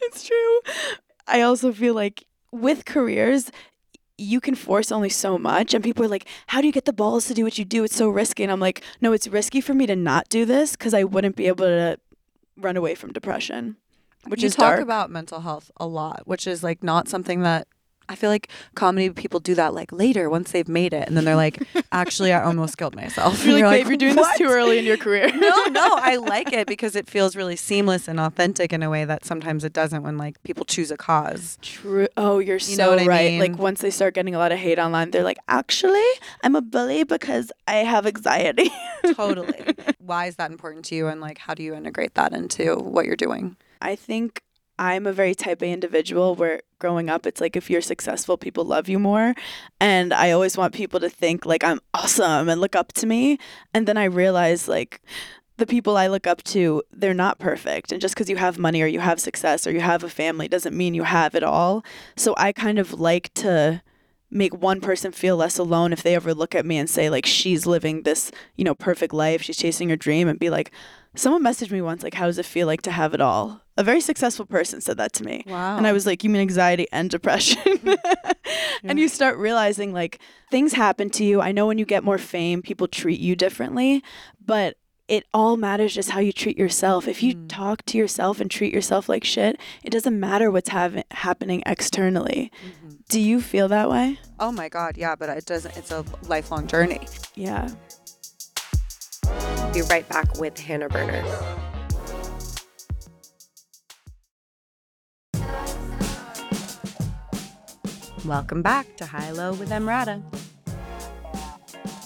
it's 0.00 0.24
true. 0.26 0.60
I 1.26 1.40
also 1.42 1.72
feel 1.72 1.94
like 1.94 2.26
with 2.50 2.84
careers, 2.84 3.50
you 4.18 4.40
can 4.40 4.54
force 4.54 4.92
only 4.92 5.08
so 5.08 5.38
much, 5.38 5.72
and 5.72 5.82
people 5.82 6.04
are 6.04 6.08
like, 6.08 6.26
"How 6.48 6.60
do 6.60 6.66
you 6.66 6.72
get 6.72 6.84
the 6.84 6.92
balls 6.92 7.26
to 7.28 7.34
do 7.34 7.44
what 7.44 7.56
you 7.58 7.64
do? 7.64 7.84
It's 7.84 7.96
so 7.96 8.08
risky." 8.08 8.42
And 8.42 8.52
I'm 8.52 8.60
like, 8.60 8.82
"No, 9.00 9.12
it's 9.12 9.26
risky 9.28 9.60
for 9.60 9.72
me 9.74 9.86
to 9.86 9.96
not 9.96 10.28
do 10.28 10.44
this 10.44 10.72
because 10.76 10.92
I 10.94 11.04
wouldn't 11.04 11.36
be 11.36 11.46
able 11.46 11.64
to 11.66 11.98
run 12.56 12.76
away 12.76 12.94
from 12.94 13.12
depression." 13.12 13.76
Which 14.26 14.42
you 14.42 14.46
is 14.48 14.54
talk 14.54 14.74
dark. 14.76 14.80
about 14.80 15.10
mental 15.10 15.40
health 15.40 15.70
a 15.78 15.86
lot, 15.86 16.22
which 16.26 16.46
is 16.46 16.62
like 16.62 16.82
not 16.82 17.08
something 17.08 17.40
that 17.42 17.66
I 18.12 18.14
feel 18.14 18.28
like 18.28 18.48
comedy 18.74 19.08
people 19.08 19.40
do 19.40 19.54
that 19.54 19.72
like 19.72 19.90
later 19.90 20.28
once 20.28 20.52
they've 20.52 20.68
made 20.68 20.92
it, 20.92 21.08
and 21.08 21.16
then 21.16 21.24
they're 21.24 21.34
like, 21.34 21.62
"Actually, 21.92 22.32
I 22.32 22.42
almost 22.44 22.76
killed 22.76 22.94
myself." 22.94 23.44
You're 23.44 23.54
like, 23.66 23.80
babe, 23.80 23.86
you're 23.88 23.96
doing 23.96 24.16
"What?" 24.16 24.38
this 24.38 24.46
too 24.46 24.52
early 24.52 24.78
in 24.78 24.84
your 24.84 24.98
career. 24.98 25.28
no, 25.34 25.64
no, 25.70 25.88
I 25.96 26.16
like 26.16 26.52
it 26.52 26.66
because 26.66 26.94
it 26.94 27.08
feels 27.08 27.34
really 27.34 27.56
seamless 27.56 28.08
and 28.08 28.20
authentic 28.20 28.72
in 28.72 28.82
a 28.82 28.90
way 28.90 29.06
that 29.06 29.24
sometimes 29.24 29.64
it 29.64 29.72
doesn't 29.72 30.02
when 30.02 30.18
like 30.18 30.42
people 30.42 30.66
choose 30.66 30.90
a 30.90 30.96
cause. 30.98 31.58
True. 31.62 32.06
Oh, 32.18 32.38
you're 32.38 32.56
You 32.56 32.76
so 32.76 32.90
what 32.90 32.98
I 33.00 33.06
right. 33.06 33.30
mean? 33.32 33.40
Like 33.40 33.58
once 33.58 33.80
they 33.80 33.90
start 33.90 34.12
getting 34.14 34.34
a 34.34 34.38
lot 34.38 34.52
of 34.52 34.58
hate 34.58 34.78
online, 34.78 35.10
they're 35.10 35.24
like, 35.24 35.38
"Actually, 35.48 36.04
I'm 36.44 36.54
a 36.54 36.60
bully 36.60 37.04
because 37.04 37.50
I 37.66 37.76
have 37.76 38.06
anxiety." 38.06 38.70
Totally. 39.14 39.74
Why 39.98 40.26
is 40.26 40.36
that 40.36 40.50
important 40.50 40.84
to 40.86 40.94
you, 40.94 41.06
and 41.08 41.20
like 41.22 41.38
how 41.38 41.54
do 41.54 41.62
you 41.62 41.74
integrate 41.74 42.14
that 42.14 42.34
into 42.34 42.76
what 42.76 43.06
you're 43.06 43.16
doing? 43.16 43.56
I 43.80 43.96
think 43.96 44.42
I'm 44.78 45.06
a 45.06 45.12
very 45.12 45.34
type 45.34 45.62
A 45.62 45.70
individual 45.72 46.34
where 46.34 46.62
growing 46.78 47.08
up, 47.08 47.26
it's 47.26 47.40
like 47.40 47.56
if 47.56 47.70
you're 47.70 47.80
successful, 47.80 48.36
people 48.36 48.64
love 48.64 48.88
you 48.88 48.98
more. 48.98 49.34
And 49.80 50.12
I 50.12 50.30
always 50.30 50.56
want 50.56 50.74
people 50.74 51.00
to 51.00 51.08
think 51.08 51.46
like 51.46 51.64
I'm 51.64 51.80
awesome 51.94 52.48
and 52.48 52.60
look 52.60 52.74
up 52.76 52.92
to 52.94 53.06
me. 53.06 53.38
And 53.74 53.86
then 53.86 53.96
I 53.96 54.04
realize 54.04 54.68
like 54.68 55.00
the 55.58 55.66
people 55.66 55.96
I 55.96 56.08
look 56.08 56.26
up 56.26 56.42
to, 56.44 56.82
they're 56.90 57.14
not 57.14 57.38
perfect. 57.38 57.92
And 57.92 58.00
just 58.00 58.14
because 58.14 58.28
you 58.28 58.36
have 58.36 58.58
money 58.58 58.82
or 58.82 58.86
you 58.86 59.00
have 59.00 59.20
success 59.20 59.66
or 59.66 59.70
you 59.70 59.80
have 59.80 60.02
a 60.02 60.08
family 60.08 60.48
doesn't 60.48 60.76
mean 60.76 60.94
you 60.94 61.04
have 61.04 61.34
it 61.34 61.44
all. 61.44 61.84
So 62.16 62.34
I 62.36 62.52
kind 62.52 62.78
of 62.78 62.98
like 62.98 63.32
to 63.34 63.82
make 64.32 64.54
one 64.54 64.80
person 64.80 65.12
feel 65.12 65.36
less 65.36 65.58
alone 65.58 65.92
if 65.92 66.02
they 66.02 66.14
ever 66.14 66.34
look 66.34 66.54
at 66.54 66.64
me 66.64 66.78
and 66.78 66.88
say 66.88 67.10
like 67.10 67.26
she's 67.26 67.66
living 67.66 68.02
this 68.02 68.32
you 68.56 68.64
know 68.64 68.74
perfect 68.74 69.12
life 69.12 69.42
she's 69.42 69.58
chasing 69.58 69.90
her 69.90 69.96
dream 69.96 70.26
and 70.26 70.38
be 70.38 70.48
like 70.48 70.72
someone 71.14 71.42
messaged 71.42 71.70
me 71.70 71.82
once 71.82 72.02
like 72.02 72.14
how 72.14 72.24
does 72.24 72.38
it 72.38 72.46
feel 72.46 72.66
like 72.66 72.80
to 72.80 72.90
have 72.90 73.12
it 73.12 73.20
all 73.20 73.60
a 73.76 73.84
very 73.84 74.00
successful 74.00 74.44
person 74.46 74.80
said 74.80 74.96
that 74.98 75.12
to 75.14 75.24
me 75.24 75.44
Wow. 75.46 75.76
and 75.76 75.86
i 75.86 75.92
was 75.92 76.04
like 76.06 76.22
you 76.24 76.30
mean 76.30 76.42
anxiety 76.42 76.86
and 76.92 77.08
depression 77.10 77.80
and 78.84 78.98
you 78.98 79.08
start 79.08 79.36
realizing 79.38 79.92
like 79.92 80.18
things 80.50 80.72
happen 80.74 81.08
to 81.10 81.24
you 81.24 81.40
i 81.40 81.52
know 81.52 81.66
when 81.66 81.78
you 81.78 81.84
get 81.86 82.04
more 82.04 82.18
fame 82.18 82.60
people 82.62 82.86
treat 82.88 83.18
you 83.20 83.34
differently 83.36 84.02
but 84.44 84.76
it 85.08 85.26
all 85.34 85.56
matters 85.56 85.92
just 85.92 86.10
how 86.10 86.20
you 86.20 86.32
treat 86.32 86.56
yourself. 86.56 87.06
If 87.06 87.22
you 87.22 87.34
Mm. 87.34 87.48
talk 87.48 87.84
to 87.86 87.98
yourself 87.98 88.40
and 88.40 88.50
treat 88.50 88.72
yourself 88.72 89.10
like 89.10 89.24
shit, 89.24 89.58
it 89.82 89.90
doesn't 89.90 90.18
matter 90.18 90.50
what's 90.50 90.70
hav- 90.70 91.02
happening 91.10 91.62
externally. 91.66 92.50
Do 93.10 93.20
you 93.20 93.40
feel 93.42 93.68
that 93.68 93.90
way? 93.90 94.18
Oh 94.40 94.52
my 94.52 94.70
god, 94.70 94.96
yeah, 94.96 95.14
but 95.16 95.28
it 95.28 95.44
doesn't. 95.44 95.76
It's 95.76 95.90
a 95.90 96.04
lifelong 96.28 96.66
journey. 96.66 97.00
Yeah. 97.34 97.68
Be 99.74 99.82
right 99.82 100.08
back 100.08 100.38
with 100.38 100.58
Hannah 100.58 100.88
Berner. 100.88 101.22
Welcome 108.24 108.62
back 108.62 108.96
to 108.98 109.06
High 109.06 109.32
Low 109.32 109.52
with 109.54 109.70
Emrata. 109.70 110.22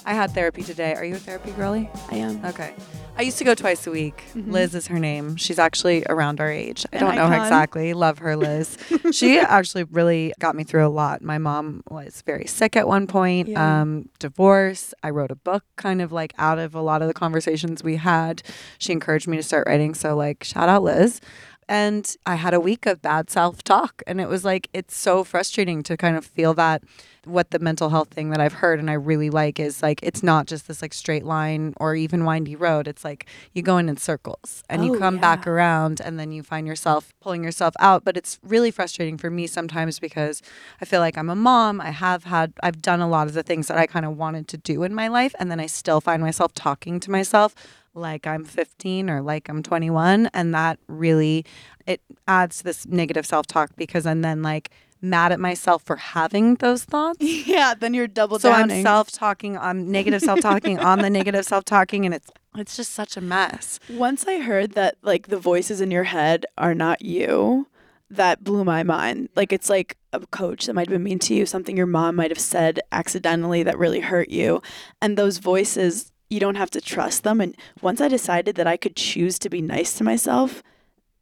I 0.07 0.15
had 0.15 0.31
therapy 0.31 0.63
today. 0.63 0.95
Are 0.95 1.05
you 1.05 1.17
a 1.17 1.19
therapy 1.19 1.51
girly? 1.53 1.91
I 2.11 2.17
am. 2.17 2.43
Okay. 2.45 2.73
I 3.19 3.23
used 3.23 3.39
to 3.39 3.45
go 3.45 3.55
twice 3.55 3.87
a 3.87 3.91
week. 3.91 4.23
Mhm. 4.35 4.53
Liz 4.53 4.75
is 4.75 4.87
her 4.87 4.99
name. 4.99 5.37
She's 5.37 5.59
actually 5.59 6.05
around 6.09 6.41
our 6.41 6.51
age. 6.51 6.87
I 6.93 6.97
An 6.99 7.05
don't 7.05 7.15
know 7.17 7.27
her 7.29 7.35
exactly. 7.43 7.93
Love 7.93 8.19
her, 8.19 8.37
Liz. 8.37 8.77
she 9.13 9.39
actually 9.39 9.85
really 9.85 10.33
got 10.39 10.55
me 10.55 10.65
through 10.65 10.87
a 10.87 10.89
lot. 10.89 11.23
My 11.23 11.39
mom 11.39 11.83
was 11.91 12.23
very 12.25 12.47
sick 12.47 12.77
at 12.77 12.87
one 12.87 13.07
point, 13.07 13.49
Yeah. 13.49 13.81
um, 13.83 14.09
divorce. 14.19 14.95
I 15.03 15.11
wrote 15.11 15.31
a 15.31 15.37
book 15.37 15.65
kind 15.77 16.01
of 16.01 16.13
like 16.13 16.35
out 16.39 16.59
of 16.59 16.75
a 16.75 16.83
lot 16.83 17.03
of 17.03 17.09
the 17.09 17.15
conversations 17.15 17.83
we 17.83 17.97
had. 17.97 18.43
She 18.79 18.93
encouraged 18.93 19.27
me 19.29 19.37
to 19.39 19.43
start 19.43 19.67
writing. 19.67 19.95
So, 19.95 20.15
like, 20.15 20.45
shout 20.45 20.69
out, 20.69 20.83
Liz. 20.83 21.21
And 21.69 22.17
I 22.25 22.37
had 22.37 22.55
a 22.55 22.61
week 22.61 22.87
of 22.87 23.03
bad 23.03 23.29
self 23.29 23.65
talk. 23.65 24.03
And 24.07 24.21
it 24.21 24.29
was 24.29 24.45
like, 24.45 24.69
it's 24.73 24.97
so 24.97 25.25
frustrating 25.25 25.83
to 25.85 25.97
kind 25.97 26.17
of 26.17 26.25
feel 26.25 26.55
that 26.55 26.83
what 27.25 27.51
the 27.51 27.59
mental 27.59 27.91
health 27.91 28.09
thing 28.11 28.31
that 28.31 28.41
I've 28.41 28.53
heard 28.53 28.79
and 28.79 28.89
I 28.89 28.93
really 28.93 29.31
like 29.31 29.59
is 29.59 29.83
like, 29.83 29.99
it's 30.03 30.23
not 30.23 30.47
just 30.47 30.69
this 30.69 30.81
like 30.81 30.95
straight 30.95 31.25
line 31.25 31.75
or 31.79 31.97
even 31.97 32.25
windy 32.25 32.55
road. 32.55 32.87
It's 32.87 33.05
like 33.05 33.27
you 33.53 33.63
go 33.63 33.79
in 33.79 33.89
in 33.89 33.97
circles 33.97 34.63
and 34.69 34.85
you 34.85 34.95
Oh, 34.95 34.99
come 34.99 35.19
back 35.19 35.45
around 35.45 36.01
and 36.01 36.21
then 36.21 36.31
you 36.31 36.45
find 36.45 36.69
yourself 36.69 37.13
pulling 37.21 37.43
yourself 37.43 37.75
out. 37.81 38.05
But 38.05 38.17
it's 38.17 38.39
really 38.45 38.71
frustrating 38.71 39.19
for 39.19 39.29
me 39.29 39.49
sometimes 39.49 39.99
because 39.99 40.41
I 40.81 40.85
feel 40.85 41.01
like 41.01 41.19
I'm 41.19 41.29
a 41.29 41.35
mom. 41.35 41.81
I 41.81 41.91
have 41.91 42.25
had, 42.25 42.53
I've 42.63 42.81
done 42.81 43.01
a 43.01 43.09
lot 43.09 43.27
of 43.27 43.35
the 43.35 43.43
things 43.43 43.67
that 43.67 43.77
I 43.77 43.87
kind 43.89 44.07
of 44.07 44.17
wanted 44.17 44.47
to 44.49 44.57
do 44.57 44.85
in 44.85 44.95
my 44.95 45.09
life. 45.09 45.35
And 45.41 45.51
then 45.51 45.59
I 45.59 45.67
still 45.67 46.01
find 46.01 46.23
myself 46.23 46.55
talking 46.55 47.01
to 47.01 47.11
myself 47.11 47.57
like 47.97 48.27
I'm 48.27 48.45
15 48.45 49.11
or 49.11 49.23
like 49.23 49.49
I'm 49.49 49.63
21 49.63 50.31
and 50.35 50.55
that 50.55 50.79
really 50.87 51.45
it 51.87 52.01
adds 52.29 52.59
to 52.59 52.65
this 52.65 52.87
negative 52.87 53.27
self-talk 53.27 53.71
because 53.77 54.07
I'm 54.07 54.23
then 54.23 54.43
like 54.43 54.71
mad 55.01 55.33
at 55.33 55.41
myself 55.41 55.83
for 55.83 55.97
having 55.97 56.57
those 56.57 56.85
thoughts. 56.85 57.19
Yeah, 57.47 57.75
then 57.75 57.95
you're 57.95 58.07
double 58.07 58.39
So 58.39 58.51
downing. 58.51 58.79
I'm 58.79 58.83
self-talking, 58.83 59.57
I'm 59.59 59.91
negative 59.91 60.21
self-talking 60.23 60.79
on 60.79 60.99
the 61.01 61.11
negative 61.11 61.45
self-talking 61.45 62.05
and 62.05 62.15
it's 62.15 62.31
it's 62.57 62.77
just 62.77 62.95
such 62.95 63.17
a 63.17 63.21
mess. 63.21 63.79
Once 63.91 64.27
I 64.27 64.41
heard 64.41 64.73
that 64.73 64.97
like 65.03 65.29
the 65.29 65.39
voices 65.39 65.81
in 65.81 65.91
your 65.91 66.05
head 66.05 66.47
are 66.57 66.75
not 66.75 67.03
you, 67.03 67.67
that 68.11 68.43
blew 68.43 68.65
my 68.65 68.83
mind. 68.83 69.29
Like 69.37 69.53
it's 69.53 69.69
like 69.69 69.97
a 70.13 70.21
coach 70.29 70.67
that 70.67 70.75
might 70.75 70.89
have 70.89 70.95
been 70.95 71.03
mean 71.03 71.19
to 71.21 71.35
you, 71.35 71.45
something 71.45 71.77
your 71.77 71.87
mom 71.87 72.17
might 72.17 72.31
have 72.31 72.39
said 72.39 72.81
accidentally 72.93 73.63
that 73.63 73.79
really 73.79 74.01
hurt 74.01 74.31
you. 74.31 74.63
And 75.03 75.17
those 75.19 75.39
voices, 75.39 76.13
you 76.29 76.41
don't 76.41 76.57
have 76.57 76.71
to 76.71 76.81
trust 76.81 77.23
them. 77.23 77.41
And 77.41 77.57
once 77.81 78.01
I 78.01 78.09
decided 78.09 78.57
that 78.57 78.67
I 78.67 78.77
could 78.77 78.97
choose 78.97 79.39
to 79.41 79.49
be 79.49 79.63
nice 79.63 79.95
to 79.99 80.05
myself, 80.05 80.63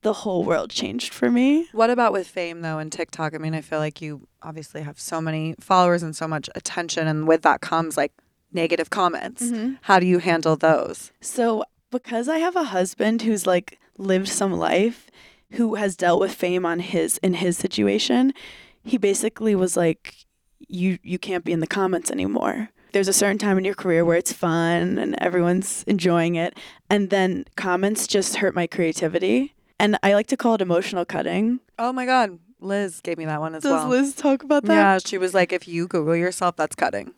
the 0.03 0.12
whole 0.12 0.45
world 0.45 0.71
changed 0.71 1.12
for 1.12 1.31
me. 1.31 1.67
What 1.73 1.90
about 1.90 2.12
with 2.12 2.27
fame 2.27 2.61
though 2.61 2.79
and 2.79 2.93
TikTok? 2.93 3.35
I 3.35 3.38
mean, 3.38 3.55
I 3.55 3.62
feel 3.62 3.79
like 3.79 4.01
you 4.01 4.29
obviously 4.43 4.83
have 4.83 5.01
so 5.01 5.21
many 5.21 5.55
followers 5.59 6.03
and 6.03 6.14
so 6.14 6.29
much 6.29 6.49
attention 6.55 7.09
and 7.09 7.27
with 7.27 7.43
that 7.43 7.61
comes 7.61 7.97
like 7.97 8.12
negative 8.53 8.90
comments. 8.90 9.45
Mm-hmm. 9.45 9.75
How 9.83 9.99
do 9.99 10.07
you 10.07 10.19
handle 10.19 10.57
those? 10.57 11.11
So, 11.21 11.64
because 11.90 12.29
I 12.29 12.38
have 12.38 12.57
a 12.57 12.64
husband 12.64 13.23
who's 13.23 13.47
like 13.47 13.79
lived 13.99 14.29
some 14.29 14.53
life, 14.53 15.11
who 15.53 15.77
has 15.77 15.97
dealt 15.97 16.21
with 16.21 16.35
fame 16.35 16.67
on 16.67 16.81
his 16.81 17.19
in 17.19 17.35
his 17.35 17.57
situation, 17.57 18.33
he 18.83 18.99
basically 18.99 19.55
was 19.55 19.77
like, 19.77 20.14
"You 20.69 20.99
you 21.03 21.19
can't 21.19 21.45
be 21.45 21.53
in 21.53 21.61
the 21.61 21.67
comments 21.67 22.11
anymore." 22.11 22.71
There's 22.95 23.09
a 23.09 23.13
certain 23.13 23.39
time 23.39 23.59
in 23.59 23.65
your 23.65 23.75
career 23.75 24.05
where 24.05 24.17
it's 24.17 24.33
fun 24.33 24.99
and 24.99 25.17
everyone's 25.21 25.83
enjoying 25.89 26.37
it, 26.37 26.57
and 26.89 27.11
then 27.11 27.45
comments 27.57 28.07
just 28.07 28.37
hurt 28.37 28.55
my 28.55 28.69
creativity. 28.69 29.53
And 29.81 29.99
I 30.05 30.15
like 30.15 30.29
to 30.29 30.37
call 30.37 30.55
it 30.55 30.61
emotional 30.61 31.05
cutting. 31.05 31.59
Oh 31.77 31.93
my 31.93 32.07
god, 32.07 32.39
Liz 32.61 33.01
gave 33.01 33.19
me 33.19 33.25
that 33.25 33.41
one 33.41 33.57
as 33.57 33.65
Does 33.65 33.73
well. 33.73 33.91
Does 33.91 34.01
Liz 34.07 34.15
talk 34.15 34.45
about 34.45 34.63
that? 34.67 34.75
Yeah, 34.75 34.99
she 35.05 35.19
was 35.19 35.35
like, 35.35 35.53
if 35.53 35.67
you 35.67 35.89
Google 35.89 36.15
yourself, 36.15 36.55
that's 36.55 36.77
cutting. 36.77 37.15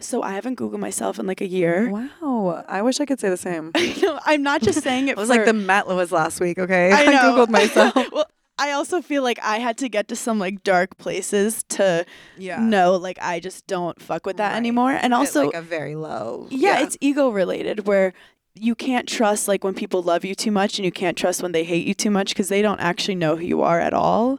So 0.00 0.20
I 0.20 0.32
haven't 0.32 0.58
Googled 0.58 0.80
myself 0.80 1.20
in 1.20 1.26
like 1.28 1.40
a 1.40 1.46
year. 1.46 1.88
Wow, 1.90 2.64
I 2.66 2.82
wish 2.82 2.98
I 2.98 3.06
could 3.06 3.20
say 3.20 3.28
the 3.30 3.36
same. 3.36 3.70
no, 4.02 4.18
I'm 4.26 4.42
not 4.42 4.62
just 4.62 4.82
saying 4.82 5.06
it. 5.06 5.12
It 5.12 5.16
was 5.16 5.28
for- 5.28 5.36
like 5.36 5.44
the 5.44 5.52
Met 5.52 5.86
was 5.86 6.10
last 6.10 6.40
week. 6.40 6.58
Okay, 6.58 6.90
I 6.90 7.04
know. 7.12 7.46
googled 7.46 7.50
myself. 7.50 7.94
well, 8.10 8.26
I 8.60 8.72
also 8.72 9.00
feel 9.00 9.22
like 9.22 9.38
I 9.42 9.58
had 9.58 9.76
to 9.78 9.88
get 9.88 10.06
to 10.08 10.16
some 10.16 10.38
like 10.38 10.62
dark 10.62 10.96
places 10.98 11.62
to 11.70 12.04
yeah, 12.38 12.60
know 12.60 12.96
like 12.96 13.18
I 13.20 13.40
just 13.40 13.66
don't 13.66 14.00
fuck 14.00 14.26
with 14.26 14.36
that 14.36 14.50
Right. 14.50 14.56
anymore. 14.56 14.92
And 14.92 15.14
also, 15.14 15.46
like 15.46 15.54
a 15.54 15.62
very 15.62 15.96
low. 15.96 16.46
yeah, 16.50 16.80
it's 16.84 16.96
ego 17.00 17.30
related 17.30 17.86
where 17.88 18.12
you 18.54 18.74
can't 18.74 19.08
trust 19.08 19.48
like 19.48 19.64
when 19.64 19.74
people 19.74 20.02
love 20.02 20.24
you 20.24 20.34
too 20.34 20.50
much 20.50 20.78
and 20.78 20.84
you 20.84 20.92
can't 20.92 21.16
trust 21.16 21.42
when 21.42 21.52
they 21.52 21.64
hate 21.64 21.86
you 21.86 21.94
too 21.94 22.10
much 22.10 22.28
because 22.30 22.48
they 22.48 22.60
don't 22.62 22.80
actually 22.80 23.14
know 23.14 23.36
who 23.36 23.44
you 23.46 23.62
are 23.62 23.80
at 23.80 23.94
all. 23.94 24.38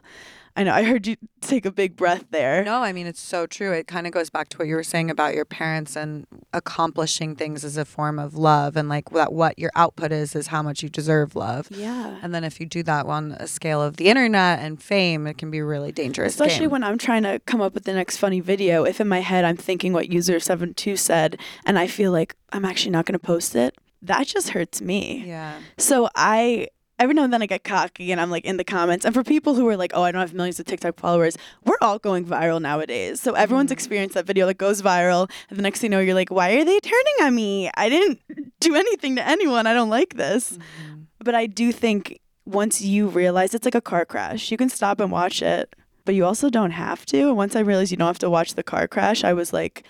I 0.54 0.64
know 0.64 0.72
I 0.74 0.82
heard 0.82 1.06
you 1.06 1.16
take 1.40 1.64
a 1.64 1.72
big 1.72 1.96
breath 1.96 2.26
there. 2.30 2.62
No, 2.62 2.82
I 2.82 2.92
mean 2.92 3.06
it's 3.06 3.20
so 3.20 3.46
true. 3.46 3.72
It 3.72 3.86
kind 3.86 4.06
of 4.06 4.12
goes 4.12 4.28
back 4.28 4.48
to 4.50 4.58
what 4.58 4.66
you 4.66 4.74
were 4.74 4.82
saying 4.82 5.10
about 5.10 5.34
your 5.34 5.46
parents 5.46 5.96
and 5.96 6.26
accomplishing 6.52 7.34
things 7.36 7.64
as 7.64 7.76
a 7.78 7.84
form 7.84 8.18
of 8.18 8.34
love 8.34 8.76
and 8.76 8.88
like 8.88 9.10
that 9.10 9.32
what 9.32 9.58
your 9.58 9.70
output 9.74 10.12
is 10.12 10.36
is 10.36 10.48
how 10.48 10.62
much 10.62 10.82
you 10.82 10.90
deserve 10.90 11.34
love. 11.34 11.68
Yeah. 11.70 12.18
And 12.22 12.34
then 12.34 12.44
if 12.44 12.60
you 12.60 12.66
do 12.66 12.82
that 12.82 13.06
on 13.06 13.32
a 13.32 13.46
scale 13.46 13.80
of 13.80 13.96
the 13.96 14.08
internet 14.08 14.58
and 14.58 14.82
fame, 14.82 15.26
it 15.26 15.38
can 15.38 15.50
be 15.50 15.62
really 15.62 15.92
dangerous. 15.92 16.34
Especially 16.34 16.66
game. 16.66 16.70
when 16.70 16.84
I'm 16.84 16.98
trying 16.98 17.22
to 17.22 17.40
come 17.46 17.62
up 17.62 17.72
with 17.72 17.84
the 17.84 17.94
next 17.94 18.18
funny 18.18 18.40
video, 18.40 18.84
if 18.84 19.00
in 19.00 19.08
my 19.08 19.20
head 19.20 19.44
I'm 19.44 19.56
thinking 19.56 19.94
what 19.94 20.12
user 20.12 20.38
72 20.38 20.96
said 20.96 21.38
and 21.64 21.78
I 21.78 21.86
feel 21.86 22.12
like 22.12 22.36
I'm 22.52 22.66
actually 22.66 22.90
not 22.90 23.06
going 23.06 23.18
to 23.18 23.18
post 23.18 23.56
it, 23.56 23.74
that 24.02 24.26
just 24.26 24.50
hurts 24.50 24.82
me. 24.82 25.24
Yeah. 25.26 25.60
So 25.78 26.10
I 26.14 26.68
every 26.98 27.14
now 27.14 27.24
and 27.24 27.32
then 27.32 27.42
I 27.42 27.46
get 27.46 27.64
cocky 27.64 28.12
and 28.12 28.20
I'm 28.20 28.30
like 28.30 28.44
in 28.44 28.56
the 28.58 28.64
comments. 28.64 29.04
And 29.04 29.12
for 29.14 29.24
people 29.24 29.54
who 29.54 29.66
are 29.68 29.76
like, 29.76 29.92
oh, 29.94 30.02
I 30.02 30.12
don't 30.12 30.20
have 30.20 30.34
millions 30.34 30.60
of 30.60 30.66
TikTok 30.66 30.98
followers, 30.98 31.36
we're 31.64 31.76
all 31.80 31.98
going 31.98 32.24
viral 32.24 32.60
nowadays. 32.60 33.20
So 33.20 33.32
everyone's 33.32 33.70
Mm. 33.70 33.74
experienced 33.74 34.14
that 34.14 34.26
video 34.26 34.46
that 34.46 34.58
goes 34.58 34.82
viral. 34.82 35.30
And 35.50 35.58
the 35.58 35.62
next 35.62 35.80
thing 35.80 35.90
you 35.90 35.96
know, 35.96 36.00
you're 36.02 36.14
like, 36.14 36.30
why 36.30 36.52
are 36.52 36.64
they 36.64 36.78
turning 36.80 37.14
on 37.22 37.34
me? 37.34 37.70
I 37.76 37.88
didn't 37.88 38.20
do 38.60 38.74
anything 38.84 39.16
to 39.16 39.26
anyone. 39.26 39.66
I 39.66 39.74
don't 39.74 39.90
like 39.90 40.14
this. 40.16 40.52
Mm-hmm. 40.52 41.00
But 41.24 41.34
I 41.34 41.46
do 41.46 41.72
think 41.72 42.20
once 42.44 42.80
you 42.82 43.08
realize 43.08 43.54
it's 43.54 43.64
like 43.64 43.74
a 43.74 43.80
car 43.80 44.04
crash, 44.04 44.50
you 44.50 44.56
can 44.56 44.68
stop 44.68 45.00
and 45.00 45.10
watch 45.10 45.42
it. 45.42 45.74
But 46.04 46.14
you 46.16 46.24
also 46.24 46.50
don't 46.50 46.72
have 46.72 47.06
to. 47.06 47.28
And 47.28 47.36
once 47.36 47.54
I 47.54 47.60
realized 47.60 47.90
you 47.92 47.96
don't 47.96 48.08
have 48.08 48.18
to 48.20 48.30
watch 48.30 48.54
the 48.54 48.64
car 48.64 48.88
crash, 48.88 49.22
I 49.22 49.32
was 49.32 49.52
like, 49.52 49.84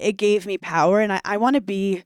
it 0.00 0.12
gave 0.16 0.46
me 0.46 0.58
power. 0.58 1.00
And 1.00 1.12
I, 1.12 1.20
I 1.24 1.36
want 1.36 1.54
to 1.54 1.60
be 1.60 2.04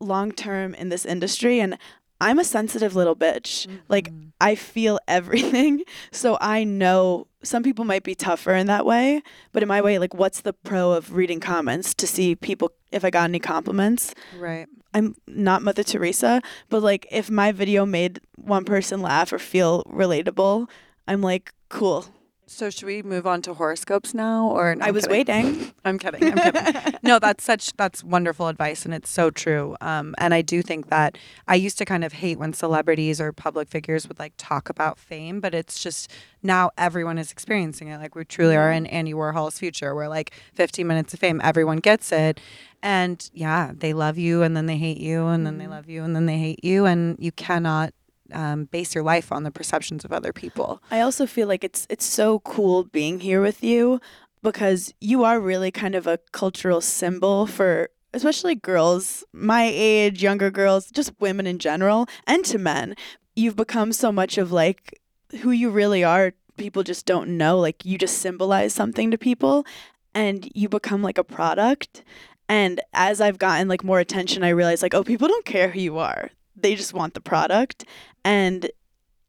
long 0.00 0.32
term 0.32 0.74
in 0.74 0.88
this 0.88 1.04
industry. 1.04 1.60
And 1.60 1.76
I'm 2.20 2.38
a 2.38 2.44
sensitive 2.44 2.94
little 2.96 3.14
bitch. 3.16 3.66
Like, 3.88 4.10
Mhm. 4.10 4.32
I 4.40 4.54
feel 4.54 4.98
everything. 5.08 5.82
So 6.12 6.36
I 6.40 6.64
know 6.64 7.26
some 7.42 7.62
people 7.62 7.84
might 7.84 8.02
be 8.04 8.14
tougher 8.14 8.52
in 8.54 8.66
that 8.68 8.84
way. 8.86 9.22
But 9.52 9.62
in 9.62 9.68
my 9.68 9.80
way, 9.80 9.98
like, 9.98 10.14
what's 10.14 10.40
the 10.40 10.52
pro 10.52 10.92
of 10.92 11.14
reading 11.14 11.40
comments 11.40 11.94
to 11.94 12.06
see 12.06 12.34
people 12.34 12.72
if 12.92 13.04
I 13.04 13.10
got 13.10 13.24
any 13.24 13.38
compliments? 13.38 14.14
right. 14.38 14.66
I'm 14.94 15.14
not 15.26 15.60
Mother 15.62 15.82
Teresa, 15.82 16.40
but 16.70 16.82
like, 16.82 17.06
if 17.10 17.28
my 17.30 17.52
video 17.52 17.84
made 17.84 18.18
one 18.36 18.64
person 18.64 19.02
laugh 19.02 19.30
or 19.30 19.38
feel 19.38 19.84
relatable, 19.84 20.68
I'm 21.06 21.20
like, 21.20 21.52
cool. 21.68 22.06
So 22.48 22.70
should 22.70 22.86
we 22.86 23.02
move 23.02 23.26
on 23.26 23.42
to 23.42 23.54
horoscopes 23.54 24.14
now 24.14 24.46
or 24.48 24.76
no, 24.76 24.84
I 24.84 24.88
I'm 24.88 24.94
was 24.94 25.06
kidding. 25.08 25.44
waiting. 25.44 25.72
I'm 25.84 25.98
kidding. 25.98 26.22
I'm 26.38 26.52
kidding. 26.52 26.94
no, 27.02 27.18
that's 27.18 27.42
such 27.42 27.72
that's 27.76 28.04
wonderful 28.04 28.46
advice 28.46 28.84
and 28.84 28.94
it's 28.94 29.10
so 29.10 29.30
true. 29.30 29.76
Um, 29.80 30.14
and 30.18 30.32
I 30.32 30.42
do 30.42 30.62
think 30.62 30.88
that 30.88 31.18
I 31.48 31.56
used 31.56 31.76
to 31.78 31.84
kind 31.84 32.04
of 32.04 32.12
hate 32.12 32.38
when 32.38 32.52
celebrities 32.52 33.20
or 33.20 33.32
public 33.32 33.68
figures 33.68 34.06
would 34.06 34.20
like 34.20 34.32
talk 34.38 34.68
about 34.68 34.96
fame, 34.96 35.40
but 35.40 35.54
it's 35.54 35.82
just 35.82 36.08
now 36.40 36.70
everyone 36.78 37.18
is 37.18 37.32
experiencing 37.32 37.88
it. 37.88 37.98
Like 37.98 38.14
we 38.14 38.24
truly 38.24 38.56
are 38.56 38.70
in 38.70 38.86
Andy 38.86 39.12
Warhol's 39.12 39.58
future 39.58 39.92
where 39.92 40.08
like 40.08 40.30
15 40.54 40.86
minutes 40.86 41.14
of 41.14 41.18
fame, 41.20 41.40
everyone 41.42 41.78
gets 41.78 42.12
it. 42.12 42.40
And 42.80 43.28
yeah, 43.34 43.72
they 43.74 43.92
love 43.92 44.18
you 44.18 44.42
and 44.42 44.56
then 44.56 44.66
they 44.66 44.76
hate 44.76 44.98
you 44.98 45.26
and 45.26 45.44
then 45.44 45.58
they 45.58 45.66
love 45.66 45.88
you 45.88 46.04
and 46.04 46.14
then 46.14 46.26
they 46.26 46.38
hate 46.38 46.64
you 46.64 46.86
and 46.86 47.16
you 47.18 47.32
cannot 47.32 47.92
um, 48.32 48.64
base 48.64 48.94
your 48.94 49.04
life 49.04 49.32
on 49.32 49.42
the 49.42 49.50
perceptions 49.50 50.04
of 50.04 50.12
other 50.12 50.32
people. 50.32 50.82
I 50.90 51.00
also 51.00 51.26
feel 51.26 51.48
like 51.48 51.64
it's 51.64 51.86
it's 51.90 52.04
so 52.04 52.40
cool 52.40 52.84
being 52.84 53.20
here 53.20 53.40
with 53.40 53.62
you 53.62 54.00
because 54.42 54.92
you 55.00 55.24
are 55.24 55.40
really 55.40 55.70
kind 55.70 55.94
of 55.94 56.06
a 56.06 56.18
cultural 56.32 56.80
symbol 56.80 57.46
for 57.46 57.90
especially 58.12 58.54
girls 58.54 59.24
my 59.32 59.70
age, 59.72 60.22
younger 60.22 60.50
girls, 60.50 60.90
just 60.90 61.12
women 61.20 61.46
in 61.46 61.58
general, 61.58 62.08
and 62.26 62.44
to 62.46 62.58
men. 62.58 62.94
You've 63.34 63.56
become 63.56 63.92
so 63.92 64.10
much 64.10 64.38
of 64.38 64.50
like 64.52 65.00
who 65.42 65.50
you 65.50 65.70
really 65.70 66.02
are. 66.02 66.32
People 66.56 66.82
just 66.82 67.04
don't 67.04 67.36
know. 67.36 67.58
Like 67.58 67.84
you 67.84 67.98
just 67.98 68.18
symbolize 68.18 68.72
something 68.72 69.10
to 69.10 69.18
people 69.18 69.66
and 70.14 70.50
you 70.54 70.68
become 70.68 71.02
like 71.02 71.18
a 71.18 71.24
product. 71.24 72.02
And 72.48 72.80
as 72.94 73.20
I've 73.20 73.38
gotten 73.38 73.68
like 73.68 73.84
more 73.84 74.00
attention, 74.00 74.42
I 74.42 74.48
realize 74.48 74.82
like, 74.82 74.94
oh, 74.94 75.04
people 75.04 75.28
don't 75.28 75.44
care 75.44 75.68
who 75.68 75.80
you 75.80 75.98
are. 75.98 76.30
They 76.56 76.74
just 76.74 76.94
want 76.94 77.14
the 77.14 77.20
product. 77.20 77.84
And 78.24 78.70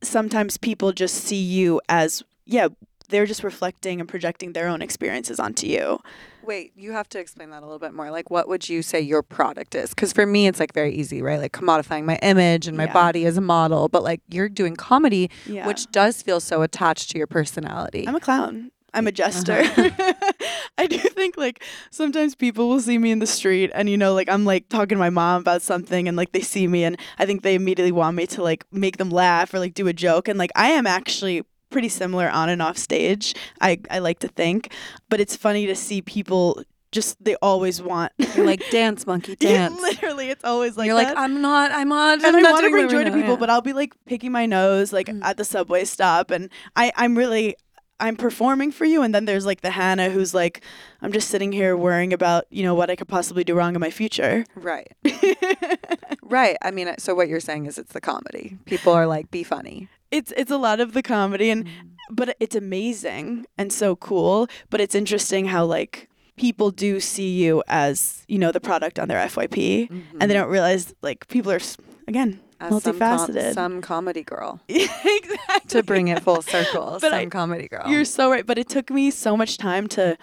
sometimes 0.01 0.57
people 0.57 0.91
just 0.93 1.15
see 1.15 1.41
you 1.41 1.81
as, 1.89 2.23
yeah, 2.45 2.67
they're 3.09 3.25
just 3.25 3.43
reflecting 3.43 3.99
and 3.99 4.07
projecting 4.09 4.53
their 4.53 4.67
own 4.67 4.81
experiences 4.81 5.39
onto 5.39 5.65
you. 5.67 5.99
Wait, 6.43 6.71
you 6.77 6.93
have 6.93 7.09
to 7.09 7.19
explain 7.19 7.49
that 7.49 7.61
a 7.61 7.65
little 7.65 7.79
bit 7.79 7.93
more. 7.93 8.09
Like, 8.09 8.29
what 8.29 8.47
would 8.47 8.69
you 8.69 8.81
say 8.81 9.01
your 9.01 9.21
product 9.21 9.75
is? 9.75 9.89
Because 9.89 10.13
for 10.13 10.25
me, 10.25 10.47
it's 10.47 10.59
like 10.61 10.73
very 10.73 10.93
easy, 10.93 11.21
right? 11.21 11.39
Like 11.39 11.51
commodifying 11.51 12.05
my 12.05 12.17
image 12.21 12.67
and 12.67 12.77
my 12.77 12.85
Yeah. 12.85 12.93
body 12.93 13.25
as 13.25 13.37
a 13.37 13.41
model. 13.41 13.89
But 13.89 14.03
like, 14.03 14.21
you're 14.29 14.47
doing 14.49 14.75
comedy, 14.77 15.29
Yeah. 15.45 15.67
which 15.67 15.91
does 15.91 16.21
feel 16.21 16.39
so 16.39 16.61
attached 16.61 17.09
to 17.11 17.17
your 17.17 17.27
personality. 17.27 18.07
I'm 18.07 18.15
a 18.15 18.19
clown. 18.21 18.71
I'm 18.97 19.07
a 19.07 19.11
jester. 19.11 19.61
I 20.77 20.87
do 20.87 20.97
think 20.97 21.37
like 21.37 21.63
sometimes 21.91 22.35
people 22.35 22.67
will 22.69 22.79
see 22.79 22.97
me 22.97 23.11
in 23.11 23.19
the 23.19 23.27
street 23.27 23.71
and 23.73 23.89
you 23.89 23.97
know 23.97 24.13
like 24.13 24.29
I'm 24.29 24.45
like 24.45 24.69
talking 24.69 24.95
to 24.97 24.99
my 24.99 25.09
mom 25.09 25.41
about 25.41 25.61
something 25.61 26.07
and 26.07 26.15
like 26.17 26.31
they 26.31 26.41
see 26.41 26.67
me 26.67 26.83
and 26.83 26.97
I 27.19 27.25
think 27.25 27.41
they 27.43 27.55
immediately 27.55 27.91
want 27.91 28.15
me 28.15 28.27
to 28.27 28.43
like 28.43 28.65
make 28.71 28.97
them 28.97 29.09
laugh 29.09 29.53
or 29.53 29.59
like 29.59 29.73
do 29.73 29.87
a 29.87 29.93
joke 29.93 30.27
and 30.27 30.37
like 30.37 30.51
I 30.55 30.69
am 30.69 30.85
actually 30.87 31.43
pretty 31.69 31.89
similar 31.89 32.29
on 32.29 32.49
and 32.49 32.61
off 32.61 32.77
stage. 32.77 33.33
I 33.61 33.79
I 33.89 33.99
like 33.99 34.19
to 34.19 34.27
think, 34.27 34.73
but 35.09 35.19
it's 35.19 35.35
funny 35.35 35.65
to 35.67 35.75
see 35.75 36.01
people 36.01 36.63
just 36.93 37.21
they 37.23 37.35
always 37.41 37.81
want 37.81 38.13
You're 38.35 38.45
like 38.45 38.63
dance, 38.69 39.05
monkey, 39.05 39.35
Yeah, 39.41 39.67
dance. 39.69 39.81
literally 39.81 40.29
it's 40.29 40.45
always 40.45 40.77
like 40.77 40.85
you're 40.85 40.95
like. 40.95 41.15
I'm 41.17 41.41
not, 41.41 41.71
I'm 41.71 41.91
on. 41.91 42.13
and 42.23 42.27
I'm 42.27 42.35
I 42.37 42.39
not 42.39 42.53
want 42.53 42.65
to 42.65 42.71
bring 42.71 42.87
that 42.87 42.91
joy 42.91 43.03
to 43.03 43.11
people, 43.11 43.31
Yeah. 43.31 43.35
but 43.35 43.49
I'll 43.49 43.61
be 43.61 43.73
like 43.73 43.93
picking 44.05 44.31
my 44.31 44.45
nose 44.45 44.93
like 44.93 45.07
Mm. 45.07 45.19
at 45.23 45.35
the 45.37 45.43
subway 45.43 45.83
stop, 45.85 46.31
and 46.31 46.49
I 46.77 46.93
I'm 46.95 47.17
really 47.17 47.55
I'm 47.99 48.15
performing 48.15 48.71
for 48.71 48.85
you, 48.85 49.01
and 49.01 49.13
then 49.13 49.25
there's 49.25 49.45
like 49.45 49.61
the 49.61 49.71
Hannah 49.71 50.09
who's 50.09 50.33
like 50.33 50.63
I'm 51.01 51.11
just 51.11 51.29
sitting 51.29 51.51
here 51.51 51.75
worrying 51.75 52.13
about 52.13 52.45
you 52.49 52.63
know 52.63 52.75
what 52.75 52.89
I 52.89 52.95
could 52.95 53.07
possibly 53.07 53.43
do 53.43 53.55
wrong 53.55 53.75
in 53.75 53.81
my 53.81 53.89
future. 53.89 54.45
right, 54.55 54.91
right. 56.21 56.57
I 56.61 56.71
mean, 56.71 56.93
so 56.99 57.15
what 57.15 57.27
you're 57.27 57.39
saying 57.39 57.65
is 57.65 57.77
it's 57.77 57.93
the 57.93 58.01
comedy. 58.01 58.57
People 58.65 58.93
are 58.93 59.07
like, 59.07 59.31
be 59.31 59.43
funny. 59.43 59.89
it's 60.11 60.31
it's 60.37 60.51
a 60.51 60.57
lot 60.57 60.79
of 60.79 60.93
the 60.93 61.01
comedy, 61.01 61.49
and 61.49 61.65
mm-hmm. 61.65 61.87
but 62.11 62.35
it's 62.39 62.55
amazing 62.55 63.45
and 63.57 63.73
so 63.73 63.95
cool. 63.95 64.47
But 64.69 64.81
it's 64.81 64.95
interesting 64.95 65.47
how 65.47 65.65
like 65.65 66.09
people 66.37 66.69
do 66.69 66.99
see 66.99 67.43
you 67.43 67.63
as 67.67 68.23
you 68.27 68.37
know 68.37 68.51
the 68.51 68.61
product 68.61 68.99
on 68.99 69.07
their 69.07 69.25
FYP, 69.27 69.89
and 69.89 69.99
they 69.99 70.25
mm-hmm. 70.25 70.33
don't 70.33 70.49
realize 70.49 70.93
like 71.01 71.27
people 71.27 71.51
are 71.51 71.61
again 72.07 72.39
As 72.59 72.83
some, 72.83 72.97
com- 72.99 73.19
multifaceted. 73.19 73.53
some 73.53 73.81
comedy 73.81 74.23
girl 74.23 74.59
exactly. 74.67 75.69
to 75.69 75.83
bring 75.83 76.07
it 76.07 76.23
full 76.23 76.41
circle. 76.41 76.97
But 77.01 77.11
some 77.11 77.13
I- 77.13 77.25
comedy 77.27 77.67
girl. 77.67 77.83
You're 77.87 78.05
so 78.05 78.29
right, 78.31 78.45
but 78.45 78.57
it 78.57 78.67
took 78.69 78.89
me 78.89 79.11
so 79.11 79.37
much 79.37 79.57
time 79.57 79.87
to 79.89 80.17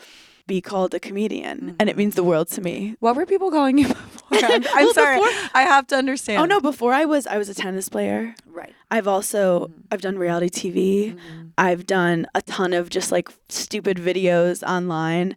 be 0.46 0.60
called 0.60 0.92
a 0.92 1.00
comedian, 1.00 1.74
and 1.78 1.88
it 1.88 1.92
mm-hmm. 1.92 1.98
means 1.98 2.14
the 2.16 2.24
world 2.24 2.48
to 2.48 2.60
me. 2.60 2.96
What 3.00 3.16
were 3.16 3.24
people 3.24 3.50
calling 3.50 3.78
you 3.78 3.88
before? 3.88 4.38
I'm, 4.42 4.64
I'm 4.74 4.92
sorry. 4.92 5.18
before- 5.18 5.50
I 5.54 5.62
have 5.62 5.86
to 5.88 5.96
understand. 5.96 6.42
Oh 6.42 6.44
no, 6.44 6.60
before 6.60 6.92
I 6.92 7.04
was 7.04 7.26
I 7.26 7.38
was 7.38 7.48
a 7.48 7.54
tennis 7.54 7.88
player. 7.88 8.34
Right. 8.46 8.74
I've 8.90 9.08
also 9.08 9.66
mm-hmm. 9.68 9.80
I've 9.90 10.02
done 10.02 10.18
reality 10.18 10.50
TV. 10.50 11.14
Mm-hmm. 11.14 11.44
I've 11.56 11.86
done 11.86 12.26
a 12.34 12.42
ton 12.42 12.72
of 12.72 12.90
just 12.90 13.10
like 13.10 13.30
stupid 13.48 13.96
videos 13.96 14.62
online. 14.68 15.34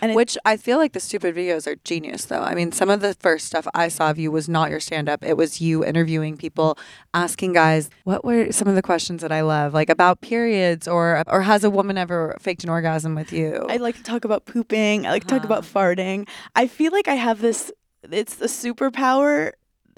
And 0.00 0.14
Which 0.14 0.36
I 0.44 0.56
feel 0.56 0.78
like 0.78 0.92
the 0.92 1.00
stupid 1.00 1.34
videos 1.34 1.66
are 1.66 1.76
genius, 1.76 2.24
though. 2.24 2.42
I 2.42 2.54
mean, 2.54 2.72
some 2.72 2.90
of 2.90 3.00
the 3.00 3.14
first 3.14 3.46
stuff 3.46 3.66
I 3.74 3.88
saw 3.88 4.10
of 4.10 4.18
you 4.18 4.30
was 4.30 4.48
not 4.48 4.68
your 4.70 4.80
stand 4.80 5.08
up. 5.08 5.22
It 5.24 5.36
was 5.36 5.60
you 5.60 5.84
interviewing 5.84 6.36
people, 6.36 6.76
asking 7.14 7.52
guys, 7.52 7.88
what 8.04 8.24
were 8.24 8.52
some 8.52 8.68
of 8.68 8.74
the 8.74 8.82
questions 8.82 9.22
that 9.22 9.32
I 9.32 9.42
love, 9.42 9.74
like 9.74 9.88
about 9.88 10.20
periods 10.20 10.88
or 10.88 11.22
or 11.28 11.42
has 11.42 11.64
a 11.64 11.70
woman 11.70 11.96
ever 11.98 12.36
faked 12.40 12.64
an 12.64 12.70
orgasm 12.70 13.14
with 13.14 13.32
you? 13.32 13.64
I 13.68 13.76
like 13.76 13.96
to 13.96 14.02
talk 14.02 14.24
about 14.24 14.44
pooping. 14.44 15.06
I 15.06 15.10
like 15.10 15.22
to 15.22 15.28
talk 15.28 15.44
about 15.44 15.64
ah. 15.64 15.78
farting. 15.78 16.28
I 16.54 16.66
feel 16.66 16.92
like 16.92 17.08
I 17.08 17.14
have 17.14 17.40
this 17.40 17.72
it's 18.10 18.40
a 18.40 18.46
superpower 18.46 19.52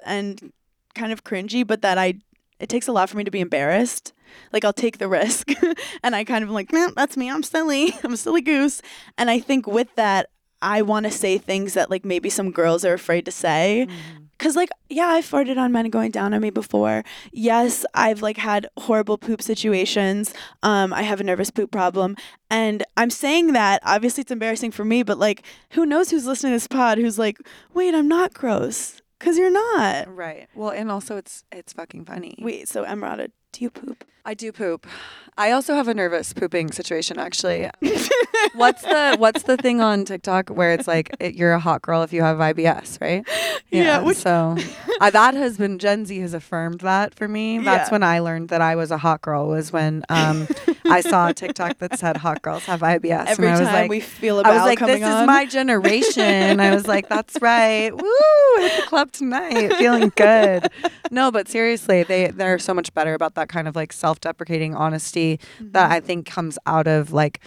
and 0.05 0.53
kind 0.95 1.13
of 1.13 1.25
cringy, 1.25 1.67
but 1.67 1.83
that 1.83 1.99
I 1.99 2.15
it 2.61 2.69
takes 2.69 2.89
a 2.89 2.93
lot 2.93 3.09
for 3.09 3.17
me 3.17 3.25
to 3.25 3.31
be 3.31 3.41
embarrassed. 3.41 4.13
Like 4.53 4.65
I'll 4.65 4.73
take 4.73 4.99
the 4.99 5.09
risk 5.09 5.51
and 6.03 6.15
I 6.15 6.25
kind 6.25 6.45
of 6.45 6.51
like, 6.51 6.73
man, 6.73 6.93
that's 6.97 7.17
me. 7.17 7.31
I'm 7.31 7.43
silly. 7.43 7.95
I'm 8.05 8.13
a 8.13 8.17
silly 8.17 8.41
goose. 8.41 8.83
And 9.17 9.31
I 9.31 9.39
think 9.39 9.67
with 9.67 9.95
that 9.97 10.31
I 10.61 10.83
want 10.83 11.07
to 11.07 11.13
say 11.13 11.39
things 11.39 11.75
that 11.75 11.91
like 11.91 12.05
maybe 12.05 12.31
some 12.31 12.51
girls 12.51 12.85
are 12.85 12.95
afraid 12.95 13.25
to 13.27 13.31
say. 13.31 13.87
Cause 14.39 14.55
like, 14.55 14.71
yeah, 14.89 15.09
I've 15.09 15.25
farted 15.25 15.57
on 15.57 15.73
men 15.73 15.91
going 15.91 16.13
down 16.13 16.33
on 16.33 16.41
me 16.41 16.51
before. 16.51 17.03
Yes, 17.33 17.85
I've 17.93 18.23
like 18.23 18.37
had 18.37 18.69
horrible 18.79 19.19
poop 19.19 19.43
situations. 19.43 20.33
Um, 20.63 20.93
I 20.93 21.03
have 21.03 21.21
a 21.21 21.25
nervous 21.25 21.51
poop 21.51 21.73
problem. 21.73 22.17
And 22.49 22.85
I'm 22.97 23.11
saying 23.11 23.53
that 23.55 23.83
obviously 23.85 24.23
it's 24.23 24.31
embarrassing 24.31 24.71
for 24.71 24.85
me, 24.85 25.03
but 25.03 25.19
like 25.19 25.43
who 25.71 25.85
knows 25.85 26.11
who's 26.11 26.25
listening 26.25 26.53
to 26.53 26.57
this 26.57 26.69
pod 26.69 26.99
who's 26.99 27.19
like, 27.19 27.39
wait, 27.75 27.95
I'm 27.95 28.07
not 28.07 28.33
gross. 28.33 29.03
Cause 29.21 29.37
you're 29.37 29.51
not. 29.51 30.15
right. 30.15 30.49
Well, 30.55 30.71
and 30.71 30.91
also 30.91 31.17
it's 31.17 31.45
it's 31.51 31.73
fucking 31.73 32.05
funny. 32.05 32.37
Wait, 32.41 32.69
so 32.69 32.85
Emrata, 32.85 33.31
do 33.53 33.65
you 33.65 33.71
poop? 33.71 34.05
I 34.25 34.35
do 34.35 34.53
poop. 34.53 34.87
I 35.39 35.53
also 35.53 35.75
have 35.75 35.89
a 35.89 35.95
nervous 35.95 36.33
pooping 36.33 36.73
situation 36.73 37.19
actually. 37.19 37.71
what's 38.55 38.83
the 38.83 39.17
what's 39.19 39.45
the 39.45 39.57
thing 39.57 39.81
on 39.81 40.05
TikTok 40.05 40.49
where 40.51 40.73
it's 40.73 40.87
like 40.89 41.15
it, 41.21 41.35
you're 41.35 41.53
a 41.53 41.61
hot 41.61 41.81
girl 41.83 42.03
if 42.03 42.13
you 42.13 42.23
have 42.23 42.39
IBS, 42.39 43.01
right? 43.01 43.25
Yeah, 43.71 44.03
which- 44.03 44.17
so 44.19 44.57
uh, 45.01 45.11
that 45.11 45.35
has 45.35 45.57
been 45.57 45.79
Gen 45.79 46.07
Z 46.07 46.19
has 46.19 46.35
affirmed 46.35 46.81
that 46.81 47.15
for 47.15 47.29
me. 47.29 47.59
That's 47.59 47.89
Yeah. 47.89 47.93
when 47.95 48.03
I 48.03 48.19
learned 48.19 48.49
that 48.49 48.61
I 48.61 48.75
was 48.77 48.91
a 48.91 48.99
hot 48.99 49.23
girl 49.23 49.47
was 49.49 49.73
when 49.73 50.03
um 50.09 50.49
I 50.91 51.01
saw 51.03 51.29
a 51.29 51.35
TikTok 51.35 51.79
that 51.79 51.99
said 51.99 52.17
"Hot 52.19 52.43
girls 52.43 52.65
have 52.65 52.81
IBS." 52.81 53.27
Every 53.27 53.47
and 53.49 53.57
I 53.57 53.65
time 53.65 53.75
like, 53.75 53.91
we 53.91 54.01
feel 54.01 54.41
I 54.45 54.51
was 54.53 54.63
like, 54.63 54.79
"This 54.81 55.03
on. 55.03 55.21
is 55.23 55.27
my 55.27 55.45
generation." 55.45 56.61
I 56.61 56.75
was 56.75 56.87
like, 56.89 57.09
"That's 57.09 57.37
right, 57.43 57.91
woo! 57.95 58.03
Hit 58.59 58.77
the 58.81 58.87
club 58.87 59.13
tonight, 59.13 59.75
feeling 59.77 60.13
good." 60.17 60.69
No, 61.11 61.31
but 61.31 61.47
seriously, 61.49 62.03
they 62.03 62.29
they're 62.29 62.59
so 62.59 62.73
much 62.75 62.93
better 62.95 63.15
about 63.15 63.35
that 63.35 63.49
kind 63.49 63.69
of 63.69 63.77
like 63.77 63.93
self-deprecating 63.93 64.75
honesty 64.75 65.28
that 65.37 65.85
mm-hmm. 65.85 65.93
I 65.93 66.01
think 66.01 66.27
comes 66.27 66.59
out 66.67 66.87
of 66.87 67.13
like 67.13 67.41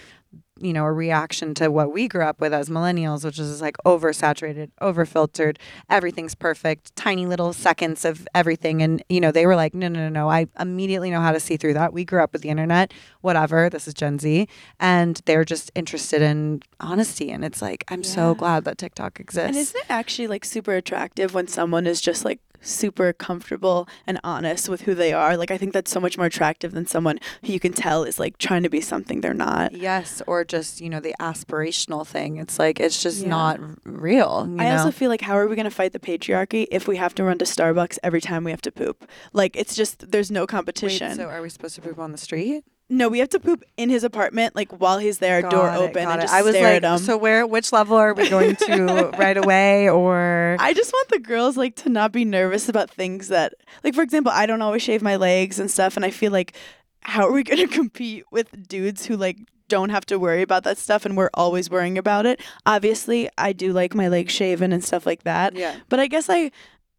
you 0.62 0.72
know 0.72 0.84
a 0.84 0.92
reaction 0.92 1.54
to 1.54 1.70
what 1.70 1.92
we 1.92 2.06
grew 2.06 2.22
up 2.22 2.40
with 2.40 2.52
as 2.54 2.68
millennials 2.68 3.24
which 3.24 3.38
is 3.38 3.60
like 3.60 3.76
oversaturated 3.84 4.70
overfiltered 4.80 5.56
everything's 5.90 6.34
perfect 6.34 6.94
tiny 6.94 7.26
little 7.26 7.52
seconds 7.52 8.04
of 8.04 8.26
everything. 8.34 8.82
And 8.82 9.02
you 9.08 9.20
know 9.20 9.32
they 9.32 9.46
were 9.46 9.56
like 9.56 9.74
no 9.74 9.88
no 9.88 10.00
no 10.00 10.08
no. 10.08 10.30
I 10.30 10.46
immediately 10.58 11.10
know 11.10 11.20
how 11.20 11.32
to 11.32 11.40
see 11.40 11.56
through 11.56 11.74
that. 11.74 11.92
We 11.92 12.04
grew 12.04 12.22
up 12.22 12.32
with 12.32 12.42
the 12.42 12.48
internet 12.48 12.92
whatever. 13.20 13.68
This 13.68 13.88
is 13.88 13.94
gen 13.94 14.18
z. 14.18 14.48
And 14.78 15.20
they're 15.26 15.44
just 15.44 15.70
interested 15.74 16.22
in 16.22 16.62
honesty. 16.80 17.30
And 17.30 17.44
it's 17.44 17.60
like 17.60 17.84
i'm 17.88 18.04
so 18.04 18.34
glad 18.34 18.64
that 18.64 18.78
tiktok 18.78 19.18
exists 19.18 19.48
And 19.48 19.56
isn't 19.56 19.80
it 19.80 19.86
actually 19.88 20.28
like 20.28 20.44
super 20.44 20.74
attractive 20.74 21.34
when 21.34 21.48
someone 21.48 21.86
is 21.86 22.00
just 22.00 22.24
like 22.24 22.40
super 22.62 23.12
comfortable 23.12 23.88
and 24.06 24.18
honest 24.24 24.68
with 24.68 24.82
who 24.82 24.94
they 24.94 25.12
are? 25.12 25.36
Like 25.36 25.50
I 25.50 25.58
think 25.58 25.72
that's 25.72 25.90
so 25.90 26.00
much 26.00 26.16
more 26.16 26.26
attractive 26.26 26.72
than 26.72 26.86
someone 26.86 27.18
who 27.44 27.52
you 27.52 27.60
can 27.60 27.72
tell 27.72 28.04
is 28.04 28.18
like 28.18 28.38
trying 28.38 28.62
to 28.62 28.70
be 28.70 28.80
something 28.80 29.20
they're 29.20 29.34
not. 29.34 29.72
yes 29.72 30.22
or 30.26 30.44
just 30.44 30.80
you 30.80 30.88
know 30.88 31.00
the 31.00 31.14
aspirational 31.20 32.06
thing 32.06 32.36
it's 32.38 32.58
like 32.58 32.80
it's 32.80 33.02
just 33.02 33.22
Yeah. 33.22 33.28
not 33.28 33.60
real 33.84 34.46
you 34.48 34.56
I 34.60 34.64
know? 34.68 34.76
also 34.78 34.90
feel 34.90 35.08
like 35.08 35.20
how 35.20 35.34
are 35.34 35.46
we 35.46 35.56
going 35.56 35.64
to 35.64 35.70
fight 35.70 35.92
the 35.92 35.98
patriarchy 35.98 36.66
if 36.70 36.86
we 36.88 36.96
have 36.96 37.14
to 37.16 37.24
run 37.24 37.38
to 37.38 37.44
Starbucks 37.44 37.98
every 38.02 38.20
time 38.20 38.44
we 38.44 38.50
have 38.50 38.62
to 38.62 38.72
poop? 38.72 39.08
Like 39.32 39.56
it's 39.56 39.74
just 39.74 40.10
there's 40.12 40.30
no 40.30 40.42
Wait, 40.42 40.48
competition. 40.48 41.14
so 41.16 41.28
are 41.28 41.42
we 41.42 41.48
supposed 41.48 41.74
to 41.76 41.80
poop 41.80 41.98
on 41.98 42.12
the 42.12 42.18
street 42.18 42.64
no, 42.92 43.08
we 43.08 43.20
have 43.20 43.30
to 43.30 43.40
poop 43.40 43.64
in 43.78 43.88
his 43.88 44.04
apartment 44.04 44.54
like 44.54 44.70
while 44.80 44.98
he's 44.98 45.18
there, 45.18 45.40
door 45.40 45.68
it, 45.68 45.76
open 45.76 46.06
and 46.06 46.18
it. 46.18 46.24
just 46.24 46.34
I 46.34 46.42
was 46.42 46.54
stare 46.54 46.74
like, 46.74 46.82
at 46.84 46.92
him. 46.92 46.98
so 46.98 47.16
where, 47.16 47.46
which 47.46 47.72
level 47.72 47.96
are 47.96 48.12
we 48.12 48.28
going 48.28 48.54
to 48.56 49.10
right 49.18 49.36
away, 49.36 49.88
or 49.88 50.56
I 50.60 50.74
just 50.74 50.92
want 50.92 51.08
the 51.08 51.18
girls 51.18 51.56
like 51.56 51.74
to 51.76 51.88
not 51.88 52.12
be 52.12 52.24
nervous 52.26 52.68
about 52.68 52.90
things 52.90 53.28
that 53.28 53.54
like 53.82 53.94
for 53.94 54.02
example, 54.02 54.30
I 54.30 54.44
don't 54.44 54.60
always 54.60 54.82
shave 54.82 55.00
my 55.02 55.16
legs 55.16 55.58
and 55.58 55.70
stuff 55.70 55.96
and 55.96 56.04
I 56.04 56.10
feel 56.10 56.32
like 56.32 56.54
how 57.00 57.26
are 57.26 57.32
we 57.32 57.42
going 57.44 57.66
to 57.66 57.74
compete 57.74 58.24
with 58.30 58.68
dudes 58.68 59.06
who 59.06 59.16
like 59.16 59.38
don't 59.68 59.88
have 59.88 60.04
to 60.04 60.18
worry 60.18 60.42
about 60.42 60.64
that 60.64 60.76
stuff 60.76 61.06
and 61.06 61.16
we're 61.16 61.30
always 61.32 61.70
worrying 61.70 61.96
about 61.96 62.26
it. 62.26 62.40
Obviously, 62.66 63.30
I 63.38 63.54
do 63.54 63.72
like 63.72 63.94
my 63.94 64.08
legs 64.08 64.34
shaven 64.34 64.70
and 64.70 64.84
stuff 64.84 65.06
like 65.06 65.22
that. 65.22 65.56
yeah, 65.56 65.76
But 65.88 65.98
I 65.98 66.08
guess 66.08 66.28
I 66.28 66.50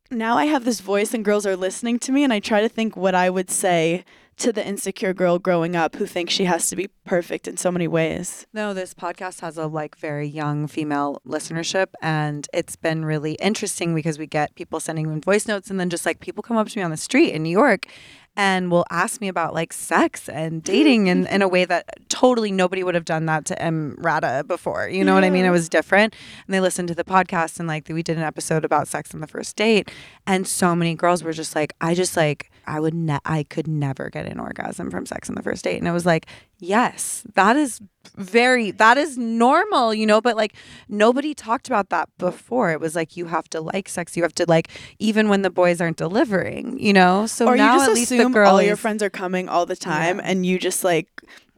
now 0.10 0.38
I 0.38 0.46
have 0.46 0.66
this 0.66 0.80
voice 0.80 1.14
and 1.14 1.24
girls 1.24 1.46
are 1.46 1.56
listening 1.56 2.00
to 2.00 2.12
me 2.12 2.24
and 2.24 2.34
I 2.34 2.40
try 2.40 2.62
to 2.62 2.70
think 2.70 2.98
what 2.98 3.14
I 3.14 3.30
would 3.30 3.52
say 3.52 4.04
to 4.38 4.52
the 4.52 4.66
insecure 4.66 5.14
girl 5.14 5.40
growing 5.40 5.76
up 5.76 5.96
who 5.96 6.06
thinks 6.06 6.34
she 6.34 6.46
has 6.46 6.70
to 6.70 6.76
be 6.76 6.90
perfect 7.06 7.48
in 7.48 7.58
so 7.58 7.72
many 7.72 7.88
ways. 7.88 8.46
no, 8.54 8.74
this 8.74 8.94
podcast 8.94 9.42
has 9.42 9.58
a 9.58 9.68
like 9.68 9.96
very 9.98 10.28
young 10.28 10.68
female 10.68 11.22
listenership, 11.28 11.88
and 12.02 12.48
it's 12.54 12.76
been 12.76 13.06
really 13.06 13.34
interesting 13.34 13.94
because 13.94 14.18
we 14.18 14.28
get 14.28 14.56
people 14.56 14.80
sending 14.80 15.12
in 15.12 15.22
voice 15.22 15.48
notes, 15.48 15.70
and 15.70 15.80
then 15.80 15.90
just 15.90 16.06
like 16.06 16.20
people 16.20 16.42
come 16.42 16.58
up 16.58 16.68
to 16.68 16.80
me 16.80 16.84
on 16.84 16.92
the 16.92 16.98
street 16.98 17.32
in 17.32 17.44
New 17.44 17.50
York. 17.50 17.88
And 18.36 18.72
will 18.72 18.86
ask 18.90 19.22
me 19.22 19.28
about 19.28 19.54
like 19.54 19.72
sex 19.72 20.28
and 20.28 20.64
dating 20.74 21.06
in, 21.06 21.28
in 21.28 21.44
a 21.44 21.48
way 21.48 21.66
that 21.66 21.86
totally 22.10 22.52
nobody 22.52 22.84
would 22.84 22.96
have 22.96 23.06
done 23.06 23.28
that 23.28 23.46
to 23.46 23.56
Emrata 23.58 24.48
before. 24.48 24.90
You 24.90 25.04
know 25.04 25.14
what 25.14 25.24
I 25.24 25.30
mean? 25.30 25.46
It 25.46 25.52
was 25.52 25.70
different. 25.70 26.16
And 26.48 26.54
they 26.56 26.60
listened 26.60 26.88
to 26.88 26.96
the 26.96 27.04
podcast 27.04 27.60
and 27.60 27.68
like 27.68 27.88
we 27.90 28.02
did 28.02 28.18
an 28.18 28.24
episode 28.24 28.66
about 28.66 28.88
sex 28.88 29.14
on 29.14 29.22
the 29.22 29.28
first 29.28 29.56
date. 29.56 29.92
And 30.26 30.48
so 30.48 30.76
many 30.76 30.96
girls 30.96 31.24
were 31.24 31.32
just 31.32 31.54
like, 31.56 31.74
I 31.80 31.94
just 31.94 32.18
like, 32.18 32.50
I 32.66 32.80
would 32.80 32.94
ne- 32.94 33.20
I 33.26 33.44
could 33.44 33.68
never 33.68 34.10
get 34.10 34.26
an 34.26 34.40
orgasm 34.40 34.90
from 34.92 35.06
sex 35.06 35.30
on 35.30 35.36
the 35.36 35.44
first 35.44 35.64
date. 35.64 35.78
And 35.78 35.88
it 35.88 35.92
was 35.92 36.06
like, 36.06 36.26
yes, 36.60 37.24
that 37.36 37.56
is 37.56 37.80
very, 38.16 38.72
that 38.72 38.98
is 38.98 39.18
normal, 39.18 39.94
you 39.94 40.06
know, 40.06 40.22
but 40.22 40.36
like 40.36 40.54
nobody 40.90 41.34
talked 41.34 41.68
about 41.68 41.90
that 41.90 42.10
before. 42.18 42.72
It 42.72 42.80
was 42.80 42.96
like, 42.96 43.18
you 43.18 43.26
have 43.26 43.50
to 43.50 43.62
like 43.62 43.90
sex. 43.90 44.16
You 44.18 44.24
have 44.24 44.36
to 44.36 44.46
like, 44.48 44.70
even 45.00 45.30
when 45.30 45.42
the 45.42 45.50
boys 45.50 45.82
aren't 45.82 45.98
delivering, 45.98 46.80
you 46.80 46.94
know? 46.94 47.26
So 47.26 47.48
or 47.48 47.56
now 47.56 47.74
you 47.74 47.80
just 47.80 47.90
at 47.90 47.96
least 47.96 48.10
the 48.12 48.30
girl 48.30 48.50
all 48.50 48.62
your 48.62 48.76
friends 48.76 49.02
are 49.04 49.10
coming 49.10 49.50
all 49.50 49.66
the 49.66 49.76
time 49.76 50.18
Yeah. 50.18 50.24
and 50.26 50.46
you 50.46 50.60
just 50.60 50.84
like 50.84 51.08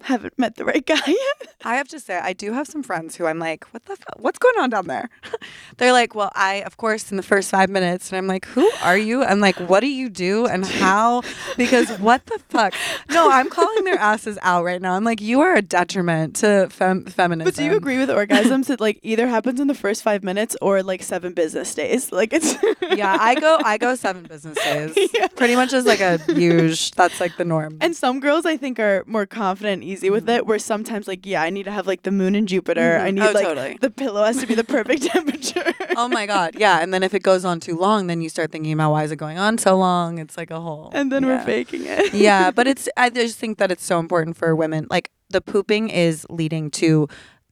haven't 0.05 0.37
met 0.37 0.55
the 0.55 0.65
right 0.65 0.85
guy 0.85 0.99
yet. 1.07 1.55
I 1.63 1.75
have 1.75 1.87
to 1.89 1.99
say, 1.99 2.17
I 2.17 2.33
do 2.33 2.53
have 2.53 2.67
some 2.67 2.83
friends 2.83 3.15
who 3.15 3.25
I'm 3.25 3.39
like, 3.39 3.65
what 3.73 3.85
the 3.85 3.95
fuck? 3.95 4.15
What's 4.19 4.37
going 4.39 4.55
on 4.59 4.69
down 4.69 4.87
there? 4.87 5.09
They're 5.77 5.91
like, 5.93 6.13
well, 6.13 6.31
I, 6.35 6.55
of 6.61 6.77
course, 6.77 7.09
in 7.11 7.17
the 7.17 7.23
first 7.23 7.49
five 7.49 7.69
minutes, 7.69 8.09
and 8.09 8.17
I'm 8.17 8.27
like, 8.27 8.45
who 8.45 8.69
are 8.83 8.97
you? 8.97 9.23
I'm 9.23 9.39
like, 9.39 9.55
what 9.57 9.79
do 9.79 9.87
you 9.87 10.09
do 10.09 10.45
and 10.45 10.65
how? 10.83 11.23
Because 11.57 11.89
what 11.99 12.25
the 12.27 12.39
fuck? 12.49 12.73
No, 13.09 13.29
I'm 13.31 13.49
calling 13.49 13.83
their 13.83 13.97
asses 13.97 14.37
out 14.43 14.63
right 14.63 14.81
now. 14.81 14.93
I'm 14.93 15.03
like, 15.03 15.21
you 15.21 15.41
are 15.41 15.55
a 15.55 15.61
detriment 15.61 16.35
to 16.37 16.67
fem- 16.69 17.05
feminism. 17.05 17.45
But 17.51 17.55
do 17.55 17.63
you 17.63 17.75
agree 17.75 17.97
with 17.97 18.09
orgasms? 18.09 18.69
It 18.69 18.79
like 18.79 18.99
either 19.01 19.27
happens 19.27 19.59
in 19.59 19.67
the 19.67 19.75
first 19.75 20.03
five 20.03 20.23
minutes 20.23 20.55
or 20.61 20.83
like 20.83 21.01
seven 21.03 21.33
business 21.33 21.73
days. 21.73 22.11
Like 22.11 22.31
it's 22.31 22.55
Yeah, 22.81 23.17
I 23.19 23.35
go, 23.35 23.59
I 23.63 23.77
go 23.77 23.95
seven 23.95 24.23
business 24.23 24.57
days. 24.63 24.93
Yeah. 25.13 25.27
Pretty 25.29 25.55
much 25.55 25.73
as 25.73 25.85
like 25.85 25.99
a 25.99 26.17
huge, 26.33 26.91
that's 26.91 27.19
like 27.19 27.37
the 27.37 27.45
norm. 27.45 27.77
And 27.81 27.95
some 27.95 28.19
girls 28.19 28.45
I 28.45 28.55
think 28.57 28.79
are 28.79 29.03
more 29.07 29.25
confident 29.25 29.83
easy 29.95 30.09
with 30.09 30.29
it. 30.29 30.45
Where 30.45 30.59
sometimes 30.59 31.07
like 31.07 31.25
yeah, 31.25 31.41
I 31.41 31.49
need 31.49 31.63
to 31.63 31.71
have 31.71 31.87
like 31.87 32.03
the 32.03 32.11
moon 32.11 32.35
and 32.35 32.47
Jupiter. 32.47 32.97
I 32.99 33.11
need 33.11 33.21
Oh, 33.23 33.31
like 33.31 33.45
totally. 33.45 33.77
the 33.81 33.89
pillow 33.89 34.23
has 34.23 34.37
to 34.41 34.47
be 34.47 34.55
the 34.55 34.63
perfect 34.63 35.03
temperature. 35.15 35.73
oh 35.97 36.07
my 36.07 36.25
God. 36.25 36.55
Yeah. 36.57 36.79
And 36.81 36.93
then 36.93 37.03
if 37.03 37.13
it 37.13 37.23
goes 37.23 37.43
on 37.45 37.59
too 37.59 37.75
long, 37.77 38.07
then 38.07 38.21
you 38.21 38.29
start 38.29 38.51
thinking 38.51 38.73
about 38.73 38.91
why 38.91 39.03
is 39.03 39.11
it 39.11 39.15
going 39.17 39.37
on 39.37 39.57
so 39.57 39.77
long? 39.77 40.17
It's 40.19 40.37
like 40.37 40.51
a 40.51 40.59
whole. 40.59 40.89
and 40.93 41.11
then 41.11 41.23
yeah. 41.23 41.39
we're 41.39 41.45
faking 41.45 41.85
it. 41.85 42.13
yeah, 42.27 42.51
but 42.51 42.67
it's 42.67 42.87
I 42.97 43.09
just 43.09 43.37
think 43.39 43.57
that 43.57 43.71
it's 43.71 43.85
so 43.85 43.99
important 43.99 44.37
for 44.37 44.55
women. 44.55 44.87
Like 44.89 45.11
the 45.29 45.41
pooping 45.41 45.89
is 45.89 46.25
leading 46.29 46.69
to 46.71 47.07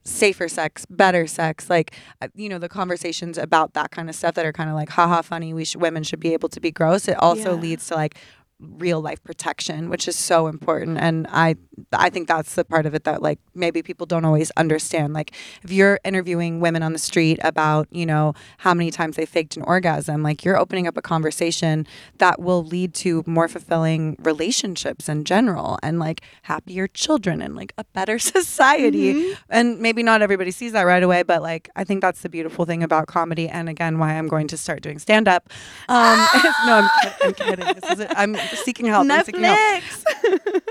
safer 0.05 0.49
sex, 0.49 0.85
better 0.89 1.25
sex, 1.25 1.69
like 1.69 1.95
uh, 2.21 2.27
you 2.35 2.49
know 2.49 2.59
the 2.59 2.67
conversations 2.69 3.37
about 3.37 3.73
that 3.73 3.89
kind 3.91 4.09
of 4.09 4.15
stuff 4.15 4.35
that 4.35 4.45
are 4.45 4.51
kind 4.53 4.69
of 4.69 4.75
like 4.75 4.89
haha 4.89 5.21
funny. 5.21 5.53
We 5.53 5.63
should 5.65 5.81
women 5.81 6.03
should 6.03 6.19
be 6.19 6.33
able 6.33 6.49
to 6.49 6.59
be 6.59 6.71
gross. 6.71 7.07
It 7.07 7.15
also 7.17 7.55
Yeah. 7.55 7.61
leads 7.61 7.87
to 7.87 7.95
like 7.95 8.15
real 8.59 9.01
life 9.01 9.23
protection, 9.23 9.89
which 9.89 10.07
is 10.07 10.15
so 10.15 10.47
important. 10.47 10.97
And 10.97 11.27
I 11.29 11.55
I 11.91 12.09
think 12.09 12.27
that's 12.27 12.55
the 12.55 12.63
part 12.63 12.85
of 12.85 12.93
it 12.93 13.03
that 13.03 13.21
like 13.21 13.39
maybe 13.53 13.81
people 13.81 14.05
don't 14.05 14.25
always 14.25 14.51
understand. 14.51 15.13
Like 15.13 15.31
if 15.63 15.71
you're 15.71 15.99
interviewing 16.03 16.59
women 16.59 16.83
on 16.83 16.93
the 16.93 16.99
street 16.99 17.39
about, 17.43 17.87
you 17.91 18.05
know, 18.05 18.33
how 18.59 18.73
many 18.73 18.91
times 18.91 19.15
they 19.15 19.25
faked 19.25 19.57
an 19.57 19.63
orgasm, 19.63 20.23
like 20.23 20.45
you're 20.45 20.57
opening 20.57 20.87
up 20.87 20.97
a 20.97 21.01
conversation 21.01 21.87
that 22.19 22.39
will 22.39 22.63
lead 22.63 22.93
to 22.95 23.23
more 23.25 23.47
fulfilling 23.47 24.15
relationships 24.19 25.09
in 25.09 25.23
general 25.23 25.77
and 25.83 25.99
like 25.99 26.21
happier 26.43 26.87
children 26.87 27.41
and 27.41 27.55
like 27.55 27.73
a 27.77 27.83
better 27.93 28.19
society. 28.37 29.35
And 29.49 29.79
maybe 29.79 30.03
not 30.03 30.21
everybody 30.21 30.51
sees 30.51 30.71
that 30.73 30.83
right 30.83 31.03
away, 31.03 31.23
but 31.23 31.41
like 31.41 31.69
I 31.75 31.83
think 31.83 32.01
that's 32.01 32.21
the 32.21 32.29
beautiful 32.29 32.65
thing 32.65 32.83
about 32.83 33.07
comedy 33.07 33.49
and 33.49 33.67
again 33.67 33.99
why 33.99 34.13
I'm 34.13 34.27
going 34.27 34.47
to 34.49 34.57
start 34.57 34.81
doing 34.81 34.99
stand 34.99 35.27
up. 35.27 35.49
Um 35.89 36.27
no, 36.65 36.87
I'm, 36.87 36.89
I'm 37.23 37.33
kidding. 37.33 37.65
This 37.75 37.91
is 37.91 37.99
it. 37.99 38.11
I'm 38.15 38.35
seeking 38.55 38.85
help. 38.85 39.07
Seeking 39.25 39.43
help. 39.43 39.57
Netflix, 39.57 40.03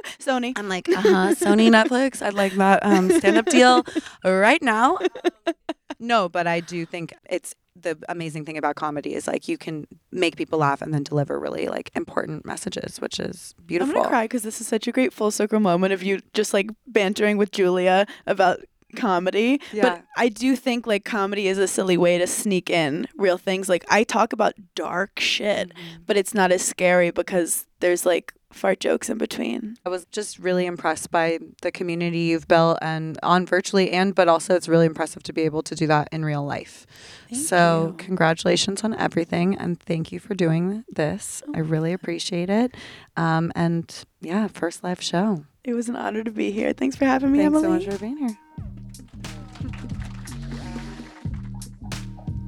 Sony. 0.19 0.53
I'm 0.57 0.69
like, 0.69 0.89
uh 0.89 1.01
huh, 1.01 1.35
Sony 1.35 1.71
Netflix. 1.71 2.23
I'd 2.23 2.35
like 2.35 2.55
that 2.55 2.85
um, 2.85 3.11
stand 3.11 3.37
up 3.37 3.47
deal 3.47 3.85
right 4.25 4.63
now. 4.63 4.99
No, 5.99 6.29
but 6.29 6.47
I 6.47 6.61
do 6.61 6.85
think 6.85 7.15
it's 7.31 7.55
the 7.75 7.97
amazing 8.09 8.45
thing 8.45 8.59
about 8.59 8.77
comedy 8.77 9.15
is 9.15 9.27
like 9.27 9.49
you 9.49 9.57
can 9.57 9.87
make 10.11 10.37
people 10.37 10.59
laugh 10.59 10.83
and 10.83 10.93
then 10.93 11.03
deliver 11.03 11.39
really 11.39 11.69
like 11.69 11.91
important 11.95 12.45
messages, 12.45 13.01
which 13.01 13.19
is 13.19 13.55
beautiful. 13.65 13.97
I'm 13.97 14.03
gonna 14.03 14.09
cry 14.09 14.25
because 14.25 14.43
this 14.43 14.61
is 14.61 14.67
such 14.67 14.87
a 14.87 14.93
great 14.93 15.13
full 15.13 15.31
circle 15.31 15.61
moment 15.61 15.93
of 15.93 16.03
you 16.03 16.21
just 16.35 16.53
like 16.53 16.71
bantering 16.87 17.39
with 17.39 17.51
Julia 17.53 18.07
about 18.27 18.61
comedy. 18.97 19.61
Yeah. 19.73 19.83
But 19.83 20.05
I 20.17 20.29
do 20.29 20.57
think 20.57 20.87
like 20.87 21.05
comedy 21.05 21.47
is 21.49 21.59
a 21.59 21.67
silly 21.69 21.97
way 21.97 22.19
to 22.19 22.27
sneak 22.27 22.71
in 22.71 23.07
real 23.17 23.39
things. 23.39 23.69
Like 23.69 23.85
I 23.91 24.05
talk 24.05 24.33
about 24.33 24.55
dark 24.75 25.19
shit, 25.21 25.69
Mm-hmm. 25.71 26.03
but 26.07 26.17
it's 26.17 26.35
not 26.35 26.51
as 26.53 26.63
scary 26.63 27.11
because 27.11 27.67
there's 27.81 28.05
like 28.07 28.33
fart 28.53 28.81
jokes 28.81 29.09
in 29.09 29.17
between. 29.17 29.77
I 29.87 29.89
was 29.89 30.05
just 30.13 30.39
really 30.39 30.67
impressed 30.67 31.11
by 31.11 31.39
the 31.63 31.73
community 31.73 32.19
you've 32.19 32.47
built 32.47 32.79
and 32.83 33.19
on 33.23 33.47
virtually 33.47 33.91
and 33.91 34.15
but 34.15 34.29
also 34.29 34.55
it's 34.55 34.69
really 34.69 34.85
impressive 34.85 35.23
to 35.25 35.33
be 35.33 35.43
able 35.43 35.63
to 35.63 35.75
do 35.75 35.87
that 35.87 36.09
in 36.13 36.23
real 36.25 36.45
life. 36.45 36.87
Thank 37.31 37.43
so 37.47 37.87
you. 37.99 38.05
congratulations 38.05 38.85
on 38.85 38.93
everything 38.95 39.57
and 39.57 39.81
thank 39.81 40.13
you 40.13 40.21
for 40.21 40.35
doing 40.35 40.85
this. 40.93 41.43
I 41.55 41.61
really 41.61 41.95
appreciate 41.95 42.51
it. 42.51 42.75
Um, 43.17 43.53
and 43.55 44.05
yeah, 44.21 44.49
first 44.49 44.85
live 44.85 45.01
show. 45.01 45.45
It 45.65 45.73
was 45.75 45.89
an 45.89 45.97
honor 45.97 46.23
to 46.23 46.31
be 46.31 46.51
here. 46.51 46.73
Thanks 46.75 46.97
for 46.97 47.07
having 47.07 47.33
me, 47.33 47.39
Thanks 47.39 47.57
Emily. 47.57 47.81
so 47.85 47.87
much 47.87 47.95
for 47.95 48.01
being 48.01 48.19
here. 48.19 48.37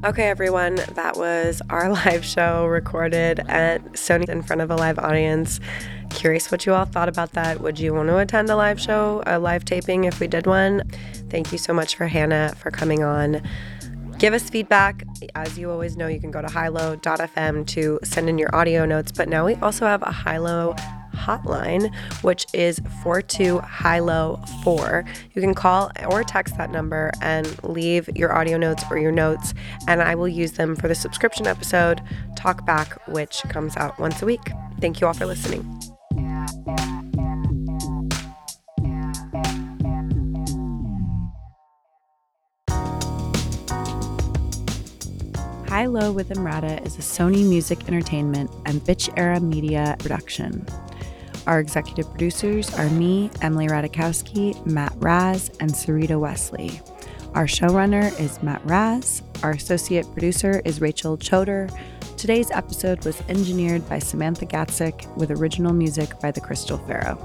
Okay, 0.05 0.29
everyone, 0.29 0.75
that 0.75 1.17
was 1.17 1.63
our 1.71 1.89
live 2.05 2.27
show 2.27 2.67
recorded 2.67 3.41
at 3.49 3.83
Sony 3.93 4.29
in 4.29 4.43
front 4.43 4.61
of 4.61 4.71
a 4.71 4.77
live 4.77 4.99
audience. 4.99 5.61
Curious 6.11 6.53
what 6.53 6.67
you 6.67 6.75
all 6.75 6.85
thought 6.85 7.09
about 7.09 7.33
that. 7.33 7.63
Would 7.63 7.79
you 7.79 7.95
want 7.95 8.11
to 8.11 8.19
attend 8.19 8.51
a 8.51 8.57
live 8.57 8.79
show, 8.79 9.23
a 9.27 9.39
live 9.39 9.65
taping 9.65 10.05
if 10.05 10.21
we 10.21 10.27
did 10.27 10.47
one? 10.47 10.83
Thank 11.31 11.53
you 11.53 11.59
so 11.59 11.73
much 11.73 11.97
for 11.97 12.07
Hannah 12.07 12.55
for 12.59 12.71
coming 12.71 13.03
on. 13.03 13.41
Give 14.19 14.35
us 14.35 14.51
feedback. 14.51 15.05
As 15.35 15.59
you 15.59 15.71
always 15.71 15.97
know, 15.97 16.07
you 16.07 16.21
can 16.21 16.31
go 16.31 16.43
to 16.43 16.53
hilo.fm 16.53 17.67
to 17.69 17.99
send 18.03 18.29
in 18.29 18.37
your 18.37 18.55
audio 18.55 18.85
notes, 18.85 19.11
but 19.11 19.27
now 19.27 19.47
we 19.47 19.55
also 19.55 19.87
have 19.87 20.03
a 20.03 20.13
High 20.13 20.37
Low 20.37 20.77
hotline, 21.15 21.95
which 22.23 22.47
is 22.53 22.81
42 23.03 23.59
High 23.61 24.01
Low 24.01 24.41
4. 24.63 25.05
You 25.35 25.43
can 25.43 25.55
call 25.55 25.91
or 26.09 26.25
text 26.25 26.57
that 26.57 26.71
number 26.71 27.11
and 27.21 27.63
leave 27.65 28.09
your 28.15 28.33
audio 28.35 28.59
notes 28.59 28.85
or 28.91 28.99
your 28.99 29.13
notes, 29.13 29.55
and 29.89 30.03
I 30.03 30.15
will 30.15 30.29
use 30.29 30.53
them 30.53 30.77
for 30.77 30.89
the 30.89 30.95
subscription 30.95 31.47
episode, 31.47 32.03
Talk 32.37 32.67
Back, 32.67 33.07
which 33.09 33.43
comes 33.49 33.77
out 33.77 33.99
once 33.99 34.23
a 34.23 34.27
week. 34.27 34.53
Thank 34.81 35.01
you 35.01 35.07
all 35.07 35.15
for 35.15 35.27
listening. 35.27 35.65
High 45.75 45.87
Low 45.87 46.13
with 46.13 46.29
Emrata 46.29 46.87
is 46.87 46.95
a 46.95 47.01
Sony 47.01 47.45
Music 47.49 47.89
Entertainment 47.89 48.49
and 48.65 48.81
Bitch 48.83 49.13
Era 49.17 49.41
Media 49.41 49.97
production. 49.99 50.65
Our 51.47 51.61
executive 51.61 52.09
producers 52.11 52.73
are 52.79 52.89
me, 52.89 53.31
Emily 53.43 53.67
Ratajkowski, 53.67 54.65
Matt 54.65 54.95
Raz, 54.97 55.51
and 55.61 55.71
Sarita 55.71 56.19
Wesley. 56.19 56.81
Our 57.35 57.45
showrunner 57.45 58.19
is 58.19 58.43
Matt 58.43 58.65
Raz. 58.65 59.23
Our 59.43 59.51
associate 59.51 60.11
producer 60.13 60.63
is 60.65 60.81
Rachel 60.81 61.19
Choder. 61.19 61.71
Today's 62.17 62.51
episode 62.51 63.05
was 63.05 63.21
engineered 63.29 63.87
by 63.91 63.99
Samantha 63.99 64.47
Gatzik 64.47 65.15
with 65.17 65.31
original 65.31 65.75
music 65.75 66.19
by 66.21 66.31
the 66.31 66.41
Crystal 66.41 66.79
Pharaoh. 66.79 67.19